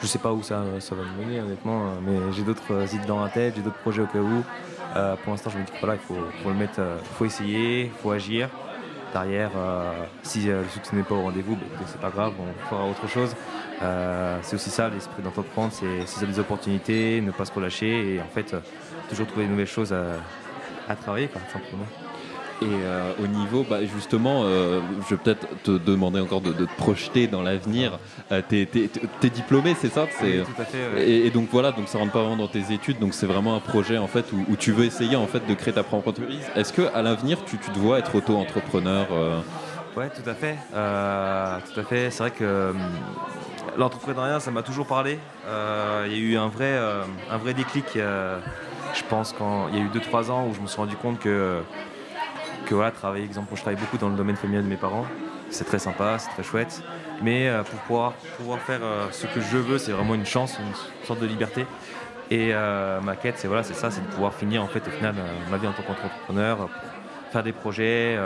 je 0.00 0.06
sais 0.06 0.18
pas 0.18 0.32
où 0.32 0.42
ça, 0.42 0.62
ça 0.80 0.94
va 0.94 1.02
me 1.02 1.24
mener 1.24 1.40
honnêtement, 1.40 1.86
euh, 1.86 1.90
mais 2.02 2.32
j'ai 2.32 2.42
d'autres 2.42 2.94
idées 2.94 3.06
dans 3.06 3.22
la 3.22 3.30
tête, 3.30 3.54
j'ai 3.56 3.62
d'autres 3.62 3.78
projets 3.78 4.02
au 4.02 4.06
cas 4.06 4.18
où. 4.18 4.42
Euh, 4.96 5.16
pour 5.16 5.32
l'instant, 5.32 5.50
je 5.50 5.58
me 5.58 5.64
dis 5.64 5.72
que 5.72 5.78
voilà, 5.80 5.94
il 5.94 6.00
faut, 6.00 6.48
le 6.48 6.54
mettre, 6.54 6.80
euh, 6.80 6.98
faut 7.16 7.24
essayer, 7.24 7.84
il 7.84 7.90
faut 7.90 8.10
agir. 8.10 8.48
Derrière, 9.12 9.50
euh, 9.56 10.04
si 10.22 10.46
le 10.46 10.64
succès 10.70 10.94
n'est 10.94 11.02
pas 11.02 11.14
au 11.14 11.22
rendez-vous, 11.22 11.54
écoutez, 11.54 11.84
c'est 11.86 12.00
pas 12.00 12.10
grave, 12.10 12.34
on 12.38 12.68
fera 12.68 12.84
autre 12.84 13.08
chose. 13.08 13.34
C'est 14.42 14.54
aussi 14.54 14.70
ça 14.70 14.88
l'esprit 14.88 15.22
d'entreprendre, 15.22 15.72
c'est 15.72 16.06
saisir 16.06 16.28
des 16.28 16.38
opportunités, 16.38 17.20
ne 17.20 17.30
pas 17.30 17.44
se 17.46 17.52
relâcher 17.52 18.14
et 18.14 18.20
en 18.20 18.26
fait 18.26 18.54
toujours 19.08 19.26
trouver 19.26 19.46
de 19.46 19.50
nouvelles 19.50 19.66
choses 19.66 19.94
à, 19.94 20.94
travailler, 20.96 21.30
simplement. 21.52 21.86
Et 22.60 22.66
euh, 22.82 23.12
au 23.22 23.26
niveau, 23.28 23.64
bah, 23.68 23.84
justement, 23.84 24.42
euh, 24.44 24.80
je 25.08 25.14
vais 25.14 25.20
peut-être 25.22 25.46
te 25.62 25.70
demander 25.70 26.18
encore 26.20 26.40
de, 26.40 26.52
de 26.52 26.64
te 26.64 26.74
projeter 26.76 27.28
dans 27.28 27.40
l'avenir. 27.42 28.00
Euh, 28.32 28.42
t'es, 28.48 28.66
t'es- 28.66 28.90
t'es 29.20 29.30
diplômé, 29.30 29.76
c'est 29.80 29.90
ça? 29.90 30.06
C'est- 30.10 30.42
tout 30.42 30.60
à 30.60 30.64
fait. 30.64 30.78
ouais. 30.94 31.08
et, 31.08 31.26
et 31.26 31.30
donc 31.30 31.48
voilà, 31.52 31.70
donc 31.70 31.86
ça 31.88 31.98
rentre 31.98 32.10
pas 32.12 32.20
vraiment 32.22 32.36
dans 32.36 32.48
tes 32.48 32.72
études, 32.72 32.98
donc 32.98 33.14
c'est 33.14 33.26
vraiment 33.26 33.54
un 33.54 33.60
projet 33.60 33.96
en 33.96 34.08
fait 34.08 34.32
où, 34.32 34.44
où 34.50 34.56
tu 34.56 34.72
veux 34.72 34.84
essayer 34.84 35.14
en 35.14 35.28
fait 35.28 35.46
de 35.46 35.54
créer 35.54 35.72
ta 35.72 35.84
propre 35.84 36.08
entreprise. 36.08 36.50
Est-ce 36.56 36.72
que 36.72 36.82
à 36.94 37.02
l'avenir 37.02 37.38
tu, 37.46 37.58
tu 37.58 37.70
te 37.70 37.78
vois 37.78 38.00
être 38.00 38.16
auto-entrepreneur 38.16 39.06
Ouais, 39.96 40.10
tout 40.10 40.28
à 40.28 40.34
fait. 40.34 40.56
Tout 40.72 41.80
à 41.80 41.82
fait. 41.84 42.10
C'est 42.10 42.18
vrai 42.24 42.30
que 42.32 42.44
euh, 42.44 42.72
l'entrepreneuriat, 43.76 44.40
ça 44.40 44.50
m'a 44.50 44.62
toujours 44.62 44.86
parlé. 44.86 45.18
Il 46.06 46.12
y 46.12 46.16
a 46.16 46.18
eu 46.18 46.36
un 46.36 46.48
vrai, 46.48 46.76
un 47.30 47.38
vrai 47.38 47.54
déclic. 47.54 47.86
je 47.94 49.02
pense 49.08 49.32
quand 49.32 49.68
il 49.72 49.78
y 49.78 49.80
a 49.80 49.84
eu 49.84 49.88
2-3 49.88 50.30
ans 50.30 50.46
où 50.50 50.54
je 50.54 50.60
me 50.60 50.66
suis 50.66 50.76
rendu 50.80 50.96
compte 50.96 51.18
que, 51.20 51.60
que 52.68 52.74
voilà, 52.74 52.90
travailler, 52.90 53.24
exemple, 53.24 53.48
je 53.54 53.60
travaille 53.60 53.80
beaucoup 53.80 53.96
dans 53.96 54.08
le 54.08 54.16
domaine 54.16 54.36
familial 54.36 54.64
de 54.64 54.68
mes 54.68 54.76
parents. 54.76 55.06
C'est 55.50 55.64
très 55.64 55.78
sympa, 55.78 56.18
c'est 56.18 56.30
très 56.30 56.42
chouette. 56.42 56.82
Mais 57.22 57.48
euh, 57.48 57.62
pour 57.62 57.78
pouvoir, 57.80 58.12
pouvoir 58.36 58.58
faire 58.60 58.80
euh, 58.82 59.06
ce 59.10 59.26
que 59.26 59.40
je 59.40 59.56
veux, 59.56 59.78
c'est 59.78 59.92
vraiment 59.92 60.14
une 60.14 60.26
chance, 60.26 60.58
une 60.58 61.06
sorte 61.06 61.20
de 61.20 61.26
liberté. 61.26 61.66
Et 62.30 62.50
euh, 62.52 63.00
ma 63.00 63.16
quête, 63.16 63.38
c'est 63.38 63.48
voilà, 63.48 63.62
ça, 63.62 63.90
c'est 63.90 64.02
de 64.02 64.12
pouvoir 64.12 64.34
finir 64.34 64.62
en 64.62 64.66
fait 64.66 64.86
au 64.86 64.90
final 64.90 65.14
ma 65.50 65.56
vie 65.56 65.66
en 65.66 65.72
tant 65.72 65.82
qu'entrepreneur, 65.82 66.68
faire 67.32 67.42
des 67.42 67.52
projets, 67.52 68.18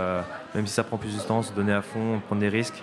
même 0.57 0.67
si 0.67 0.75
ça 0.75 0.83
prend 0.83 0.97
plus 0.97 1.17
de 1.17 1.23
temps, 1.23 1.43
donner 1.55 1.73
à 1.73 1.83
fond, 1.83 2.21
prendre 2.27 2.41
des 2.41 2.49
risques. 2.49 2.83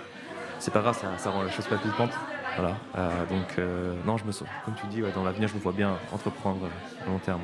C'est 0.60 0.74
pas 0.74 0.82
grave, 0.82 0.97
ça, 1.18 1.30
rend 1.30 1.43
les 1.43 1.51
choses 1.51 1.68
palpitantes. 1.68 2.14
Voilà. 2.57 2.76
Euh, 2.97 3.26
donc 3.26 3.57
euh, 3.57 3.93
non, 4.05 4.18
je 4.18 4.26
me 4.26 4.32
sens, 4.32 4.47
comme 4.66 4.74
tu 4.76 4.86
dis, 4.88 5.01
dans 5.16 5.24
l'avenir, 5.24 5.47
je 5.47 5.55
me 5.55 5.60
vois 5.60 5.72
bien 5.72 5.97
entreprendre 6.12 6.68
à 7.05 7.10
long 7.10 7.20
terme. 7.20 7.41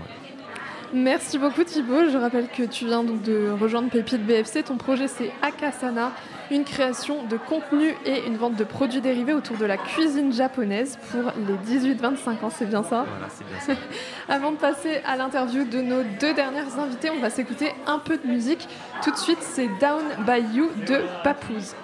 Merci 0.95 1.37
beaucoup 1.37 1.65
Thibaut. 1.65 2.09
Je 2.09 2.17
rappelle 2.17 2.47
que 2.47 2.63
tu 2.63 2.85
viens 2.85 3.03
donc 3.03 3.21
de 3.21 3.49
rejoindre 3.59 3.89
Pépite 3.89 4.25
BFC. 4.25 4.63
Ton 4.63 4.77
projet 4.77 5.09
c'est 5.09 5.29
Akasana, 5.41 6.13
une 6.49 6.63
création 6.63 7.23
de 7.23 7.35
contenu 7.35 7.93
et 8.05 8.25
une 8.25 8.37
vente 8.37 8.55
de 8.55 8.63
produits 8.63 9.01
dérivés 9.01 9.33
autour 9.33 9.57
de 9.57 9.65
la 9.65 9.75
cuisine 9.75 10.31
japonaise 10.31 10.97
pour 11.11 11.33
les 11.35 11.79
18-25 11.79 12.45
ans, 12.45 12.49
c'est 12.49 12.69
bien 12.69 12.81
ça? 12.81 13.05
Voilà, 13.09 13.27
c'est 13.29 13.45
bien 13.45 13.59
ça. 13.59 13.81
Avant 14.33 14.53
de 14.53 14.57
passer 14.57 15.01
à 15.05 15.17
l'interview 15.17 15.65
de 15.65 15.81
nos 15.81 16.01
deux 16.21 16.33
dernières 16.33 16.79
invités, 16.79 17.09
on 17.09 17.19
va 17.19 17.29
s'écouter 17.29 17.73
un 17.87 17.99
peu 17.99 18.17
de 18.17 18.25
musique. 18.25 18.69
Tout 19.03 19.11
de 19.11 19.17
suite, 19.17 19.41
c'est 19.41 19.67
Down 19.81 20.01
by 20.25 20.55
You 20.55 20.69
de 20.87 21.01
Papouze. 21.25 21.75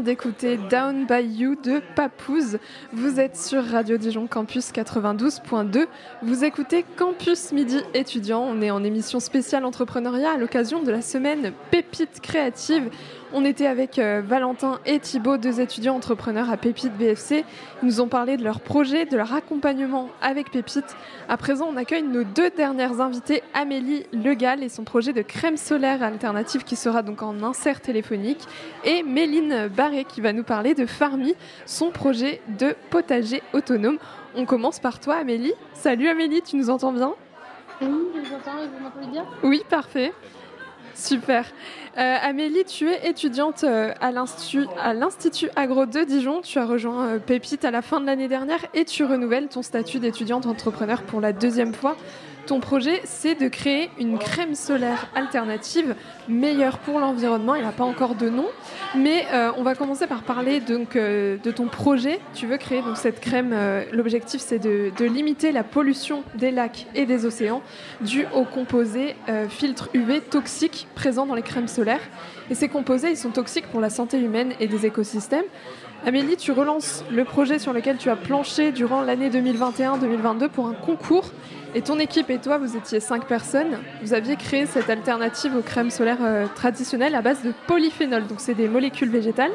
D'écouter 0.00 0.58
Down 0.70 1.06
by 1.06 1.22
You 1.22 1.56
de 1.56 1.80
Papouze. 1.94 2.58
Vous 2.92 3.20
êtes 3.20 3.36
sur 3.36 3.64
Radio 3.64 3.96
Dijon 3.96 4.26
Campus 4.26 4.70
92.2. 4.72 5.86
Vous 6.22 6.44
écoutez 6.44 6.84
Campus 6.96 7.52
Midi 7.52 7.78
étudiant. 7.92 8.40
On 8.42 8.62
est 8.62 8.70
en 8.70 8.84
émission 8.84 9.20
spéciale 9.20 9.64
entrepreneuriat 9.64 10.32
à 10.32 10.36
l'occasion 10.38 10.82
de 10.82 10.90
la 10.90 11.02
semaine 11.02 11.52
Pépite 11.70 12.20
créative. 12.20 12.90
On 13.34 13.46
était 13.46 13.66
avec 13.66 13.98
euh, 13.98 14.20
Valentin 14.22 14.78
et 14.84 14.98
Thibaut, 14.98 15.38
deux 15.38 15.58
étudiants 15.60 15.96
entrepreneurs 15.96 16.50
à 16.50 16.58
Pépite 16.58 16.92
BFC. 16.98 17.46
Ils 17.82 17.86
nous 17.86 18.00
ont 18.02 18.08
parlé 18.08 18.36
de 18.36 18.44
leur 18.44 18.60
projet, 18.60 19.06
de 19.06 19.16
leur 19.16 19.32
accompagnement 19.32 20.10
avec 20.20 20.50
Pépite. 20.50 20.96
À 21.30 21.38
présent, 21.38 21.66
on 21.72 21.78
accueille 21.78 22.02
nos 22.02 22.24
deux 22.24 22.50
dernières 22.50 23.00
invitées, 23.00 23.42
Amélie 23.54 24.04
Legal 24.12 24.62
et 24.62 24.68
son 24.68 24.84
projet 24.84 25.14
de 25.14 25.22
crème 25.22 25.56
solaire 25.56 26.02
alternative 26.02 26.64
qui 26.64 26.76
sera 26.76 27.02
donc 27.02 27.22
en 27.22 27.42
insert 27.42 27.80
téléphonique, 27.80 28.40
et 28.84 29.02
Méline 29.02 29.68
Barré 29.82 30.04
qui 30.04 30.20
va 30.20 30.32
nous 30.32 30.44
parler 30.44 30.74
de 30.74 30.86
Farmi, 30.86 31.34
son 31.66 31.90
projet 31.90 32.40
de 32.56 32.76
potager 32.90 33.42
autonome. 33.52 33.98
On 34.36 34.46
commence 34.46 34.78
par 34.78 35.00
toi, 35.00 35.16
Amélie. 35.16 35.54
Salut 35.74 36.06
Amélie, 36.06 36.40
tu 36.40 36.54
nous 36.54 36.70
entends 36.70 36.92
bien? 36.92 37.14
Oui, 37.80 37.88
je 38.14 38.20
vous 38.20 38.34
entends 38.36 38.62
et 38.62 38.68
vous 38.68 38.80
m'entendez 38.80 39.08
bien? 39.08 39.26
Oui, 39.42 39.60
parfait. 39.68 40.12
Super. 40.94 41.46
Euh, 41.98 42.16
Amélie, 42.22 42.64
tu 42.64 42.88
es 42.88 43.08
étudiante 43.08 43.64
euh, 43.64 43.92
à 44.00 44.12
l'Institut 44.12 45.48
Agro 45.56 45.86
de 45.86 46.04
Dijon. 46.04 46.42
Tu 46.42 46.60
as 46.60 46.64
rejoint 46.64 47.06
euh, 47.06 47.18
Pépite 47.18 47.64
à 47.64 47.72
la 47.72 47.82
fin 47.82 47.98
de 47.98 48.06
l'année 48.06 48.28
dernière 48.28 48.60
et 48.74 48.84
tu 48.84 49.02
renouvelles 49.02 49.48
ton 49.48 49.62
statut 49.62 49.98
d'étudiante 49.98 50.46
entrepreneur 50.46 51.02
pour 51.02 51.20
la 51.20 51.32
deuxième 51.32 51.74
fois. 51.74 51.96
Ton 52.46 52.58
projet, 52.58 53.00
c'est 53.04 53.36
de 53.36 53.46
créer 53.46 53.90
une 54.00 54.18
crème 54.18 54.56
solaire 54.56 55.08
alternative 55.14 55.94
meilleure 56.28 56.78
pour 56.78 56.98
l'environnement. 56.98 57.54
Il 57.54 57.62
n'a 57.62 57.70
pas 57.70 57.84
encore 57.84 58.16
de 58.16 58.28
nom, 58.28 58.46
mais 58.96 59.26
euh, 59.32 59.52
on 59.56 59.62
va 59.62 59.76
commencer 59.76 60.08
par 60.08 60.22
parler 60.24 60.58
donc 60.58 60.96
euh, 60.96 61.36
de 61.36 61.50
ton 61.52 61.66
projet. 61.66 62.18
Tu 62.34 62.46
veux 62.46 62.56
créer 62.56 62.82
donc 62.82 62.96
cette 62.96 63.20
crème. 63.20 63.52
euh, 63.52 63.84
L'objectif, 63.92 64.40
c'est 64.40 64.58
de, 64.58 64.90
limiter 65.04 65.52
la 65.52 65.62
pollution 65.62 66.24
des 66.34 66.50
lacs 66.50 66.86
et 66.94 67.06
des 67.06 67.26
océans 67.26 67.60
due 68.00 68.26
aux 68.34 68.44
composés 68.44 69.16
filtres 69.48 69.88
UV 69.94 70.20
toxiques 70.20 70.86
présents 70.94 71.26
dans 71.26 71.34
les 71.34 71.42
crèmes 71.42 71.68
solaires. 71.68 72.00
Et 72.50 72.54
ces 72.54 72.68
composés, 72.68 73.10
ils 73.10 73.16
sont 73.16 73.30
toxiques 73.30 73.66
pour 73.66 73.80
la 73.80 73.90
santé 73.90 74.18
humaine 74.18 74.52
et 74.60 74.68
des 74.68 74.86
écosystèmes. 74.86 75.44
Amélie, 76.04 76.36
tu 76.36 76.50
relances 76.50 77.04
le 77.12 77.24
projet 77.24 77.58
sur 77.58 77.72
lequel 77.72 77.96
tu 77.96 78.10
as 78.10 78.16
planché 78.16 78.72
durant 78.72 79.02
l'année 79.02 79.30
2021-2022 79.30 80.48
pour 80.48 80.66
un 80.66 80.74
concours. 80.74 81.30
Et 81.74 81.80
ton 81.80 81.98
équipe 81.98 82.28
et 82.28 82.38
toi, 82.38 82.58
vous 82.58 82.76
étiez 82.76 83.00
cinq 83.00 83.26
personnes. 83.26 83.78
Vous 84.02 84.12
aviez 84.12 84.36
créé 84.36 84.66
cette 84.66 84.90
alternative 84.90 85.56
aux 85.56 85.62
crèmes 85.62 85.90
solaires 85.90 86.18
euh, 86.20 86.46
traditionnelles 86.54 87.14
à 87.14 87.22
base 87.22 87.42
de 87.42 87.52
polyphénol. 87.66 88.26
Donc, 88.26 88.40
c'est 88.40 88.52
des 88.52 88.68
molécules 88.68 89.08
végétales 89.08 89.52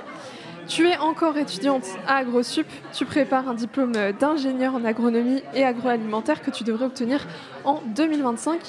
Tu 0.68 0.88
es 0.88 0.98
encore 0.98 1.38
étudiante 1.38 1.86
à 2.08 2.16
AgroSup. 2.16 2.66
Tu 2.92 3.06
prépares 3.06 3.48
un 3.48 3.54
diplôme 3.54 3.94
d'ingénieur 4.20 4.74
en 4.74 4.84
agronomie 4.84 5.44
et 5.54 5.64
agroalimentaire 5.64 6.42
que 6.42 6.50
tu 6.50 6.64
devrais 6.64 6.86
obtenir 6.86 7.28
en 7.66 7.84
2025. 7.96 8.62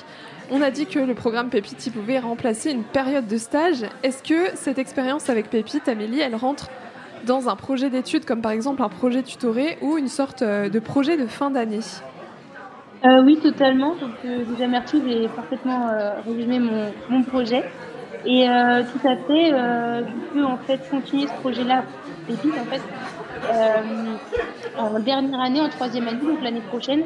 On 0.50 0.60
a 0.60 0.70
dit 0.70 0.84
que 0.84 0.98
le 0.98 1.14
programme 1.14 1.48
Pépite 1.48 1.90
pouvait 1.90 2.18
remplacer 2.18 2.70
une 2.70 2.84
période 2.84 3.26
de 3.26 3.38
stage. 3.38 3.86
Est-ce 4.02 4.22
que 4.22 4.54
cette 4.56 4.78
expérience 4.78 5.30
avec 5.30 5.48
Pépite, 5.48 5.88
Amélie, 5.88 6.20
elle 6.20 6.34
rentre 6.34 6.68
dans 7.24 7.48
un 7.48 7.56
projet 7.56 7.88
d'études 7.88 8.26
comme 8.26 8.42
par 8.42 8.52
exemple 8.52 8.82
un 8.82 8.88
projet 8.90 9.22
tutoré 9.22 9.78
ou 9.80 9.96
une 9.96 10.08
sorte 10.08 10.42
euh, 10.42 10.68
de 10.68 10.78
projet 10.78 11.16
de 11.16 11.26
fin 11.26 11.50
d'année? 11.50 11.80
Euh, 13.04 13.22
oui, 13.22 13.38
totalement. 13.40 13.94
Donc, 13.94 14.10
euh, 14.24 14.44
déjà, 14.44 14.66
merci, 14.66 15.00
j'ai 15.06 15.28
parfaitement 15.28 15.88
euh, 15.88 16.20
résumé 16.26 16.58
mon, 16.58 16.92
mon 17.08 17.22
projet. 17.22 17.64
Et 18.26 18.48
euh, 18.48 18.82
tout 18.82 19.06
à 19.06 19.16
fait, 19.16 19.50
je 19.50 20.32
peux 20.34 20.44
en 20.44 20.58
fait 20.58 20.80
continuer 20.90 21.28
ce 21.28 21.32
projet-là 21.40 21.84
Pépite, 22.26 22.52
en 22.60 22.64
fait, 22.64 22.82
en 24.76 24.98
dernière 24.98 25.40
année, 25.40 25.60
en 25.60 25.68
troisième 25.68 26.08
année, 26.08 26.20
donc 26.20 26.42
l'année 26.42 26.60
prochaine, 26.68 27.04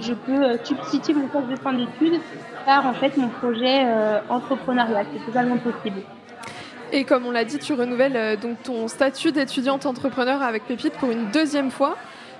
je 0.00 0.14
peux 0.14 0.56
substituer 0.64 1.12
mon 1.12 1.28
stage 1.28 1.46
de 1.48 1.56
fin 1.56 1.74
d'études 1.74 2.20
par 2.64 2.86
en 2.86 2.94
fait 2.94 3.16
mon 3.16 3.28
projet 3.28 3.86
entrepreneurial. 4.28 5.06
C'est 5.12 5.26
totalement 5.26 5.58
possible. 5.58 6.00
Et 6.90 7.04
comme 7.04 7.26
on 7.26 7.30
l'a 7.30 7.44
dit, 7.44 7.58
tu 7.58 7.74
renouvelles 7.74 8.38
donc 8.40 8.60
ton 8.64 8.88
statut 8.88 9.30
d'étudiante 9.30 9.86
entrepreneur 9.86 10.42
avec 10.42 10.64
Pépite 10.64 10.94
pour 10.94 11.10
une 11.10 11.26
deuxième 11.30 11.70
fois. 11.70 11.96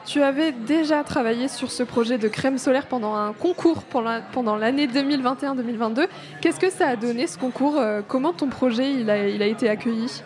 Tu 0.07 0.23
avais 0.23 0.53
déjà 0.53 1.03
travaillé 1.03 1.49
sur 1.49 1.71
ce 1.71 1.83
projet 1.83 2.19
de 2.19 2.29
crème 2.29 2.59
solaire 2.59 2.87
pendant 2.87 3.15
un 3.15 3.33
concours 3.33 3.83
pendant 3.85 4.11
la- 4.11 4.21
pendant 4.21 4.57
l'année 4.57 4.87
2021-2022. 4.87 6.07
Qu'est-ce 6.43 6.61
que 6.61 6.69
ça 6.71 6.89
a 6.89 6.97
donné 6.97 7.27
ce 7.27 7.39
concours 7.39 7.79
Euh, 7.79 8.03
Comment 8.07 8.35
ton 8.35 8.49
projet 8.49 8.93
il 8.93 9.09
a, 9.09 9.27
il 9.29 9.43
a 9.43 9.47
été 9.47 9.69
accueilli? 9.69 10.23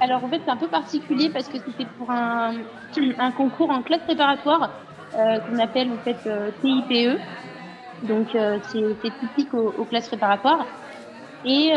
Alors 0.00 0.24
en 0.24 0.28
fait 0.28 0.40
c'est 0.44 0.50
un 0.50 0.56
peu 0.56 0.68
particulier 0.68 1.30
parce 1.30 1.48
que 1.48 1.58
c'était 1.58 1.86
pour 1.98 2.10
un, 2.10 2.52
concours 3.36 3.70
en 3.70 3.82
classe 3.82 4.02
préparatoire 4.02 4.70
euh, 5.16 5.38
qu'on 5.40 5.58
appelle 5.58 5.88
en 5.90 5.98
fait 6.04 6.16
euh, 6.26 6.50
TIPE. 6.62 7.18
Donc 8.04 8.28
c'est 8.32 9.18
typique 9.20 9.54
aux, 9.54 9.74
aux 9.78 9.84
classes 9.84 10.08
préparatoires. 10.08 10.66
Et 11.46 11.72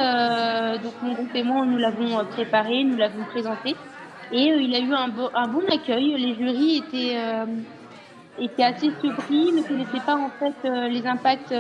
donc 0.84 0.94
mon 1.02 1.14
groupe 1.14 1.34
et 1.36 1.44
moi 1.44 1.66
nous 1.66 1.78
l'avons 1.78 2.24
préparé, 2.26 2.84
nous 2.84 2.98
l'avons 2.98 3.24
présenté 3.26 3.76
et 4.32 4.52
euh, 4.52 4.62
il 4.62 4.76
a 4.76 4.80
eu 4.80 4.94
un, 4.94 5.10
bo- 5.10 5.30
un 5.34 5.48
bon 5.48 5.62
accueil. 5.74 6.16
Les 6.18 6.36
jurys 6.36 6.78
étaient 6.78 7.18
euh, 7.18 7.46
étaient 8.38 8.64
assez 8.64 8.92
surpris, 9.00 9.54
ne 9.54 9.64
connaissaient 9.64 10.02
pas 10.02 10.16
en 10.18 10.32
fait 10.40 10.68
euh, 10.70 10.88
les 10.90 11.06
impacts 11.08 11.54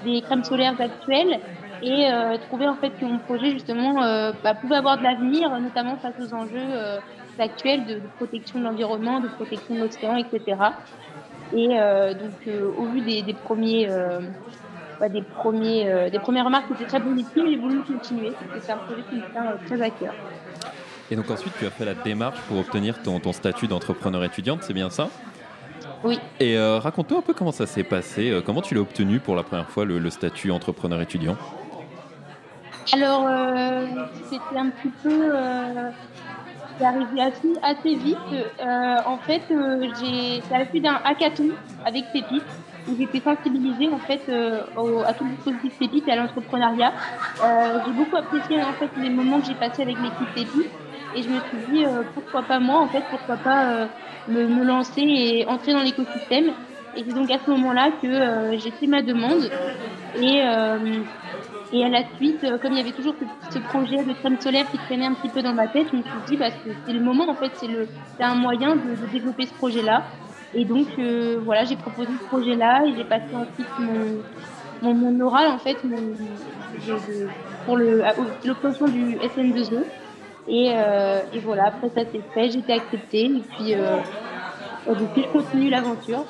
des 0.00 0.22
crèmes 0.22 0.44
solaires 0.44 0.76
actuelles 0.80 1.40
et 1.82 2.08
trouver 2.42 2.66
en 2.68 2.76
fait 2.78 2.92
que 2.98 3.04
mon 3.04 3.20
projet 3.20 3.52
justement 3.52 3.94
bah, 4.42 4.54
pouvait 4.60 4.76
avoir 4.76 4.98
de 4.98 5.04
l'avenir, 5.04 5.48
notamment 5.60 5.98
face 5.98 6.14
aux 6.18 6.34
enjeux 6.34 6.74
actuels 7.38 7.86
de, 7.86 8.08
protection 8.16 8.58
de 8.58 8.64
l'environnement, 8.64 9.20
de 9.20 9.28
protection 9.28 9.74
de 9.76 9.80
l'océan, 9.80 10.16
etc. 10.16 10.82
Et 11.52 11.68
donc 12.20 12.48
au 12.48 12.88
vu 12.90 13.02
des, 13.02 13.34
premiers 13.34 13.88
bah, 14.98 15.08
des 15.08 15.22
premiers 15.22 15.88
euh, 15.88 16.10
des 16.10 16.18
premières 16.18 16.44
remarques 16.44 16.66
qui 16.68 16.74
étaient 16.74 16.86
très 16.86 17.02
positives, 17.02 17.44
j'ai 17.48 17.56
voulu 17.58 17.84
continuer 17.84 18.38
c'est 18.52 18.72
un 18.72 18.78
projet 18.78 19.04
qui 19.04 19.16
me 19.16 19.22
tient 19.30 19.56
très 19.66 19.80
à 19.82 19.90
cœur. 19.90 20.14
Et 21.10 21.16
donc 21.16 21.30
ensuite, 21.30 21.54
tu 21.54 21.66
as 21.66 21.70
fait 21.70 21.84
la 21.84 21.94
démarche 21.94 22.42
pour 22.44 22.58
obtenir 22.58 23.00
ton, 23.00 23.20
ton 23.20 23.32
statut 23.32 23.68
d'entrepreneur 23.68 24.24
étudiante, 24.24 24.62
c'est 24.62 24.74
bien 24.74 24.90
ça? 24.90 25.18
Oui. 26.02 26.20
Et 26.40 26.56
euh, 26.58 26.78
raconte-nous 26.78 27.18
un 27.18 27.22
peu 27.22 27.34
comment 27.34 27.52
ça 27.52 27.66
s'est 27.66 27.84
passé, 27.84 28.30
euh, 28.30 28.42
comment 28.42 28.62
tu 28.62 28.74
l'as 28.74 28.80
obtenu 28.80 29.20
pour 29.20 29.36
la 29.36 29.44
première 29.44 29.70
fois, 29.70 29.84
le, 29.84 29.98
le 29.98 30.10
statut 30.10 30.50
entrepreneur 30.50 31.00
étudiant? 31.00 31.38
Alors, 32.92 33.26
euh, 33.26 33.86
c'était 34.30 34.56
un 34.56 34.70
petit 34.70 34.92
peu. 35.02 35.30
C'est 36.78 36.84
arrivé 36.86 37.20
assez, 37.20 37.52
assez 37.62 37.96
vite. 37.96 38.32
En 38.60 39.18
fait, 39.26 39.44
j'ai, 39.94 40.44
c'est 40.48 40.54
à 40.54 40.58
la 40.60 40.68
suite 40.68 40.84
d'un 40.84 41.00
hackathon 41.04 41.58
avec 41.84 42.12
Pépite, 42.12 42.50
où 42.86 42.96
j'étais 42.96 43.20
sensibilisée 43.20 43.88
en 43.90 44.00
fait 44.00 44.24
euh, 44.28 44.64
au- 44.76 45.02
à 45.04 45.14
tout 45.14 45.24
le 45.24 45.30
dispositif 45.30 45.76
Pépite 45.78 46.08
et 46.08 46.12
à 46.12 46.16
l'entrepreneuriat. 46.16 46.94
Euh, 47.42 47.80
j'ai 47.84 47.92
beaucoup 47.92 48.16
apprécié 48.16 48.62
en 48.62 48.74
fait 48.78 48.92
les 48.96 49.10
moments 49.10 49.40
que 49.40 49.46
j'ai 49.46 49.54
passés 49.56 49.82
avec 49.82 49.98
l'équipe 49.98 50.32
Pépite, 50.34 50.72
et 51.12 51.22
je 51.22 51.30
me 51.30 51.40
suis 51.40 51.58
dit 51.58 51.84
euh, 51.86 52.04
pourquoi 52.14 52.46
pas 52.46 52.60
moi 52.60 52.80
en 52.82 52.90
fait, 52.90 53.04
pourquoi 53.10 53.38
pas 53.38 53.84
euh, 53.84 53.88
me, 54.26 54.46
me 54.46 54.64
lancer 54.64 55.00
et 55.02 55.46
entrer 55.46 55.72
dans 55.72 55.82
l'écosystème. 55.82 56.54
Et 56.94 57.04
c'est 57.04 57.12
donc 57.14 57.30
à 57.30 57.38
ce 57.38 57.50
moment-là 57.50 57.92
que 58.02 58.06
euh, 58.06 58.56
j'ai 58.58 58.72
fait 58.72 58.86
ma 58.86 59.02
demande 59.02 59.52
et 60.14 60.42
euh, 60.46 61.04
et 61.72 61.84
à 61.84 61.88
la 61.88 62.04
suite, 62.14 62.44
euh, 62.44 62.58
comme 62.58 62.72
il 62.72 62.78
y 62.78 62.80
avait 62.80 62.92
toujours 62.94 63.16
ce, 63.20 63.24
ce 63.50 63.58
projet 63.58 64.02
de 64.04 64.14
crème 64.14 64.40
solaire 64.40 64.68
qui 64.70 64.80
traînait 64.80 65.06
un 65.06 65.14
petit 65.14 65.30
peu 65.30 65.42
dans 65.42 65.52
ma 65.54 65.68
tête, 65.68 65.88
je 65.92 65.96
me 65.96 66.02
suis 66.02 66.20
dit, 66.20 66.36
bah, 66.36 66.50
c'est 66.64 66.92
le 66.92 67.00
moment, 67.00 67.28
en 67.28 67.36
fait, 67.36 67.52
c'est 67.54 67.68
un 68.20 68.34
moyen 68.36 68.76
de, 68.76 68.94
de 68.96 69.06
développer 69.06 69.46
ce 69.46 69.54
projet-là. 69.54 70.06
Et 70.54 70.64
donc, 70.64 70.98
euh, 70.98 71.40
voilà, 71.44 71.64
j'ai 71.64 71.76
proposé 71.76 72.16
ce 72.18 72.24
projet-là 72.24 72.86
et 72.86 72.96
j'ai 72.96 73.04
passé 73.04 73.26
ensuite 73.34 73.70
mon, 73.78 74.24
mon, 74.80 74.94
mon 74.94 75.20
oral, 75.20 75.48
en 75.48 75.58
fait, 75.58 75.84
mon, 75.84 76.16
de- 76.72 77.34
pour 77.64 77.76
l'obtention 77.78 78.88
du 78.88 79.18
SN2E. 79.20 79.84
Et, 80.48 80.72
euh, 80.74 81.20
et 81.32 81.40
voilà, 81.40 81.66
après 81.66 81.88
ça 81.90 82.04
s'est 82.10 82.22
fait, 82.34 82.50
j'ai 82.50 82.58
été 82.60 82.72
acceptée 82.72 83.26
et 83.26 83.42
puis, 83.56 83.74
euh, 83.74 83.98
depuis, 84.88 85.22
je 85.22 85.28
continue 85.28 85.68
l'aventure. 85.68 86.24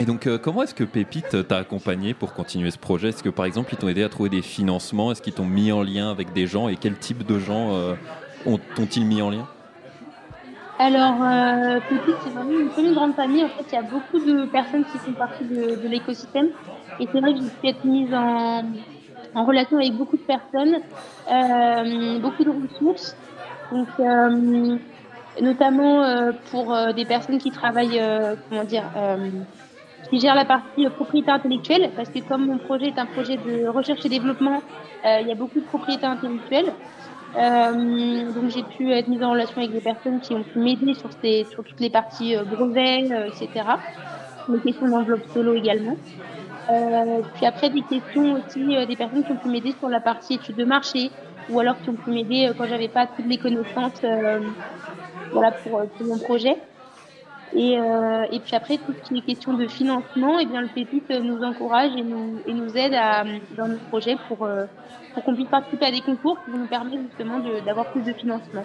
Et 0.00 0.04
donc, 0.04 0.26
euh, 0.26 0.38
comment 0.38 0.62
est-ce 0.62 0.74
que 0.74 0.84
Pépite 0.84 1.46
t'a 1.48 1.58
accompagné 1.58 2.14
pour 2.14 2.32
continuer 2.32 2.70
ce 2.70 2.78
projet? 2.78 3.08
Est-ce 3.08 3.22
que, 3.22 3.28
par 3.28 3.44
exemple, 3.44 3.74
ils 3.74 3.76
t'ont 3.76 3.88
aidé 3.88 4.02
à 4.02 4.08
trouver 4.08 4.30
des 4.30 4.42
financements? 4.42 5.10
Est-ce 5.10 5.20
qu'ils 5.20 5.34
t'ont 5.34 5.44
mis 5.44 5.72
en 5.72 5.82
lien 5.82 6.10
avec 6.10 6.32
des 6.32 6.46
gens? 6.46 6.68
Et 6.68 6.76
quel 6.76 6.96
type 6.96 7.24
de 7.24 7.38
gens 7.38 7.74
euh, 7.74 7.94
ont- 8.46 8.58
t'ont-ils 8.58 9.04
mis 9.04 9.20
en 9.20 9.30
lien? 9.30 9.46
Alors, 10.78 11.20
euh, 11.22 11.80
Petite, 11.80 12.16
c'est 12.22 12.30
vraiment 12.30 12.50
une, 12.52 12.70
une 12.86 12.94
grande 12.94 13.14
famille. 13.16 13.44
En 13.44 13.48
fait, 13.48 13.64
il 13.72 13.74
y 13.74 13.78
a 13.78 13.82
beaucoup 13.82 14.20
de 14.20 14.46
personnes 14.46 14.84
qui 14.84 14.98
font 14.98 15.12
partie 15.12 15.44
de, 15.44 15.74
de 15.82 15.88
l'écosystème. 15.88 16.46
Et 17.00 17.08
c'est 17.12 17.20
vrai 17.20 17.32
que 17.34 17.40
j'ai 17.40 17.50
pu 17.50 17.66
être 17.68 17.84
mise 17.84 18.14
en, 18.14 18.62
en 19.34 19.44
relation 19.44 19.78
avec 19.78 19.92
beaucoup 19.92 20.16
de 20.16 20.22
personnes, 20.22 20.80
euh, 21.30 22.18
beaucoup 22.20 22.44
de 22.44 22.50
ressources. 22.50 23.16
Donc, 23.70 23.88
euh, 24.00 24.76
notamment 25.40 26.02
euh, 26.02 26.32
pour 26.50 26.76
des 26.94 27.04
personnes 27.04 27.38
qui 27.38 27.50
travaillent, 27.50 28.02
comment 28.48 28.64
dire, 28.64 28.84
qui 30.10 30.20
gèrent 30.20 30.34
la 30.34 30.44
partie 30.44 30.88
propriété 30.88 31.30
intellectuelle. 31.30 31.90
Parce 31.94 32.08
que 32.08 32.20
comme 32.20 32.46
mon 32.46 32.58
projet 32.58 32.86
est 32.86 32.98
un 32.98 33.06
projet 33.06 33.36
de 33.36 33.68
recherche 33.68 34.04
et 34.04 34.08
développement, 34.08 34.62
il 35.04 35.26
y 35.26 35.32
a 35.32 35.34
beaucoup 35.34 35.60
de 35.60 35.64
propriété 35.64 36.06
intellectuelle. 36.06 36.72
Donc 37.34 38.48
j'ai 38.48 38.62
pu 38.62 38.90
être 38.92 39.08
mise 39.08 39.22
en 39.22 39.32
relation 39.32 39.58
avec 39.58 39.72
des 39.72 39.80
personnes 39.80 40.20
qui 40.20 40.32
ont 40.34 40.42
pu 40.42 40.58
m'aider 40.58 40.94
sur, 40.94 41.10
sur 41.12 41.62
toutes 41.62 41.80
les 41.80 41.90
parties 41.90 42.34
brevets, 42.36 43.10
etc. 43.28 43.48
Les 44.48 44.60
questions 44.60 44.88
d'enveloppe 44.88 45.26
solo 45.34 45.54
également. 45.54 45.96
Euh, 46.70 47.22
puis 47.34 47.46
après 47.46 47.70
des 47.70 47.80
questions 47.80 48.34
aussi 48.34 48.76
euh, 48.76 48.84
des 48.84 48.96
personnes 48.96 49.24
qui 49.24 49.32
ont 49.32 49.36
pu 49.36 49.48
m'aider 49.48 49.74
sur 49.78 49.88
la 49.88 50.00
partie 50.00 50.34
études 50.34 50.56
de 50.56 50.64
marché 50.64 51.10
ou 51.48 51.58
alors 51.60 51.80
qui 51.80 51.88
ont 51.88 51.94
pu 51.94 52.10
m'aider 52.10 52.48
euh, 52.48 52.52
quand 52.56 52.66
j'avais 52.66 52.88
pas 52.88 53.06
toutes 53.06 53.26
les 53.26 53.38
connaissances 53.38 54.02
euh, 54.04 54.40
voilà 55.32 55.52
pour, 55.52 55.82
mon 56.00 56.18
projet. 56.18 56.56
Et, 57.54 57.78
puis 58.44 58.54
après 58.54 58.76
tout 58.76 58.92
ce 58.92 59.08
qui 59.08 59.18
est 59.18 59.22
question 59.22 59.54
de 59.54 59.66
financement, 59.66 60.38
et 60.38 60.44
bien 60.44 60.60
le 60.60 60.68
Pépite 60.68 61.08
nous 61.08 61.42
encourage 61.42 61.92
et 61.96 62.02
nous, 62.02 62.40
et 62.46 62.52
nous 62.52 62.76
aide 62.76 62.94
dans 63.56 63.68
nos 63.68 63.78
projets 63.88 64.16
pour 64.28 64.46
pour 65.14 65.24
qu'on 65.24 65.34
puisse 65.34 65.48
participer 65.48 65.86
à 65.86 65.90
des 65.90 66.02
concours 66.02 66.38
qui 66.44 66.50
vont 66.50 66.58
nous 66.58 66.66
permettre 66.66 67.02
justement 67.08 67.38
d'avoir 67.64 67.86
plus 67.86 68.02
de 68.02 68.12
financement. 68.12 68.64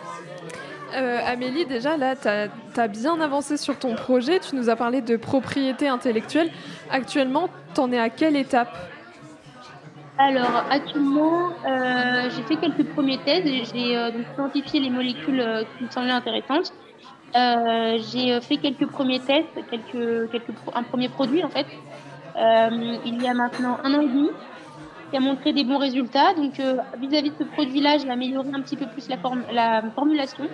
Euh, 0.96 1.20
Amélie, 1.26 1.66
déjà 1.66 1.98
là, 1.98 2.16
tu 2.16 2.28
as, 2.28 2.88
bien 2.88 3.20
avancé 3.20 3.58
sur 3.58 3.78
ton 3.78 3.96
projet. 3.96 4.40
Tu 4.40 4.56
nous 4.56 4.70
as 4.70 4.76
parlé 4.76 5.02
de 5.02 5.18
propriété 5.18 5.88
intellectuelle. 5.88 6.52
Actuellement, 6.90 7.50
t'en 7.74 7.92
es 7.92 8.00
à 8.00 8.10
quelle 8.10 8.36
étape? 8.36 8.76
Alors 10.18 10.64
actuellement, 10.70 11.50
euh, 11.68 12.30
j'ai 12.30 12.44
fait 12.44 12.58
quelques 12.58 12.86
premiers 12.90 13.18
tests. 13.20 13.74
J'ai 13.74 13.98
euh, 13.98 14.12
identifié 14.38 14.80
les 14.80 14.92
molécules 14.92 15.44
qui 15.78 15.86
me 15.86 15.90
semblaient 15.90 16.12
intéressantes. 16.12 16.72
J'ai 17.34 18.40
fait 18.42 18.58
quelques 18.58 18.86
premiers 18.88 19.20
tests, 19.20 19.48
quelques, 19.72 20.30
un 20.76 20.84
premier 20.84 21.10
produit 21.10 21.44
en 21.44 21.50
fait. 21.50 21.66
Il 22.36 23.24
y 23.24 23.28
a 23.28 23.34
maintenant 23.34 23.80
un 23.84 23.94
an 23.96 24.02
et 24.02 24.08
demi, 24.08 24.30
qui 25.10 25.18
a 25.18 25.20
montré 25.20 25.52
des 25.52 25.64
bons 25.64 25.80
résultats. 25.80 26.36
Donc 26.36 26.62
vis-à-vis 27.00 27.32
de 27.32 27.36
ce 27.40 27.44
produit-là, 27.46 27.98
j'ai 27.98 28.12
amélioré 28.12 28.50
un 28.54 28.62
petit 28.62 28.78
peu 28.78 28.86
plus 28.86 29.10
la 29.10 29.82
formulation. 29.96 30.48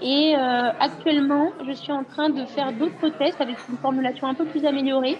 Et 0.00 0.34
euh, 0.36 0.70
actuellement, 0.78 1.50
je 1.66 1.72
suis 1.72 1.90
en 1.92 2.04
train 2.04 2.28
de 2.30 2.44
faire 2.46 2.72
d'autres 2.72 3.08
tests 3.18 3.40
avec 3.40 3.56
une 3.68 3.76
formulation 3.78 4.26
un 4.28 4.34
peu 4.34 4.44
plus 4.44 4.64
améliorée, 4.64 5.18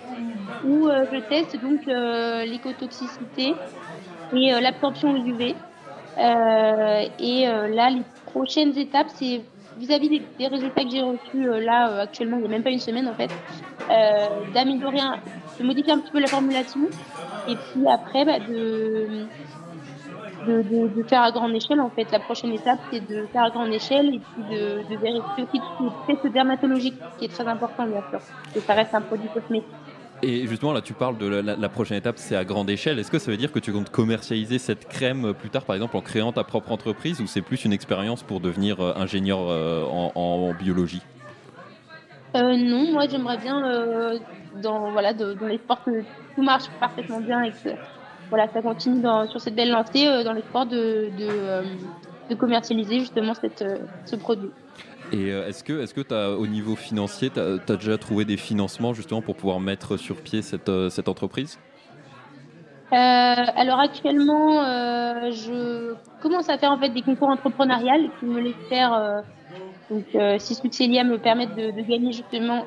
où 0.64 0.86
euh, 0.88 1.04
je 1.12 1.18
teste 1.28 1.60
donc 1.60 1.80
euh, 1.88 2.44
l'écotoxicité 2.44 3.54
et 4.32 4.50
l'absorption 4.60 5.16
UV. 5.16 5.54
Euh, 6.18 7.02
et 7.18 7.46
là, 7.46 7.90
les 7.90 8.02
prochaines 8.26 8.76
étapes, 8.78 9.08
c'est 9.14 9.40
vis-à-vis 9.78 10.08
des, 10.08 10.22
des 10.38 10.46
résultats 10.48 10.82
que 10.84 10.90
j'ai 10.90 11.02
reçus 11.02 11.44
là 11.64 12.00
actuellement, 12.02 12.36
il 12.38 12.40
n'y 12.40 12.46
a 12.46 12.50
même 12.50 12.62
pas 12.64 12.70
une 12.70 12.80
semaine 12.80 13.08
en 13.08 13.14
fait, 13.14 13.30
d'améliorer, 14.52 15.00
un- 15.00 15.18
de 15.58 15.64
modifier 15.64 15.92
un 15.92 15.98
petit 15.98 16.10
peu 16.10 16.18
la 16.20 16.26
formulation, 16.26 16.80
et 17.48 17.54
puis 17.54 17.86
après 17.88 18.24
bah, 18.24 18.38
de 18.40 19.26
de, 20.48 20.62
de, 20.62 20.96
de 20.96 21.08
faire 21.08 21.22
à 21.22 21.30
grande 21.30 21.54
échelle. 21.54 21.80
En 21.80 21.90
fait, 21.90 22.10
la 22.10 22.20
prochaine 22.20 22.52
étape, 22.52 22.78
c'est 22.90 23.00
de 23.00 23.26
faire 23.32 23.44
à 23.44 23.50
grande 23.50 23.72
échelle 23.72 24.14
et 24.14 24.20
puis 24.20 24.56
de, 24.56 24.82
de 24.90 24.96
vérifier 25.00 25.44
aussi 25.44 25.60
tous 25.78 25.84
les 26.08 26.14
tests 26.14 26.32
dermatologiques, 26.32 26.96
qui 27.18 27.26
est 27.26 27.28
très 27.28 27.46
important, 27.46 27.86
bien 27.86 28.02
sûr, 28.10 28.20
que 28.54 28.60
ça 28.60 28.74
reste 28.74 28.94
un 28.94 29.02
produit 29.02 29.28
cosmétique. 29.28 29.66
Et 30.22 30.48
justement, 30.48 30.72
là, 30.72 30.80
tu 30.80 30.94
parles 30.94 31.16
de 31.16 31.26
la, 31.28 31.68
prochaine 31.68 31.96
étape, 31.96 32.18
c'est 32.18 32.34
à 32.34 32.44
grande 32.44 32.68
échelle. 32.68 32.98
Est-ce 32.98 33.10
que 33.10 33.20
ça 33.20 33.30
veut 33.30 33.36
dire 33.36 33.52
que 33.52 33.60
tu 33.60 33.72
comptes 33.72 33.90
commercialiser 33.90 34.58
cette 34.58 34.88
crème 34.88 35.26
euh, 35.26 35.32
plus 35.32 35.48
tard, 35.48 35.62
par 35.62 35.76
exemple, 35.76 35.96
en 35.96 36.00
créant 36.00 36.32
ta 36.32 36.42
propre 36.42 36.72
entreprise, 36.72 37.20
ou 37.20 37.28
c'est 37.28 37.42
plus 37.42 37.64
une 37.64 37.72
expérience 37.72 38.24
pour 38.24 38.40
devenir 38.40 38.80
euh, 38.80 38.94
ingénieur 38.96 39.38
euh, 39.48 39.84
en, 39.84 40.10
en 40.16 40.52
biologie? 40.54 41.02
Euh, 42.36 42.56
non, 42.56 42.92
moi 42.92 43.06
j'aimerais 43.08 43.38
bien, 43.38 43.62
dans, 44.60 44.90
voilà, 44.90 45.14
de- 45.14 45.34
dans 45.34 45.46
l'espoir 45.46 45.82
que 45.84 46.02
tout 46.34 46.42
marche 46.42 46.64
parfaitement 46.80 47.20
bien 47.20 47.42
et 47.42 47.52
que 47.52 47.70
voilà, 48.28 48.48
ça 48.52 48.60
continue 48.62 49.00
dans- 49.00 49.26
sur 49.28 49.40
cette 49.40 49.54
belle 49.54 49.70
lancée, 49.70 50.06
euh, 50.06 50.22
dans 50.22 50.32
l'espoir 50.32 50.66
de, 50.66 51.10
de, 51.16 51.24
euh, 51.24 51.62
de 52.28 52.34
commercialiser 52.34 53.00
justement 53.00 53.34
cette, 53.34 53.62
euh, 53.62 53.78
ce 54.04 54.16
produit. 54.16 54.50
Et 55.12 55.28
est-ce 55.28 55.64
que, 55.64 55.80
est-ce 55.80 55.94
que 55.94 56.02
t'as, 56.02 56.28
au 56.30 56.46
niveau 56.46 56.76
financier, 56.76 57.30
tu 57.30 57.40
as, 57.40 57.76
déjà 57.76 57.96
trouvé 57.96 58.26
des 58.26 58.36
financements 58.36 58.92
justement 58.92 59.22
pour 59.22 59.36
pouvoir 59.36 59.58
mettre 59.58 59.96
sur 59.96 60.16
pied 60.16 60.42
cette, 60.42 60.70
cette 60.90 61.08
entreprise? 61.08 61.58
Euh, 62.92 62.96
alors 62.96 63.80
actuellement, 63.80 64.62
euh, 64.62 65.30
je 65.30 65.94
commence 66.20 66.50
à 66.50 66.58
faire 66.58 66.72
en 66.72 66.78
fait 66.78 66.90
des 66.90 67.02
concours 67.02 67.28
entrepreneuriales 67.28 68.10
qui 68.18 68.26
me 68.26 68.40
laissent 68.40 68.68
faire. 68.68 68.92
euh, 68.92 69.20
donc, 69.90 70.04
si 70.38 70.54
Succélia 70.54 71.04
me 71.04 71.16
permettent 71.16 71.56
de, 71.56 71.70
de 71.70 71.88
gagner 71.88 72.12
justement 72.12 72.66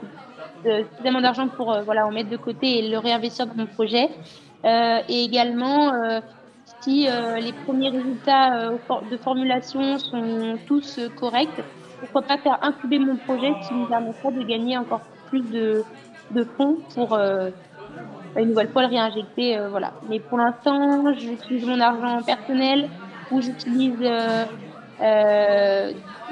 suffisamment 0.64 1.22
d'argent 1.22 1.48
pour 1.48 1.76
voilà 1.86 2.08
en 2.08 2.12
mettre 2.12 2.30
de 2.32 2.38
côté 2.38 2.80
et 2.80 2.90
le 2.90 2.98
réinvestir 2.98 3.46
dans 3.46 3.56
mon 3.56 3.68
projet. 3.68 4.10
Euh, 4.64 5.00
et 5.10 5.24
également, 5.24 5.94
euh, 5.94 6.20
si 6.82 7.08
euh, 7.08 7.40
les 7.40 7.54
premiers 7.54 7.90
résultats 7.90 8.72
de 9.10 9.18
formulation 9.18 9.98
sont 9.98 10.58
tous 10.68 11.00
corrects, 11.20 11.50
pourquoi 12.00 12.22
pas 12.24 12.38
faire 12.38 12.60
incuber 12.62 13.00
mon 13.00 13.16
projet 13.16 13.52
qui 13.68 13.74
me 13.74 13.88
permettra 13.88 14.32
de 14.32 14.44
gagner 14.44 14.78
encore 14.78 15.02
plus 15.30 15.42
de, 15.42 15.84
fonds 16.58 16.78
pour 16.96 17.18
une 17.18 18.50
nouvelle 18.50 18.70
fois 18.70 18.84
le 18.84 18.88
réinjecter. 18.88 19.60
voilà. 19.70 19.92
Mais 20.10 20.20
pour 20.20 20.38
l'instant, 20.38 21.14
j'utilise 21.14 21.66
mon 21.66 21.80
argent 21.80 22.22
personnel 22.24 22.90
ou 23.32 23.42
j'utilise 23.42 24.00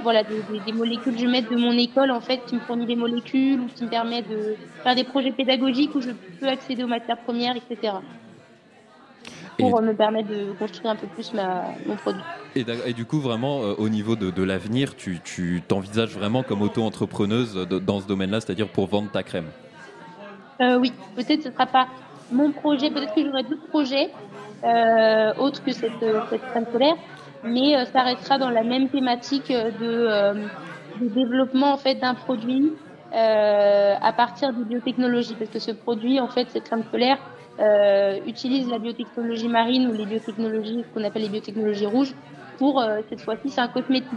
voilà, 0.02 0.24
des, 0.24 0.44
des- 0.44 0.60
des 0.60 0.74
molécules 0.74 1.14
que 1.14 1.20
je 1.22 1.28
mets 1.28 1.42
de 1.42 1.56
mon 1.56 1.74
école 1.74 2.12
en 2.12 2.22
fait 2.22 2.46
qui 2.46 2.56
me 2.56 2.62
fournit 2.62 2.86
des 2.86 2.96
molécules 2.96 3.60
ou 3.62 3.68
qui 3.68 3.86
me 3.86 3.90
permet 3.90 4.22
de 4.24 4.56
faire 4.84 4.96
des 4.96 5.04
projets 5.04 5.32
pédagogiques 5.32 5.96
où 5.96 6.02
je 6.02 6.12
peux 6.40 6.48
accéder 6.48 6.84
aux 6.84 6.88
matières 6.88 7.22
premières, 7.24 7.56
etc. 7.56 8.02
Pour 9.58 9.78
euh, 9.78 9.82
me 9.82 9.94
permettre 9.96 10.30
de 10.30 10.52
construire 10.54 10.92
un 10.92 10.96
peu 10.96 11.08
plus 11.08 11.34
ma, 11.34 11.76
mon 11.86 11.96
produit. 11.96 12.24
et, 12.56 12.94
du 12.94 13.06
coup, 13.06 13.20
vraiment, 13.20 13.64
euh, 13.64 13.74
au 13.78 13.90
niveau 13.90 14.16
de, 14.16 14.32
de 14.32 14.44
l'avenir, 14.44 14.96
tu, 14.96 15.62
t'envisages 15.68 16.14
vraiment 16.16 16.44
comme 16.44 16.62
auto-entrepreneuse 16.62 17.54
dans 17.56 18.00
ce 18.00 18.08
domaine-là, 18.08 18.40
c'est-à-dire 18.42 18.70
pour 18.70 18.88
vendre 18.88 19.12
ta 19.12 19.24
crème? 19.24 19.52
Euh, 20.62 20.78
oui, 20.78 20.92
peut-être 21.16 21.42
ce 21.44 21.48
ne 21.50 21.54
sera 21.54 21.68
pas 21.68 21.88
mon 22.32 22.52
projet, 22.52 22.90
peut-être 22.92 23.14
que 23.14 23.24
j'aurai 23.24 23.44
d'autres 23.44 23.68
projets 23.70 24.10
euh, 24.66 25.34
autres 25.38 25.64
que 25.64 25.72
cette, 25.72 26.04
cette 26.30 26.46
crème 26.48 26.66
solaire, 26.72 26.96
mais 27.44 27.76
euh, 27.76 27.86
ça 27.86 28.04
restera 28.04 28.38
dans 28.38 28.50
la 28.50 28.64
même 28.64 28.90
thématique 28.90 29.52
euh, 29.52 29.72
de, 29.72 30.08
euh, 30.08 30.34
de 31.02 31.08
développement 31.08 31.74
en 31.74 31.78
fait 31.78 31.96
d'un 31.96 32.14
produit 32.14 32.74
euh, 33.14 33.96
à 34.02 34.14
partir 34.14 34.54
des 34.54 34.64
biotechnologies, 34.64 35.36
parce 35.36 35.50
que 35.50 35.60
ce 35.60 35.72
produit, 35.72 36.20
en 36.20 36.28
fait, 36.28 36.50
cette 36.50 36.66
crème 36.66 36.84
solaire 36.92 37.18
utilise 38.26 38.70
la 38.70 38.80
biotechnologie 38.80 39.50
marine 39.50 39.90
ou 39.90 39.92
les 39.92 40.06
biotechnologies, 40.06 40.86
ce 40.88 40.94
qu'on 40.94 41.04
appelle 41.06 41.24
les 41.24 41.30
biotechnologies 41.30 41.88
rouges, 41.88 42.14
pour 42.58 42.82
cette 43.10 43.20
fois-ci 43.20 43.50
c'est 43.50 43.60
un 43.60 43.68
cosmétique. 43.68 44.08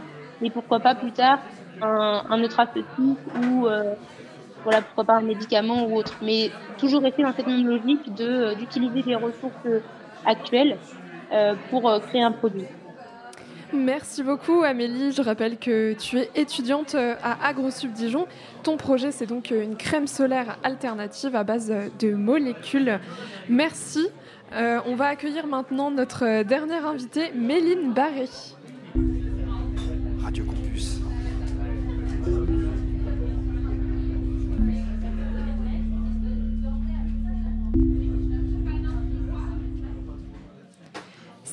Mais 0.41 0.51
pourquoi 0.51 0.79
pas 0.79 0.95
plus 0.95 1.11
tard 1.11 1.41
un, 1.81 2.23
un 2.31 2.41
ou 2.41 3.67
voilà, 4.63 4.83
pourquoi 4.83 5.05
pas 5.05 5.15
un 5.15 5.23
médicament 5.23 5.87
ou 5.87 5.97
autre. 5.97 6.15
Mais 6.23 6.51
toujours 6.79 7.03
rester 7.03 7.25
dans 7.25 7.33
cette 7.33 7.49
même 7.49 7.67
logique 7.67 8.15
d'utiliser 8.15 9.03
les 9.03 9.17
ressources 9.17 9.83
actuelles 10.25 10.77
euh, 11.33 11.55
pour 11.71 11.91
créer 12.09 12.23
un 12.23 12.33
produit. 12.33 12.67
Merci 13.75 14.23
beaucoup 14.23 14.63
Amélie. 14.63 15.13
Je 15.13 15.23
rappelle 15.23 15.57
que 15.57 15.95
tu 15.95 16.19
es 16.19 16.31
étudiante 16.35 16.95
euh, 16.95 17.15
à 17.23 17.47
AgroSub 17.47 17.93
Dijon. 17.93 18.27
Ton 18.63 18.77
projet, 18.77 19.13
c'est 19.13 19.27
donc 19.27 19.51
euh, 19.51 19.63
une 19.63 19.77
crème 19.77 20.07
solaire 20.07 20.59
alternative 20.63 21.35
à 21.35 21.43
base 21.43 21.71
euh, 21.71 21.89
de 21.99 22.13
molécules. 22.15 23.01
Merci. 23.49 24.09
On 24.55 24.97
va 24.97 25.07
accueillir 25.07 25.47
maintenant 25.47 25.91
notre 25.91 26.43
dernière 26.43 26.87
invitée, 26.87 27.33
Méline 27.35 27.95
Barré. 27.95 28.29
Radio 30.23 30.45
Campus. 30.45 31.01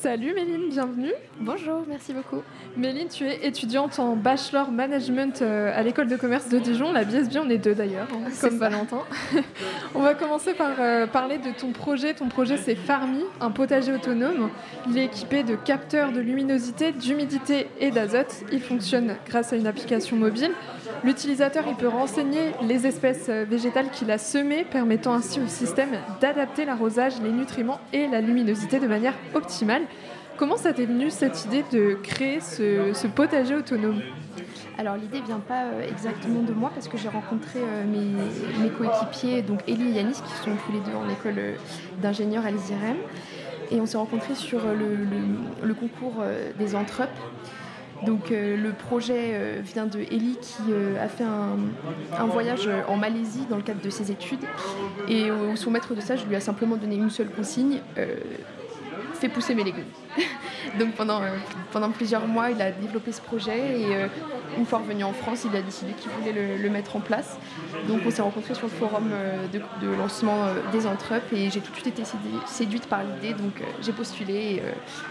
Salut 0.02 0.32
Méline, 0.32 0.70
bienvenue. 0.70 1.12
Bonjour, 1.40 1.82
merci 1.86 2.14
beaucoup. 2.14 2.42
Méline, 2.74 3.08
tu 3.08 3.26
es 3.26 3.46
étudiante 3.46 3.98
en 3.98 4.16
Bachelor 4.16 4.70
Management 4.70 5.42
euh, 5.42 5.78
à 5.78 5.82
l'école 5.82 6.08
de 6.08 6.16
commerce 6.16 6.48
de 6.48 6.58
Dijon, 6.58 6.90
la 6.90 7.04
BSB, 7.04 7.36
on 7.44 7.50
est 7.50 7.58
deux 7.58 7.74
d'ailleurs, 7.74 8.08
hein, 8.10 8.30
comme 8.40 8.52
ça. 8.52 8.56
Valentin. 8.56 9.02
on 9.94 10.00
va 10.00 10.14
commencer 10.14 10.54
par 10.54 10.70
euh, 10.78 11.06
parler 11.06 11.36
de 11.36 11.50
ton 11.50 11.72
projet. 11.72 12.14
Ton 12.14 12.28
projet 12.28 12.56
c'est 12.56 12.76
Farmi, 12.76 13.24
un 13.42 13.50
potager 13.50 13.92
autonome. 13.92 14.48
Il 14.88 14.96
est 14.96 15.04
équipé 15.04 15.42
de 15.42 15.54
capteurs 15.54 16.12
de 16.12 16.20
luminosité, 16.20 16.92
d'humidité 16.92 17.66
et 17.78 17.90
d'azote. 17.90 18.44
Il 18.52 18.62
fonctionne 18.62 19.16
grâce 19.26 19.52
à 19.52 19.56
une 19.56 19.66
application 19.66 20.16
mobile. 20.16 20.52
L'utilisateur 21.04 21.64
il 21.68 21.76
peut 21.76 21.88
renseigner 21.88 22.52
les 22.62 22.86
espèces 22.86 23.26
euh, 23.28 23.44
végétales 23.48 23.90
qu'il 23.90 24.10
a 24.10 24.16
semées, 24.16 24.64
permettant 24.64 25.12
ainsi 25.12 25.40
au 25.40 25.46
système 25.46 25.90
d'adapter 26.22 26.64
l'arrosage, 26.64 27.20
les 27.22 27.32
nutriments 27.32 27.80
et 27.92 28.06
la 28.06 28.22
luminosité 28.22 28.80
de 28.80 28.86
manière 28.86 29.14
optimale. 29.34 29.82
Comment 30.40 30.56
ça 30.56 30.72
t'est 30.72 30.86
venu 30.86 31.10
cette 31.10 31.44
idée 31.44 31.64
de 31.70 31.98
créer 32.02 32.40
ce, 32.40 33.06
potager 33.08 33.54
autonome? 33.54 34.00
Alors 34.78 34.96
l'idée 34.96 35.20
vient 35.20 35.38
pas 35.38 35.64
euh, 35.64 35.86
exactement 35.86 36.40
de 36.40 36.54
moi 36.54 36.70
parce 36.74 36.88
que 36.88 36.96
j'ai 36.96 37.10
rencontré 37.10 37.58
euh, 37.58 37.84
mes, 37.84 38.70
coéquipiers, 38.70 39.42
donc 39.42 39.60
Elie 39.68 39.90
et 39.90 39.92
Yanis, 39.96 40.14
qui 40.14 40.32
sont 40.42 40.56
tous 40.64 40.72
les 40.72 40.80
deux 40.80 40.96
en 40.96 41.06
école 41.10 41.34
euh, 41.36 41.54
d'ingénieur 42.00 42.46
à 42.46 42.50
l'ISIREM. 42.50 42.96
Et 43.70 43.82
on 43.82 43.84
s'est 43.84 43.98
rencontrés 43.98 44.34
sur 44.34 44.60
le, 44.64 45.74
concours 45.74 46.24
des 46.58 46.74
Entrep. 46.74 47.10
Donc 48.06 48.30
le 48.30 48.70
projet 48.72 49.60
vient 49.62 49.86
de 49.86 50.00
Elie 50.00 50.38
qui 50.40 50.72
a 50.98 51.06
fait 51.06 51.22
un, 51.22 51.56
un 52.18 52.24
voyage 52.24 52.68
en 52.88 52.96
Malaisie 52.96 53.46
dans 53.48 53.56
le 53.56 53.62
cadre 53.62 53.80
de 53.80 53.90
ses 53.90 54.10
études. 54.10 54.44
Et 55.06 55.28
son 55.54 55.70
maître 55.70 55.94
de 55.94 56.00
stage 56.00 56.26
lui 56.26 56.34
a 56.34 56.40
simplement 56.40 56.74
donné 56.74 56.96
une 56.96 57.10
seule 57.10 57.30
consigne, 57.30 57.78
fais 59.20 59.28
pousser 59.28 59.54
mes 59.54 59.64
légumes. 59.64 59.84
Donc 60.78 60.94
pendant, 60.94 61.22
euh, 61.22 61.28
pendant 61.72 61.90
plusieurs 61.90 62.26
mois, 62.26 62.50
il 62.50 62.60
a 62.60 62.70
développé 62.70 63.12
ce 63.12 63.20
projet 63.20 63.80
et 63.80 63.94
euh, 63.96 64.06
une 64.58 64.66
fois 64.66 64.78
revenu 64.80 65.04
en 65.04 65.12
France, 65.12 65.46
il 65.50 65.56
a 65.56 65.62
décidé 65.62 65.92
qu'il 65.92 66.10
voulait 66.10 66.32
le, 66.32 66.56
le 66.62 66.70
mettre 66.70 66.96
en 66.96 67.00
place. 67.00 67.38
Donc 67.88 68.00
on 68.06 68.10
s'est 68.10 68.22
rencontrés 68.22 68.54
sur 68.54 68.66
le 68.66 68.72
forum 68.72 69.10
euh, 69.12 69.46
de, 69.48 69.60
de 69.86 69.92
lancement 69.94 70.46
des 70.72 70.86
Entrep 70.86 71.22
et 71.32 71.50
j'ai 71.50 71.60
tout 71.60 71.70
de 71.70 71.76
suite 71.76 71.86
été 71.88 72.02
sédu- 72.02 72.46
séduite 72.46 72.86
par 72.86 73.00
l'idée, 73.04 73.34
donc 73.34 73.62
j'ai 73.82 73.92
postulé 73.92 74.34
et, 74.34 74.62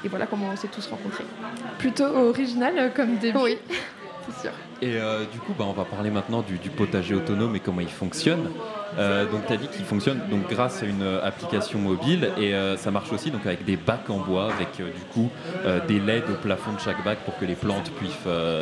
et 0.05 0.09
voilà 0.09 0.25
comment 0.27 0.49
on 0.53 0.55
s'est 0.55 0.67
tous 0.67 0.87
rencontrés. 0.87 1.25
Plutôt 1.77 2.05
original 2.05 2.91
comme 2.95 3.15
début. 3.17 3.37
Oui, 3.39 3.57
Et 4.81 4.95
euh, 4.95 5.25
du 5.25 5.39
coup, 5.39 5.53
bah, 5.57 5.65
on 5.67 5.73
va 5.73 5.83
parler 5.83 6.09
maintenant 6.09 6.41
du, 6.41 6.57
potager 6.69 7.13
autonome 7.13 7.55
et 7.55 7.59
comment 7.59 7.81
il 7.81 7.89
fonctionne. 7.89 8.49
Euh, 8.97 9.25
donc, 9.29 9.45
tu 9.45 9.53
as 9.53 9.57
dit 9.57 9.67
qu'il 9.67 9.83
fonctionne 9.83 10.21
donc, 10.29 10.49
grâce 10.49 10.83
à 10.83 10.85
une 10.85 11.01
euh, 11.01 11.25
application 11.25 11.79
mobile 11.79 12.31
et 12.39 12.53
ça 12.77 12.91
marche 12.91 13.11
aussi 13.11 13.31
donc, 13.31 13.45
avec 13.45 13.65
des 13.65 13.75
bacs 13.75 14.09
en 14.09 14.19
bois, 14.19 14.51
avec 14.53 14.75
du 14.77 15.03
coup 15.13 15.29
des 15.87 15.99
LED 15.99 16.23
au 16.29 16.35
plafond 16.35 16.73
de 16.73 16.79
chaque 16.79 17.03
bac 17.03 17.19
pour 17.25 17.37
que 17.37 17.45
les 17.45 17.55
plantes 17.55 17.91
puissent, 17.91 18.13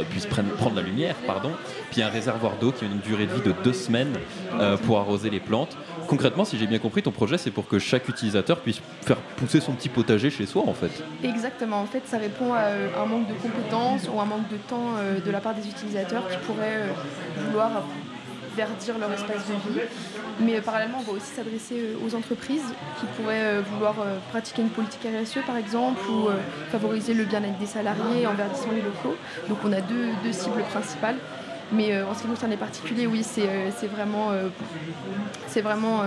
puissent 0.09 0.25
prendre, 0.25 0.49
prendre 0.51 0.75
la 0.75 0.81
lumière. 0.81 1.15
Pardon. 1.25 1.51
Puis 1.91 2.01
un 2.01 2.09
réservoir 2.09 2.53
d'eau 2.59 2.71
qui 2.71 2.85
a 2.85 2.87
une 2.87 2.99
durée 2.99 3.27
de 3.27 3.33
vie 3.33 3.41
de 3.41 3.53
deux 3.63 3.73
semaines 3.73 4.13
pour 4.85 4.99
arroser 4.99 5.29
les 5.29 5.39
plantes. 5.39 5.77
Concrètement, 6.07 6.45
si 6.45 6.57
j'ai 6.57 6.67
bien 6.67 6.79
compris, 6.79 7.03
ton 7.03 7.11
projet 7.11 7.37
c'est 7.37 7.51
pour 7.51 7.67
que 7.67 7.79
chaque 7.79 8.07
utilisateur 8.07 8.59
puisse 8.59 8.81
faire 9.01 9.17
pousser 9.35 9.59
son 9.59 9.73
petit 9.73 9.89
potager 9.89 10.29
chez 10.29 10.45
soi 10.45 10.63
en 10.65 10.73
fait. 10.73 10.91
Exactement, 11.23 11.81
en 11.81 11.85
fait 11.85 12.03
ça 12.05 12.17
répond 12.17 12.53
à 12.53 12.59
euh, 12.59 12.87
un 12.97 13.05
manque 13.05 13.27
de 13.27 13.33
compétences 13.33 14.07
ou 14.13 14.19
un 14.19 14.25
manque 14.25 14.47
de 14.49 14.55
temps 14.55 14.95
euh, 14.97 15.19
de 15.19 15.31
la 15.31 15.41
part 15.41 15.53
des 15.53 15.67
utilisateurs 15.67 16.27
qui 16.29 16.37
pourraient 16.45 16.77
euh, 16.77 17.45
vouloir 17.45 17.83
verdir 18.55 18.97
leur 18.97 19.11
espace 19.11 19.47
de 19.47 19.73
vie. 19.73 19.81
Mais 20.39 20.61
parallèlement, 20.61 20.99
on 20.99 21.11
va 21.11 21.17
aussi 21.17 21.31
s'adresser 21.35 21.95
aux 22.03 22.15
entreprises 22.15 22.73
qui 22.99 23.05
pourraient 23.15 23.61
vouloir 23.61 23.95
pratiquer 24.29 24.63
une 24.63 24.69
politique 24.69 25.01
RSE 25.01 25.45
par 25.45 25.57
exemple 25.57 25.99
ou 26.09 26.29
favoriser 26.71 27.13
le 27.13 27.25
bien-être 27.25 27.59
des 27.59 27.67
salariés 27.67 28.25
en 28.25 28.33
verdissant 28.33 28.71
les 28.71 28.81
locaux. 28.81 29.15
Donc 29.47 29.59
on 29.63 29.71
a 29.73 29.81
deux 29.81 30.09
cibles 30.31 30.63
principales. 30.71 31.17
Mais 31.71 31.93
euh, 31.93 32.07
en 32.07 32.13
ce 32.13 32.21
qui 32.21 32.27
concerne 32.27 32.51
les 32.51 32.57
particuliers, 32.57 33.07
oui, 33.07 33.23
c'est 33.23 33.47
euh, 33.47 33.69
vraiment, 33.91 34.31
euh, 34.31 34.47
vraiment 35.61 36.03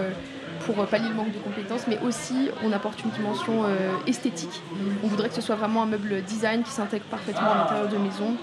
pour 0.64 0.86
pallier 0.86 1.08
le 1.08 1.14
manque 1.14 1.32
de 1.32 1.38
compétences, 1.38 1.86
mais 1.88 1.98
aussi 2.00 2.50
on 2.64 2.72
apporte 2.72 3.02
une 3.02 3.10
dimension 3.10 3.64
esthétique. 4.06 4.62
On 5.02 5.06
voudrait 5.06 5.28
que 5.28 5.34
ce 5.34 5.40
soit 5.40 5.56
vraiment 5.56 5.82
un 5.82 5.86
meuble 5.86 6.22
design 6.22 6.62
qui 6.62 6.70
s'intègre 6.70 7.04
parfaitement 7.06 7.50
à 7.50 7.58
l'intérieur 7.58 7.88
de 7.88 7.96
maison 7.96 8.36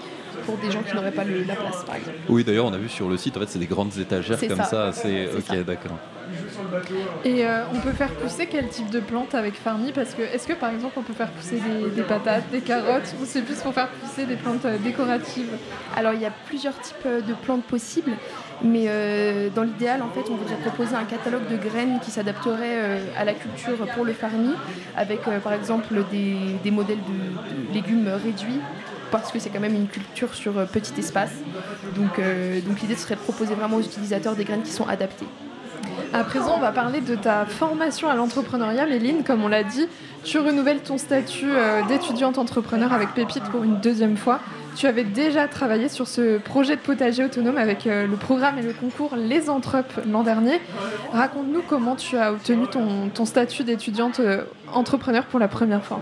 pour 0.44 0.56
des 0.58 0.70
gens 0.70 0.82
qui 0.82 0.94
n'auraient 0.94 1.12
pas 1.12 1.24
le- 1.24 1.44
la 1.44 1.56
place, 1.56 1.84
par 1.84 1.96
exemple. 1.96 2.16
Oui, 2.28 2.44
d'ailleurs, 2.44 2.66
on 2.66 2.72
a 2.72 2.78
vu 2.78 2.88
sur 2.88 3.08
le 3.08 3.16
site, 3.16 3.36
en 3.36 3.40
fait, 3.40 3.48
c'est 3.48 3.58
des 3.58 3.66
grandes 3.66 3.96
étagères 3.98 4.38
comme 4.40 4.56
ça. 4.58 4.64
ça. 4.64 4.92
C'est 4.92 5.28
C'est 5.40 5.52
ok, 5.60 5.64
d'accord. 5.64 5.98
Et 7.24 7.44
euh, 7.46 7.62
on 7.74 7.80
peut 7.80 7.92
faire 7.92 8.10
pousser 8.10 8.46
quel 8.46 8.68
type 8.68 8.90
de 8.90 9.00
plante 9.00 9.34
avec 9.34 9.54
Farmi 9.54 9.92
Parce 9.92 10.14
que 10.14 10.22
est-ce 10.22 10.46
que 10.46 10.52
par 10.52 10.70
exemple 10.70 10.94
on 10.98 11.02
peut 11.02 11.12
faire 11.14 11.30
pousser 11.30 11.56
des, 11.60 11.90
des 11.90 12.02
patates, 12.02 12.44
des 12.52 12.60
carottes, 12.60 13.14
ou 13.20 13.24
c'est 13.24 13.42
plus 13.42 13.56
pour 13.56 13.72
faire 13.72 13.88
pousser 13.88 14.26
des 14.26 14.36
plantes 14.36 14.64
euh, 14.64 14.76
décoratives? 14.78 15.48
Alors 15.96 16.12
il 16.12 16.20
y 16.20 16.26
a 16.26 16.30
plusieurs 16.46 16.78
types 16.80 16.96
euh, 17.06 17.20
de 17.20 17.32
plantes 17.32 17.64
possibles, 17.64 18.12
mais 18.62 18.84
euh, 18.88 19.48
dans 19.54 19.62
l'idéal 19.62 20.02
en 20.02 20.08
fait 20.10 20.30
on 20.30 20.34
voudrait 20.36 20.56
proposer 20.56 20.94
un 20.96 21.04
catalogue 21.04 21.46
de 21.50 21.56
graines 21.56 21.98
qui 22.00 22.10
s'adapterait 22.10 22.76
euh, 22.78 22.98
à 23.18 23.24
la 23.24 23.32
culture 23.32 23.76
pour 23.94 24.04
le 24.04 24.12
farmi, 24.12 24.50
avec 24.96 25.26
euh, 25.28 25.40
par 25.40 25.54
exemple 25.54 25.94
des, 26.10 26.36
des 26.62 26.70
modèles 26.70 26.98
de, 26.98 27.68
de 27.70 27.74
légumes 27.74 28.08
réduits 28.22 28.60
parce 29.10 29.32
que 29.32 29.38
c'est 29.38 29.50
quand 29.50 29.60
même 29.60 29.74
une 29.74 29.88
culture 29.88 30.34
sur 30.34 30.58
euh, 30.58 30.64
petit 30.64 30.92
espace. 30.98 31.32
Donc, 31.96 32.18
euh, 32.18 32.60
l'idée 32.80 32.96
serait 32.96 33.14
de 33.14 33.20
proposer 33.20 33.54
vraiment 33.54 33.76
aux 33.76 33.82
utilisateurs 33.82 34.34
des 34.34 34.44
graines 34.44 34.62
qui 34.62 34.72
sont 34.72 34.86
adaptées. 34.86 35.26
À 36.12 36.24
présent, 36.24 36.54
on 36.56 36.60
va 36.60 36.72
parler 36.72 37.00
de 37.00 37.14
ta 37.14 37.44
formation 37.44 38.08
à 38.08 38.14
l'entrepreneuriat, 38.14 38.86
Méline. 38.86 39.24
Comme 39.24 39.44
on 39.44 39.48
l'a 39.48 39.62
dit, 39.62 39.86
tu 40.24 40.38
renouvelles 40.38 40.80
ton 40.80 40.96
statut 40.96 41.50
euh, 41.50 41.82
d'étudiante 41.86 42.38
entrepreneur 42.38 42.92
avec 42.92 43.12
Pépite 43.14 43.44
pour 43.44 43.64
une 43.64 43.78
deuxième 43.80 44.16
fois. 44.16 44.40
Tu 44.74 44.86
avais 44.86 45.04
déjà 45.04 45.48
travaillé 45.48 45.88
sur 45.88 46.06
ce 46.06 46.38
projet 46.38 46.76
de 46.76 46.80
potager 46.80 47.24
autonome 47.24 47.58
avec 47.58 47.86
le 47.86 48.14
programme 48.14 48.58
et 48.58 48.62
le 48.62 48.72
concours 48.72 49.16
Les 49.16 49.50
Entrep 49.50 49.92
l'an 50.08 50.22
dernier. 50.22 50.60
Raconte-nous 51.12 51.62
comment 51.68 51.96
tu 51.96 52.16
as 52.16 52.30
obtenu 52.32 52.68
ton, 52.68 53.08
ton 53.08 53.24
statut 53.24 53.64
d'étudiante 53.64 54.20
entrepreneur 54.72 55.24
pour 55.24 55.40
la 55.40 55.48
première 55.48 55.82
fois. 55.82 56.00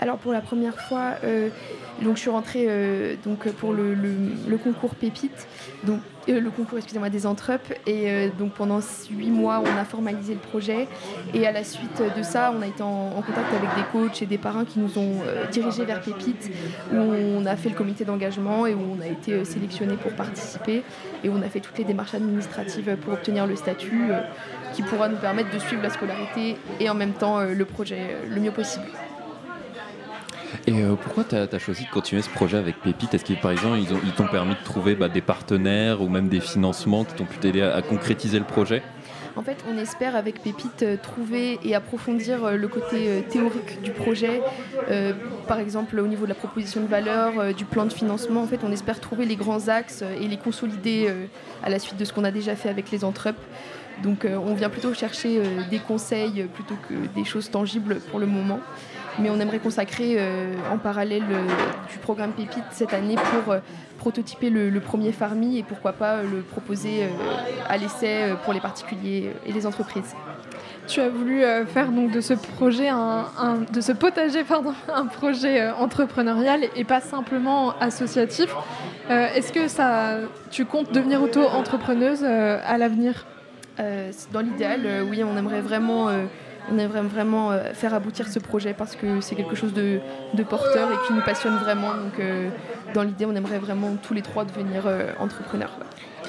Alors 0.00 0.16
pour 0.16 0.32
la 0.32 0.40
première 0.40 0.80
fois, 0.80 1.16
euh, 1.24 1.50
donc 2.00 2.16
je 2.16 2.22
suis 2.22 2.30
rentrée 2.30 2.64
euh, 2.68 3.16
donc 3.22 3.46
pour 3.52 3.74
le, 3.74 3.94
concours 4.56 4.94
Pépite, 4.94 5.46
donc 5.84 6.00
euh, 6.30 6.40
le 6.40 6.50
concours 6.50 6.78
excusez-moi 6.78 7.10
des 7.10 7.26
Entrep 7.26 7.74
et 7.86 8.30
donc 8.38 8.54
pendant 8.54 8.80
huit 9.10 9.30
mois 9.30 9.62
on 9.62 9.78
a 9.78 9.84
formalisé 9.84 10.32
le 10.32 10.40
projet. 10.40 10.88
Et 11.34 11.46
à 11.46 11.52
la 11.52 11.64
suite 11.64 12.02
de 12.16 12.22
ça 12.22 12.50
on 12.56 12.62
a 12.62 12.66
été 12.66 12.82
en, 12.82 13.10
contact 13.10 13.52
avec 13.52 13.68
des 13.76 13.82
coachs 13.92 14.22
et 14.22 14.26
des 14.26 14.38
parrains 14.38 14.64
qui 14.64 14.78
nous 14.78 14.98
ont 14.98 15.16
dirigés 15.52 15.84
vers 15.84 16.00
Pépite 16.00 16.50
où 16.94 16.96
on 16.96 17.44
a 17.44 17.54
fait 17.56 17.68
le 17.68 17.74
comité 17.74 18.06
d'engagement 18.06 18.66
et 18.66 18.72
où 18.72 18.96
on 18.98 19.02
a 19.02 19.06
été 19.06 19.44
sélectionné 19.44 19.96
pour 19.96 20.12
participer. 20.12 20.82
Et 21.24 21.28
on 21.28 21.42
a 21.42 21.48
fait 21.50 21.60
toutes 21.60 21.76
les 21.76 21.84
démarches 21.84 22.14
administratives 22.14 22.96
pour 23.02 23.12
obtenir 23.12 23.46
le 23.46 23.56
statut 23.56 24.12
qui 24.72 24.82
pourra 24.82 25.10
nous 25.10 25.18
permettre 25.18 25.50
de 25.50 25.58
suivre 25.58 25.82
la 25.82 25.90
scolarité 25.90 26.56
et 26.78 26.88
en 26.88 26.94
même 26.94 27.12
temps 27.12 27.42
le 27.42 27.64
projet 27.66 28.16
le 28.26 28.40
mieux 28.40 28.52
possible. 28.52 28.86
Et 30.66 30.82
euh, 30.82 30.94
pourquoi 30.94 31.24
tu 31.24 31.34
as, 31.36 31.58
choisi 31.58 31.84
de 31.84 31.90
continuer 31.90 32.22
ce 32.22 32.30
projet 32.30 32.58
avec 32.58 32.80
Pépite? 32.80 33.14
Est-ce 33.14 33.24
que 33.24 33.32
par 33.34 33.50
exemple 33.50 33.78
ils 33.78 33.92
ont- 33.92 34.00
ils 34.04 34.12
t'ont 34.12 34.26
permis 34.26 34.54
de 34.54 34.64
trouver 34.64 34.94
bah, 34.94 35.08
des 35.08 35.20
partenaires 35.20 36.02
ou 36.02 36.08
même 36.08 36.28
des 36.28 36.40
financements 36.40 37.04
qui 37.04 37.14
t'ont 37.14 37.24
pu 37.24 37.38
t'aider 37.38 37.62
à, 37.62 37.82
concrétiser 37.82 38.38
le 38.38 38.44
projet? 38.44 38.82
En 39.36 39.42
fait, 39.42 39.56
on 39.72 39.78
espère 39.78 40.16
avec 40.16 40.42
Pépite 40.42 40.82
euh, 40.82 40.96
trouver 41.00 41.58
et 41.64 41.74
approfondir 41.74 42.44
euh, 42.44 42.56
le 42.56 42.68
côté 42.68 43.24
théorique 43.30 43.80
du 43.82 43.92
projet. 43.92 44.42
Par 45.46 45.58
exemple, 45.58 45.98
au 45.98 46.06
niveau 46.06 46.24
de 46.24 46.28
la 46.28 46.34
proposition 46.34 46.80
de 46.80 46.86
valeur, 46.86 47.54
du 47.54 47.64
plan 47.64 47.86
de 47.86 47.92
financement, 47.92 48.42
en 48.42 48.46
fait, 48.46 48.60
on 48.64 48.72
espère 48.72 49.00
trouver 49.00 49.24
les 49.24 49.36
grands 49.36 49.68
axes 49.68 50.02
et 50.20 50.26
les 50.28 50.36
consolider 50.36 51.12
à 51.62 51.70
la 51.70 51.78
suite 51.78 51.96
de 51.96 52.04
ce 52.04 52.12
qu'on 52.12 52.24
a 52.24 52.30
déjà 52.30 52.56
fait 52.56 52.68
avec 52.68 52.90
les 52.90 53.04
Entrep. 53.04 53.36
Donc, 54.02 54.24
euh, 54.24 54.36
on 54.36 54.54
vient 54.54 54.70
plutôt 54.70 54.94
chercher 54.94 55.38
euh, 55.38 55.62
des 55.70 55.78
conseils 55.78 56.46
plutôt 56.54 56.76
que 56.88 56.94
des 57.14 57.24
choses 57.24 57.50
tangibles 57.50 57.96
pour 58.10 58.18
le 58.18 58.26
moment. 58.26 58.60
Mais 59.18 59.28
on 59.28 59.38
aimerait 59.40 59.58
consacrer 59.58 60.16
euh, 60.18 60.54
en 60.72 60.78
parallèle 60.78 61.24
du 61.90 61.98
programme 61.98 62.32
Pépite 62.32 62.64
cette 62.70 62.94
année 62.94 63.16
pour 63.16 63.56
prototyper 63.98 64.48
le, 64.48 64.80
premier 64.80 65.12
Farmi 65.12 65.58
et 65.58 65.62
pourquoi 65.62 65.92
pas 65.92 66.22
le 66.22 66.40
proposer 66.40 67.08
à 67.68 67.76
l'essai 67.76 68.32
pour 68.44 68.54
les 68.54 68.60
particuliers 68.60 69.32
et 69.44 69.52
les 69.52 69.66
entreprises. 69.66 70.14
Tu 70.86 71.00
as 71.00 71.10
voulu 71.10 71.42
faire 71.66 71.90
donc 71.90 72.12
de 72.12 72.20
ce 72.22 72.32
projet, 72.32 72.88
de 73.72 73.80
ce 73.80 73.92
potager, 73.92 74.44
pardon, 74.44 74.72
un 74.94 75.06
projet 75.06 75.68
entrepreneurial 75.70 76.60
et 76.76 76.84
pas 76.84 77.00
simplement 77.00 77.74
associatif. 77.78 78.54
Est-ce 79.10 79.52
que 79.52 79.68
ça, 79.68 80.18
tu 80.50 80.64
comptes 80.64 80.92
devenir 80.92 81.20
auto-entrepreneuse 81.20 82.24
à 82.24 82.78
l'avenir? 82.78 83.26
Dans 84.32 84.40
l'idéal, 84.40 84.82
euh, 84.84 85.02
oui, 85.02 85.22
on 85.24 85.36
aimerait 85.36 85.60
vraiment, 85.60 86.08
euh, 86.08 86.24
on 86.70 86.78
euh, 87.50 87.72
faire 87.72 87.94
aboutir 87.94 88.28
ce 88.28 88.38
projet 88.38 88.74
parce 88.74 88.96
que 88.96 89.20
c'est 89.20 89.34
quelque 89.34 89.54
chose 89.54 89.72
de, 89.72 90.00
porteur 90.48 90.90
et 90.90 91.06
qui 91.06 91.12
nous 91.12 91.22
passionne 91.22 91.56
vraiment. 91.56 91.94
Donc, 91.94 92.18
euh, 92.18 92.48
dans 92.94 93.02
l'idée, 93.02 93.26
on 93.26 93.34
aimerait 93.34 93.58
vraiment 93.58 93.96
tous 93.96 94.14
les 94.14 94.22
trois 94.22 94.44
devenir 94.44 94.86
euh, 94.86 95.12
entrepreneurs. 95.18 95.78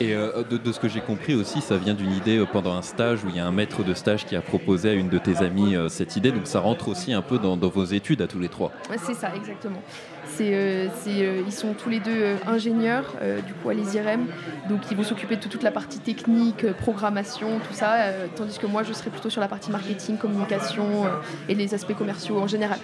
Et 0.02 0.16
euh, 0.16 0.42
de, 0.50 0.58
de 0.58 0.72
ce 0.72 0.80
que 0.80 0.88
j'ai 0.88 1.00
compris 1.00 1.36
aussi, 1.36 1.62
ça 1.62 1.78
vient 1.78 1.94
d'une 1.94 2.12
idée 2.12 2.40
euh, 2.40 2.48
pendant 2.52 2.74
un 2.74 2.82
stage 2.82 3.24
où 3.24 3.30
il 3.30 3.36
y 3.36 3.40
a 3.40 3.46
un 3.46 3.52
maître 3.52 3.84
de 3.84 3.94
stage 3.94 4.26
qui 4.26 4.36
a 4.36 4.42
proposé 4.42 4.90
à 4.90 4.94
une 4.94 5.10
de 5.10 5.20
tes 5.20 5.38
amies 5.46 5.76
euh, 5.76 5.90
cette 5.90 6.16
idée. 6.16 6.32
Donc 6.32 6.48
ça 6.48 6.60
rentre 6.60 6.88
aussi 6.88 7.14
un 7.14 7.22
peu 7.22 7.38
dans, 7.38 7.56
dans 7.56 7.70
vos 7.70 7.84
études 7.84 8.24
à 8.24 8.28
tous 8.28 8.40
les 8.40 8.50
trois. 8.50 8.72
Ouais, 8.90 8.98
C'est 8.98 9.14
ça, 9.14 9.32
exactement. 9.36 9.80
C'est, 10.26 10.56
euh, 10.56 10.88
euh, 11.08 11.44
ils 11.46 11.52
sont 11.52 11.74
tous 11.76 11.90
les 11.90 12.00
deux 12.00 12.18
euh, 12.18 12.36
ingénieurs, 12.48 13.14
euh, 13.22 13.42
du 13.42 13.54
coup 13.54 13.70
à 13.70 13.76
l'ESIREM, 13.76 14.26
donc 14.70 14.80
ils 14.90 14.98
vont 14.98 15.04
s'occuper 15.04 15.36
de 15.36 15.44
toute 15.48 15.62
la 15.62 15.72
partie 15.72 16.00
technique, 16.00 16.64
euh, 16.64 16.74
programmation, 16.74 17.60
tout 17.60 17.74
ça, 17.74 17.94
euh, 17.96 18.26
tandis 18.36 18.58
que 18.58 18.66
moi 18.66 18.82
je 18.82 18.94
serai 18.94 19.12
plutôt 19.12 19.30
sur 19.30 19.42
la 19.42 19.50
partie 19.50 19.70
marketing, 19.70 20.18
communication 20.18 21.06
euh, 21.06 21.10
et 21.48 21.54
les 21.54 21.76
aspects 21.76 21.96
commerciaux 21.96 22.40
en 22.40 22.48
général. 22.48 22.80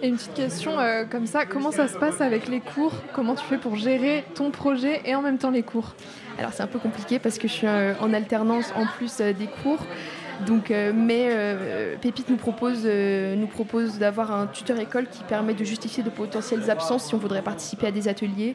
Et 0.00 0.08
une 0.08 0.16
petite 0.16 0.34
question 0.34 0.78
euh, 0.78 1.04
comme 1.04 1.26
ça, 1.26 1.44
comment 1.44 1.72
ça 1.72 1.88
se 1.88 1.98
passe 1.98 2.20
avec 2.22 2.48
les 2.48 2.60
cours? 2.60 2.92
Comment 3.12 3.34
tu 3.34 3.44
fais 3.44 3.58
pour 3.58 3.76
gérer 3.76 4.24
ton 4.34 4.50
projet 4.50 5.02
et 5.04 5.14
en 5.14 5.22
même 5.22 5.38
temps 5.38 5.50
les 5.50 5.62
cours? 5.62 5.94
Alors 6.38 6.52
c'est 6.52 6.62
un 6.62 6.66
peu 6.66 6.78
compliqué 6.78 7.18
parce 7.18 7.38
que 7.38 7.48
je 7.48 7.52
suis 7.52 7.66
euh, 7.66 7.94
en 8.00 8.12
alternance 8.12 8.72
en 8.76 8.86
plus 8.86 9.20
euh, 9.20 9.32
des 9.32 9.46
cours. 9.46 9.78
Donc, 10.46 10.70
euh, 10.70 10.92
mais 10.94 11.30
Pépite 12.02 12.28
nous 12.28 12.36
propose, 12.36 12.86
propose 13.52 13.98
d'avoir 13.98 14.30
un 14.32 14.46
tuteur 14.46 14.78
école 14.78 15.06
qui 15.08 15.22
permet 15.24 15.54
de 15.54 15.64
justifier 15.64 16.02
de 16.02 16.10
potentielles 16.10 16.68
absences 16.70 17.06
si 17.06 17.14
on 17.14 17.18
voudrait 17.18 17.40
participer 17.40 17.86
à 17.86 17.90
des 17.90 18.06
ateliers. 18.06 18.54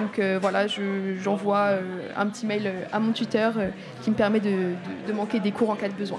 Donc 0.00 0.20
voilà, 0.40 0.66
je- 0.66 1.14
j'envoie 1.22 1.74
un 2.16 2.26
petit 2.26 2.44
mail 2.44 2.72
à 2.92 2.98
mon 2.98 3.12
tuteur 3.12 3.54
qui 4.02 4.10
me 4.10 4.16
permet 4.16 4.40
de 4.40 5.12
manquer 5.14 5.38
des 5.38 5.52
cours 5.52 5.70
en 5.70 5.76
cas 5.76 5.88
de 5.88 5.94
besoin. 5.94 6.18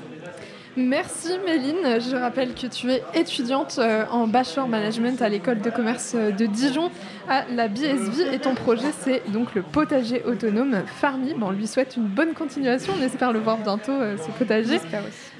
Merci 0.77 1.37
Méline, 1.45 1.99
je 1.99 2.15
rappelle 2.15 2.53
que 2.53 2.65
tu 2.65 2.89
es 2.89 3.03
étudiante 3.13 3.75
euh, 3.77 4.05
en 4.09 4.25
Bachelor 4.25 4.69
Management 4.69 5.21
à 5.21 5.27
l'école 5.27 5.59
de 5.59 5.69
commerce 5.69 6.13
euh, 6.15 6.31
de 6.31 6.45
Dijon 6.45 6.89
à 7.27 7.43
la 7.49 7.67
BSV 7.67 8.33
et 8.33 8.39
ton 8.39 8.55
projet 8.55 8.87
c'est 9.01 9.29
donc 9.31 9.53
le 9.53 9.63
potager 9.63 10.23
autonome 10.23 10.83
Farmi. 10.85 11.33
Bon, 11.33 11.47
on 11.47 11.51
lui 11.51 11.67
souhaite 11.67 11.97
une 11.97 12.07
bonne 12.07 12.33
continuation, 12.33 12.93
on 12.97 13.03
espère 13.03 13.33
le 13.33 13.39
voir 13.39 13.57
bientôt 13.57 13.91
euh, 13.91 14.15
ce 14.17 14.31
potager. 14.31 14.79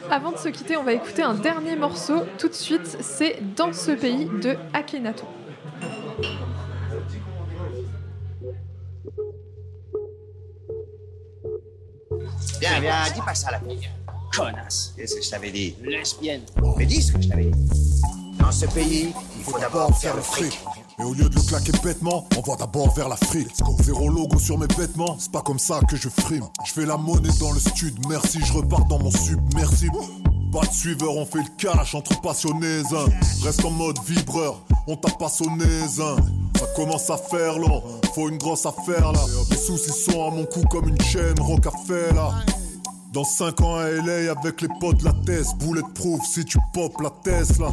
Avant 0.10 0.34
de 0.34 0.38
se 0.38 0.50
quitter, 0.50 0.76
on 0.76 0.84
va 0.84 0.92
écouter 0.92 1.24
un 1.24 1.36
dernier 1.36 1.78
morceau 1.78 2.24
tout 2.38 2.50
de 2.50 2.54
suite, 2.54 2.98
c'est 3.00 3.40
Dans 3.56 3.72
ce 3.72 3.92
pays 3.92 4.28
de 4.44 4.56
Akhenaton. 4.74 5.28
Viens, 12.60 12.80
viens, 12.82 12.96
dis 13.14 13.22
pas 13.22 13.34
ça 13.34 13.48
à 13.48 13.52
la 13.54 13.60
fille. 13.60 13.90
Connasse. 14.36 14.94
Qu'est-ce 14.98 15.16
que 15.16 15.22
je 15.22 15.30
t'avais 15.30 15.52
dit 15.52 15.76
Lesbienne. 15.84 16.42
Mais 16.78 16.86
dis 16.86 17.02
ce 17.02 17.12
que 17.12 17.22
je 17.22 17.28
t'avais 17.28 17.46
dit. 17.46 18.02
Dans 18.40 18.52
ce 18.52 18.66
pays, 18.68 19.14
il 19.38 19.44
faut 19.44 19.60
d'abord 19.60 19.96
faire 19.98 20.16
le 20.16 20.22
fric. 20.22 20.58
Et 21.00 21.04
au 21.04 21.14
lieu 21.14 21.30
de 21.30 21.36
le 21.36 21.42
claquer 21.42 21.72
bêtement, 21.84 22.28
on 22.38 22.42
va 22.42 22.56
d'abord 22.58 22.94
vers 22.94 23.10
l'Afrique. 23.10 23.50
Zéro 23.84 24.10
logo 24.10 24.40
sur 24.40 24.58
mes 24.58 24.68
vêtements, 24.78 25.16
c'est 25.20 25.32
pas 25.32 25.42
comme 25.42 25.60
ça 25.60 25.80
que 25.90 25.96
je 25.96 26.10
frime. 26.10 26.46
Je 26.66 26.72
fais 26.74 26.86
la 26.86 26.98
monnaie 26.98 27.30
dans 27.40 27.52
le 27.52 27.60
stud, 27.60 27.94
merci, 28.08 28.40
je 28.44 28.54
repars 28.54 28.86
dans 28.86 29.00
mon 29.00 29.12
submersible. 29.12 29.98
Pas 30.52 30.66
de 30.66 30.74
suiveur, 30.74 31.16
on 31.16 31.26
fait 31.26 31.40
le 31.40 31.50
cash 31.58 31.96
entre 31.96 32.20
passionnés. 32.22 32.82
hein. 32.94 33.06
Reste 33.44 33.64
en 33.66 33.72
mode 33.72 33.98
vibreur, 34.06 34.62
on 34.88 34.96
t'a 34.96 35.12
pas 35.12 35.30
sonné. 35.30 35.66
hein. 36.00 36.16
Ça 36.60 36.66
commence 36.76 37.10
à 37.10 37.18
faire 37.18 37.58
long, 37.58 37.82
faut 38.14 38.30
une 38.30 38.38
grosse 38.38 38.66
affaire 38.66 39.12
là. 39.12 39.20
Les 39.50 39.58
soucis 39.58 39.92
sont 39.92 40.28
à 40.28 40.30
mon 40.30 40.46
cou 40.46 40.62
comme 40.70 40.88
une 40.90 41.02
chaîne 41.02 41.40
Rocafella. 41.40 42.32
Dans 43.12 43.26
5 43.26 43.60
ans 43.60 43.76
à 43.76 43.90
LA 43.90 44.32
avec 44.32 44.62
les 44.62 44.70
potes 44.80 45.04
la 45.04 45.12
thèse 45.26 45.54
Bulletproof 45.60 46.22
si 46.26 46.46
tu 46.46 46.58
pop 46.74 46.94
la 47.02 47.10
Tesla. 47.24 47.68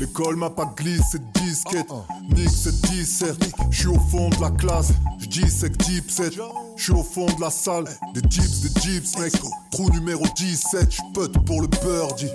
L'école 0.00 0.34
m'a 0.34 0.50
pas 0.50 0.74
glissé 0.76 1.18
de 1.18 1.40
disquette. 1.40 1.86
Nique 2.30 2.50
cette 2.50 2.80
17 2.90 3.36
Je 3.70 3.78
suis 3.78 3.88
au 3.88 4.00
fond 4.00 4.30
de 4.30 4.40
la 4.40 4.50
classe. 4.50 4.92
Je 5.20 5.26
dis 5.26 5.48
c'est 5.48 5.70
que 5.70 5.84
deep 5.84 6.10
set 6.10 6.34
Je 6.78 6.84
suis 6.84 6.92
au 6.92 7.02
fond 7.02 7.26
de 7.26 7.40
la 7.40 7.50
salle, 7.50 7.84
des 8.14 8.20
jeeps, 8.30 8.60
des 8.60 8.80
jeeps, 8.80 9.18
mec. 9.18 9.32
Trou 9.72 9.90
numéro 9.90 10.24
17, 10.36 10.88
je 10.94 11.00
peux 11.12 11.28
pour 11.28 11.60
le 11.60 11.66
birdie. 11.66 12.30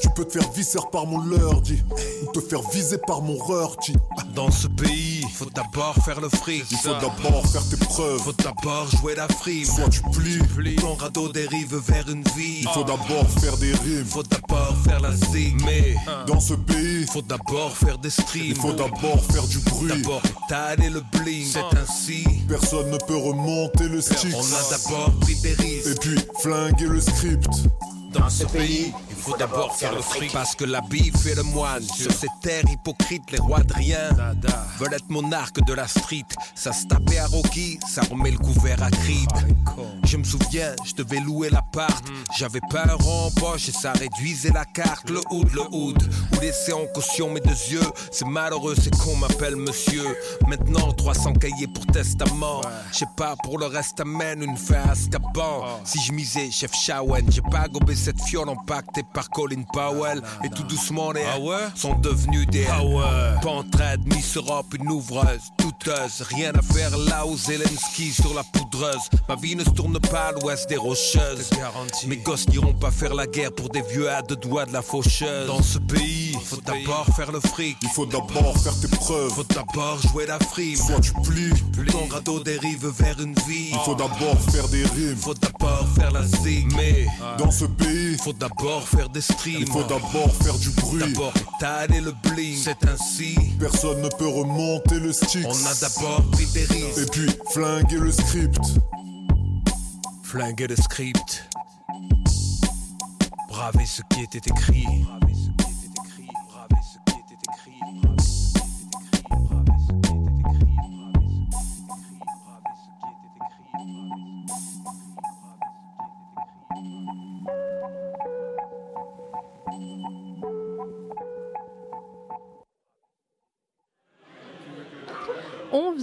Tu 0.00 0.08
peux 0.14 0.24
te 0.24 0.38
faire 0.38 0.50
visser 0.52 0.78
par 0.92 1.04
mon 1.06 1.20
lurdy, 1.20 1.82
ou 2.22 2.30
te 2.32 2.40
faire 2.40 2.62
viser 2.70 2.98
par 3.06 3.20
mon 3.22 3.36
rurty. 3.36 3.94
Dans 4.34 4.50
ce 4.52 4.68
pays, 4.68 5.24
faut 5.34 5.50
d'abord 5.54 5.94
faire 6.04 6.20
le 6.20 6.28
fric. 6.28 6.64
Il 6.70 6.76
faut 6.78 6.94
d'abord 6.94 7.44
faire 7.46 7.62
tes 7.68 7.76
preuves. 7.76 8.20
Faut 8.20 8.32
d'abord 8.32 8.88
jouer 8.96 9.14
la 9.16 9.26
frime. 9.28 9.64
Soit 9.64 9.88
tu 9.90 10.00
plies, 10.12 10.76
Ton 10.76 10.94
radeau 10.94 11.28
dérive 11.28 11.76
vers 11.86 12.08
une 12.08 12.22
vie. 12.36 12.60
il 12.62 12.68
faut 12.68 12.84
d'abord 12.84 13.28
faire 13.40 13.56
des 13.58 13.72
rimes. 13.72 14.04
Faut 14.06 14.22
d'abord 14.22 14.74
faire 14.84 15.00
la 15.00 15.12
zig. 15.12 15.60
Mais 15.64 15.96
Dans 16.26 16.40
ce 16.40 16.54
pays, 16.54 17.04
faut 17.12 17.22
d'abord 17.22 17.76
faire 17.76 17.98
des 17.98 18.10
streams. 18.10 18.46
il 18.46 18.54
faut 18.56 18.72
d'abord 18.72 19.22
faire 19.30 19.46
du 19.46 19.58
bruit. 19.58 19.88
D'abord 20.02 20.22
étaler 20.46 20.88
le 20.88 21.02
bling. 21.12 21.46
C'est 21.52 21.76
ainsi. 21.78 22.24
Personne 22.48 22.90
ne 22.90 22.98
peut 22.98 23.16
remonter 23.16 23.87
le 23.88 24.00
stick. 24.00 24.34
On 24.34 24.40
a 24.40 24.70
d'abord 24.70 25.12
pris 25.20 25.34
des 25.36 25.50
Et 25.52 25.54
risques. 25.54 26.00
puis 26.00 26.18
flinguer 26.40 26.86
le 26.86 27.00
script. 27.00 27.48
Dans 28.12 28.28
ce 28.30 28.44
pays, 28.44 28.92
il 29.18 29.22
faut 29.22 29.36
d'abord 29.36 29.74
faire 29.76 29.94
le 29.94 30.00
fric. 30.00 30.32
Parce 30.32 30.54
que 30.54 30.64
la 30.64 30.80
bif 30.80 31.26
et 31.26 31.34
le 31.34 31.42
moine, 31.42 31.82
sur 31.82 32.10
ces 32.12 32.28
terres 32.40 32.64
hypocrites, 32.70 33.30
les 33.30 33.38
rois 33.38 33.62
de 33.62 33.72
rien 33.74 34.10
veulent 34.78 34.94
être 34.94 35.08
monarques 35.08 35.62
de 35.64 35.74
la 35.74 35.86
street. 35.86 36.26
Ça 36.54 36.72
se 36.72 36.86
tapait 36.86 37.18
à 37.18 37.26
Rocky, 37.26 37.78
ça 37.86 38.02
remet 38.02 38.30
le 38.30 38.38
couvert 38.38 38.82
à 38.82 38.90
Creed. 38.90 39.28
Je 40.04 40.16
me 40.16 40.24
souviens, 40.24 40.74
je 40.84 40.94
devais 40.94 41.20
louer 41.20 41.50
l'appart. 41.50 42.04
J'avais 42.38 42.60
pas 42.70 42.84
un 42.84 42.94
rond 42.94 43.26
en 43.26 43.30
poche 43.32 43.68
et 43.68 43.72
ça 43.72 43.92
réduisait 43.92 44.52
la 44.52 44.64
carte. 44.64 45.10
Le 45.10 45.20
hood, 45.30 45.52
le 45.52 45.62
hood. 45.72 46.02
Ou 46.34 46.40
laisser 46.40 46.72
en 46.72 46.86
caution 46.94 47.30
mes 47.30 47.40
deux 47.40 47.50
yeux. 47.70 47.92
C'est 48.12 48.26
malheureux, 48.26 48.74
c'est 48.80 48.96
qu'on 48.96 49.16
m'appelle 49.16 49.56
monsieur. 49.56 50.04
Maintenant, 50.46 50.92
300 50.92 51.34
cahiers 51.34 51.66
pour 51.66 51.84
testament. 51.86 52.60
Je 52.92 52.98
sais 52.98 53.08
pas, 53.16 53.34
pour 53.42 53.58
le 53.58 53.66
reste, 53.66 54.00
amène 54.00 54.42
une 54.42 54.56
fin 54.56 54.82
à 54.88 54.94
Scaban. 54.94 55.80
Si 55.84 56.00
je 56.00 56.12
misais, 56.12 56.50
chef 56.50 56.72
Shawen, 56.72 57.30
j'ai 57.30 57.42
pas 57.42 57.68
gobé 57.68 57.94
cette 57.94 58.20
fiole 58.22 58.48
par 59.12 59.30
Colin 59.30 59.62
Powell. 59.72 60.22
Et 60.44 60.50
tout 60.50 60.64
doucement, 60.64 61.12
les 61.12 61.24
sont 61.74 61.94
devenus 61.94 62.46
des 62.48 62.66
en 62.68 63.62
trade, 63.64 64.00
Miss 64.06 64.36
Europe, 64.36 64.74
une 64.78 64.90
ouvreuse, 64.90 65.40
douteuse. 65.58 66.22
Rien 66.28 66.52
à 66.54 66.62
faire 66.62 66.96
là 66.96 67.26
où 67.26 67.36
Zelensky 67.36 68.12
sur 68.12 68.34
la 68.34 68.42
poudreuse. 68.42 69.08
Ma 69.28 69.36
vie 69.36 69.56
ne 69.56 69.64
se 69.64 69.70
tourne 69.70 69.98
pas 69.98 70.28
à 70.28 70.32
l'ouest 70.32 70.68
des 70.68 70.76
rocheuses. 70.76 71.50
Mes 72.06 72.16
gosses 72.18 72.48
n'iront 72.48 72.74
pas 72.74 72.90
faire 72.90 73.14
la 73.14 73.26
guerre 73.26 73.52
pour 73.52 73.68
des 73.68 73.82
vieux 73.82 74.10
à 74.10 74.22
deux 74.22 74.36
doigts 74.36 74.66
de 74.66 74.72
la 74.72 74.82
faucheuse. 74.82 75.46
Dans 75.46 75.62
ce 75.62 75.78
pays, 75.78 76.36
faut 76.44 76.60
d'abord 76.60 77.06
faire 77.16 77.32
le 77.32 77.40
fric. 77.40 77.76
Il 77.82 77.88
faut 77.90 78.06
d'abord 78.06 78.56
faire 78.58 78.78
tes 78.80 78.88
preuves. 78.88 79.30
Faut 79.32 79.44
d'abord 79.44 80.00
jouer 80.02 80.26
la 80.26 80.38
frime. 80.38 80.76
Soit 80.76 81.00
tu 81.00 81.12
plies, 81.24 81.52
Ton 81.90 82.06
radeau 82.10 82.40
dérive 82.40 82.86
vers 82.88 83.18
une 83.20 83.34
vie. 83.46 83.70
il 83.72 83.78
faut 83.84 83.94
d'abord 83.94 84.38
faire 84.50 84.68
des 84.68 84.84
rimes. 84.84 85.16
Faut 85.16 85.34
d'abord 85.34 85.86
faire 85.94 86.10
la 86.10 86.24
zig. 86.24 86.72
Mais 86.76 87.06
Dans 87.38 87.50
ce 87.50 87.64
pays, 87.64 88.16
faut 88.18 88.32
d'abord 88.32 88.86
faire 88.86 88.97
des 89.06 89.20
streams. 89.20 89.60
il 89.60 89.66
faut 89.66 89.82
d'abord 89.82 90.34
faire 90.42 90.58
du 90.58 90.70
bruit. 90.70 90.98
D'abord 90.98 91.32
étaler 91.56 92.00
le 92.00 92.12
bling. 92.24 92.56
C'est 92.56 92.84
ainsi. 92.88 93.36
Personne 93.60 94.02
ne 94.02 94.08
peut 94.08 94.26
remonter 94.26 94.98
le 94.98 95.12
stick. 95.12 95.46
On 95.46 95.66
a 95.66 95.74
d'abord 95.80 96.22
pris 96.32 96.46
des 96.46 96.64
risques. 96.64 96.98
Et 96.98 97.06
puis 97.06 97.30
flinguer 97.52 97.98
le 97.98 98.10
script. 98.10 98.60
Flinguer 100.24 100.66
le 100.66 100.76
script. 100.76 101.48
Braver 103.48 103.86
ce 103.86 104.02
qui 104.10 104.22
était 104.22 104.50
écrit. 104.50 104.86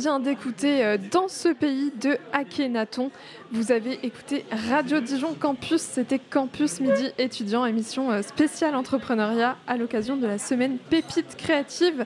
D'écouter 0.05 0.85
euh, 0.85 0.97
Dans 1.11 1.27
ce 1.27 1.49
pays 1.49 1.91
de 1.99 2.19
Akhenaton. 2.31 3.09
Vous 3.51 3.71
avez 3.71 3.93
écouté 4.05 4.45
Radio 4.69 4.99
Dijon 4.99 5.33
Campus, 5.33 5.81
c'était 5.81 6.19
Campus 6.19 6.79
Midi 6.79 7.09
étudiant, 7.17 7.65
émission 7.65 8.11
euh, 8.11 8.21
spéciale 8.21 8.75
entrepreneuriat 8.75 9.57
à 9.65 9.77
l'occasion 9.77 10.15
de 10.15 10.27
la 10.27 10.37
semaine 10.37 10.77
Pépite 10.77 11.35
créative. 11.37 12.05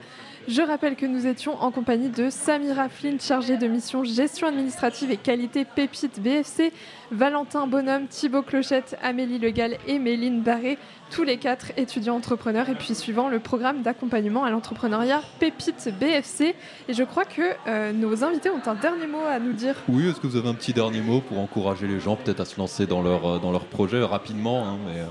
Je 0.50 0.64
rappelle 0.64 0.96
que 0.96 1.06
nous 1.06 1.28
étions 1.28 1.62
en 1.62 1.70
compagnie 1.70 2.10
de 2.10 2.32
Samira 2.32 2.90
Flynn, 2.90 3.20
chargée 3.20 3.58
de 3.58 3.68
mission 3.68 4.04
gestion 4.04 4.48
administrative 4.48 5.12
et 5.12 5.18
qualité 5.18 5.64
Pépite 5.64 6.20
BFC, 6.20 6.74
Valentin 7.12 7.68
Bonhomme, 7.68 8.08
Thibaut 8.08 8.42
Clochette, 8.42 8.98
Amélie 9.04 9.38
Legal 9.38 9.78
et 9.86 10.00
Méline 10.00 10.42
Barré, 10.42 10.80
tous 11.12 11.22
les 11.22 11.38
quatre 11.38 11.72
étudiants 11.78 12.16
entrepreneurs 12.16 12.68
et 12.68 12.74
puis 12.74 12.96
suivant 12.96 13.30
le 13.30 13.38
programme 13.38 13.84
d'accompagnement 13.84 14.44
à 14.44 14.50
l'entrepreneuriat 14.50 15.22
Pépite 15.40 15.94
BFC. 16.00 16.56
Et 16.88 16.94
je 16.96 17.04
crois 17.04 17.26
que 17.26 17.44
euh, 17.68 17.94
nos 17.94 18.24
invités 18.24 18.50
ont 18.50 18.68
un 18.68 18.74
dernier 18.74 19.06
mot 19.06 19.22
à 19.30 19.38
nous 19.38 19.54
dire. 19.54 19.76
Oui, 19.88 20.08
est-ce 20.08 20.20
que 20.20 20.26
vous 20.26 20.36
avez 20.36 20.50
un 20.50 20.56
petit 20.56 20.74
dernier 20.74 21.02
mot 21.02 21.22
pour 21.22 21.38
encourager 21.38 21.86
les 21.86 22.00
gens 22.00 22.16
peut-être 22.16 22.40
à 22.40 22.46
se 22.46 22.58
lancer 22.58 22.88
dans 22.88 23.04
leur, 23.04 23.28
euh, 23.28 23.60
projet 23.70 24.02
rapidement 24.02 24.66
hein, 24.66 24.78
euh, 24.96 25.06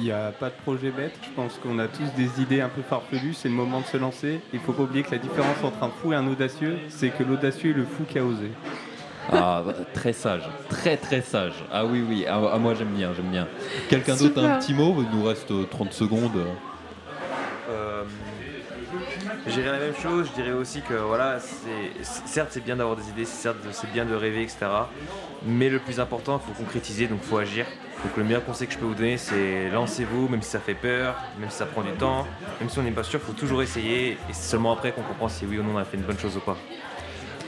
Il 0.00 0.04
n'y 0.04 0.12
a 0.12 0.32
pas 0.32 0.48
de 0.48 0.54
projet 0.62 0.90
bête. 0.90 1.12
Je 1.22 1.28
pense 1.36 1.58
qu'on 1.62 1.78
a 1.78 1.86
tous 1.86 2.08
des 2.16 2.40
idées 2.40 2.62
un 2.62 2.70
peu 2.70 2.80
farfelues. 2.80 3.34
C'est 3.34 3.50
le 3.50 3.54
moment 3.54 3.80
de 3.80 3.84
se 3.84 3.98
lancer. 3.98 4.40
Il 4.54 4.58
faut 4.58 4.72
pas 4.72 4.84
oublier 4.84 5.02
que 5.02 5.10
la 5.10 5.18
différence 5.18 5.62
entre 5.62 5.82
un 5.82 5.90
fou 5.90 6.14
et 6.14 6.16
un 6.16 6.26
audacieux, 6.26 6.78
c'est 6.88 7.10
que 7.10 7.22
l'audacieux 7.22 7.72
est 7.72 7.74
le 7.74 7.84
fou 7.84 8.04
qui 8.08 8.18
a 8.18 8.24
osé. 8.24 8.50
Ah, 9.30 9.62
très 9.92 10.14
sage, 10.14 10.48
très 10.70 10.96
très 10.96 11.20
sage. 11.20 11.52
Ah 11.70 11.84
oui, 11.84 12.02
oui, 12.08 12.24
ah, 12.26 12.40
ah, 12.50 12.58
moi 12.58 12.72
j'aime 12.72 12.94
bien, 12.94 13.12
j'aime 13.14 13.30
bien. 13.30 13.46
Quelqu'un 13.90 14.16
d'autre 14.16 14.42
a 14.42 14.54
un 14.54 14.58
petit 14.58 14.72
mot? 14.72 14.96
Il 14.98 15.18
nous 15.18 15.24
reste 15.24 15.50
euh, 15.50 15.66
30 15.70 15.92
secondes. 15.92 16.46
Euh, 17.68 18.04
je 19.46 19.52
dirais 19.52 19.72
la 19.72 19.78
même 19.78 19.96
chose, 19.96 20.28
je 20.28 20.42
dirais 20.42 20.56
aussi 20.56 20.80
que 20.82 20.94
voilà, 20.94 21.38
certes 22.26 22.50
c'est 22.50 22.64
bien 22.64 22.76
d'avoir 22.76 22.96
des 22.96 23.08
idées, 23.08 23.24
certes 23.24 23.56
c'est 23.72 23.90
bien 23.92 24.04
de 24.04 24.14
rêver, 24.14 24.42
etc. 24.42 24.66
Mais 25.44 25.68
le 25.68 25.78
plus 25.78 26.00
important, 26.00 26.40
il 26.42 26.54
faut 26.54 26.62
concrétiser, 26.62 27.06
donc 27.06 27.20
il 27.22 27.28
faut 27.28 27.38
agir. 27.38 27.66
Donc 28.04 28.16
le 28.16 28.24
meilleur 28.24 28.44
conseil 28.44 28.66
que 28.66 28.74
je 28.74 28.78
peux 28.78 28.86
vous 28.86 28.94
donner, 28.94 29.18
c'est 29.18 29.68
lancez-vous, 29.70 30.28
même 30.28 30.42
si 30.42 30.50
ça 30.50 30.58
fait 30.58 30.74
peur, 30.74 31.16
même 31.38 31.50
si 31.50 31.56
ça 31.56 31.66
prend 31.66 31.82
du 31.82 31.92
temps, 31.92 32.26
même 32.60 32.70
si 32.70 32.78
on 32.78 32.82
n'est 32.82 32.90
pas 32.90 33.02
sûr, 33.02 33.20
il 33.22 33.26
faut 33.26 33.38
toujours 33.38 33.62
essayer. 33.62 34.12
Et 34.12 34.32
c'est 34.32 34.50
seulement 34.50 34.72
après 34.72 34.92
qu'on 34.92 35.02
comprend 35.02 35.28
si 35.28 35.44
oui 35.46 35.58
ou 35.58 35.62
non 35.62 35.72
on 35.74 35.78
a 35.78 35.84
fait 35.84 35.96
une 35.96 36.04
bonne 36.04 36.18
chose 36.18 36.36
ou 36.36 36.40
pas. 36.40 36.56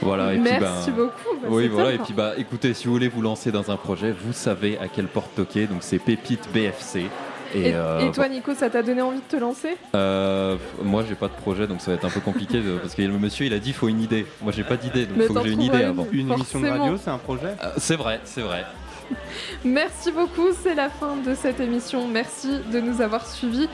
Voilà, 0.01 0.33
et 0.33 0.37
puis, 0.37 0.43
Merci 0.43 0.91
bah, 0.91 0.97
beaucoup, 0.97 1.39
bah, 1.41 1.47
oui, 1.49 1.67
voilà, 1.69 1.91
top. 1.91 2.01
et 2.01 2.03
puis 2.03 2.13
bah, 2.13 2.33
écoutez, 2.37 2.73
si 2.73 2.87
vous 2.87 2.93
voulez 2.93 3.07
vous 3.07 3.21
lancer 3.21 3.51
dans 3.51 3.71
un 3.71 3.77
projet, 3.77 4.11
vous 4.11 4.33
savez 4.33 4.77
à 4.79 4.87
quelle 4.87 5.07
porte 5.07 5.33
toquer. 5.35 5.65
Donc 5.65 5.77
c'est 5.81 5.99
Pépite 5.99 6.49
BFC. 6.53 7.05
Et, 7.53 7.69
Et, 7.69 7.73
euh, 7.75 7.99
et 8.07 8.11
toi, 8.11 8.27
Nico, 8.29 8.53
ça 8.53 8.69
t'a 8.69 8.81
donné 8.83 9.01
envie 9.01 9.19
de 9.19 9.23
te 9.23 9.35
lancer? 9.35 9.77
Euh, 9.95 10.55
moi, 10.81 11.03
j'ai 11.07 11.15
pas 11.15 11.27
de 11.27 11.33
projet, 11.33 11.67
donc 11.67 11.81
ça 11.81 11.91
va 11.91 11.97
être 11.97 12.05
un 12.05 12.09
peu 12.09 12.19
compliqué 12.19 12.59
de- 12.61 12.77
parce 12.77 12.95
que 12.95 13.01
le 13.01 13.09
monsieur, 13.19 13.45
il 13.45 13.53
a 13.53 13.59
dit 13.59 13.69
il 13.69 13.73
faut 13.75 13.87
une 13.87 14.01
idée. 14.01 14.25
Moi, 14.41 14.51
j'ai 14.55 14.63
pas 14.63 14.77
d'idée, 14.77 15.05
donc 15.05 15.17
Mais 15.17 15.25
il 15.25 15.27
faut 15.27 15.33
que 15.35 15.43
j'ai 15.47 15.53
une 15.53 15.61
idée 15.61 15.83
avant. 15.83 16.07
une, 16.11 16.31
émission 16.31 16.59
de 16.59 16.67
radio, 16.67 16.97
c'est 16.97 17.09
un 17.11 17.17
projet? 17.17 17.55
Euh, 17.63 17.69
C'est 17.77 17.95
vrai, 17.95 18.19
c'est 18.23 18.41
vrai. 18.41 18.65
Merci 19.65 20.11
beaucoup, 20.11 20.47
c'est 20.63 20.75
la 20.75 20.89
fin 20.89 21.15
de 21.17 21.35
cette 21.35 21.59
émission. 21.59 22.07
Merci 22.07 22.59
de 22.71 22.79
nous 22.79 23.01
avoir 23.01 23.27
suivis. 23.27 23.67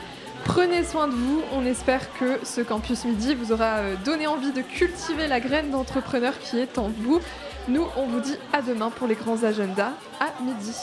Prenez 0.46 0.84
soin 0.84 1.08
de 1.08 1.14
vous. 1.14 1.42
On 1.54 1.66
espère 1.66 2.12
que 2.18 2.40
ce 2.44 2.62
campus 2.62 3.06
midi 3.06 3.36
vous 3.36 3.52
aura 3.52 3.82
donné 4.06 4.26
envie 4.28 4.52
de 4.52 4.62
cultiver 4.62 5.28
la 5.28 5.40
graine 5.40 5.70
d'entrepreneur 5.70 6.34
qui 6.40 6.60
est 6.60 6.78
en 6.78 6.90
vous. 6.90 7.20
Nous, 7.68 7.86
on 7.98 8.06
vous 8.08 8.20
dit 8.22 8.36
à 8.54 8.62
demain 8.62 8.90
pour 8.90 9.06
les 9.08 9.16
grands 9.16 9.44
agendas 9.44 9.92
à 10.20 10.44
midi. 10.44 10.74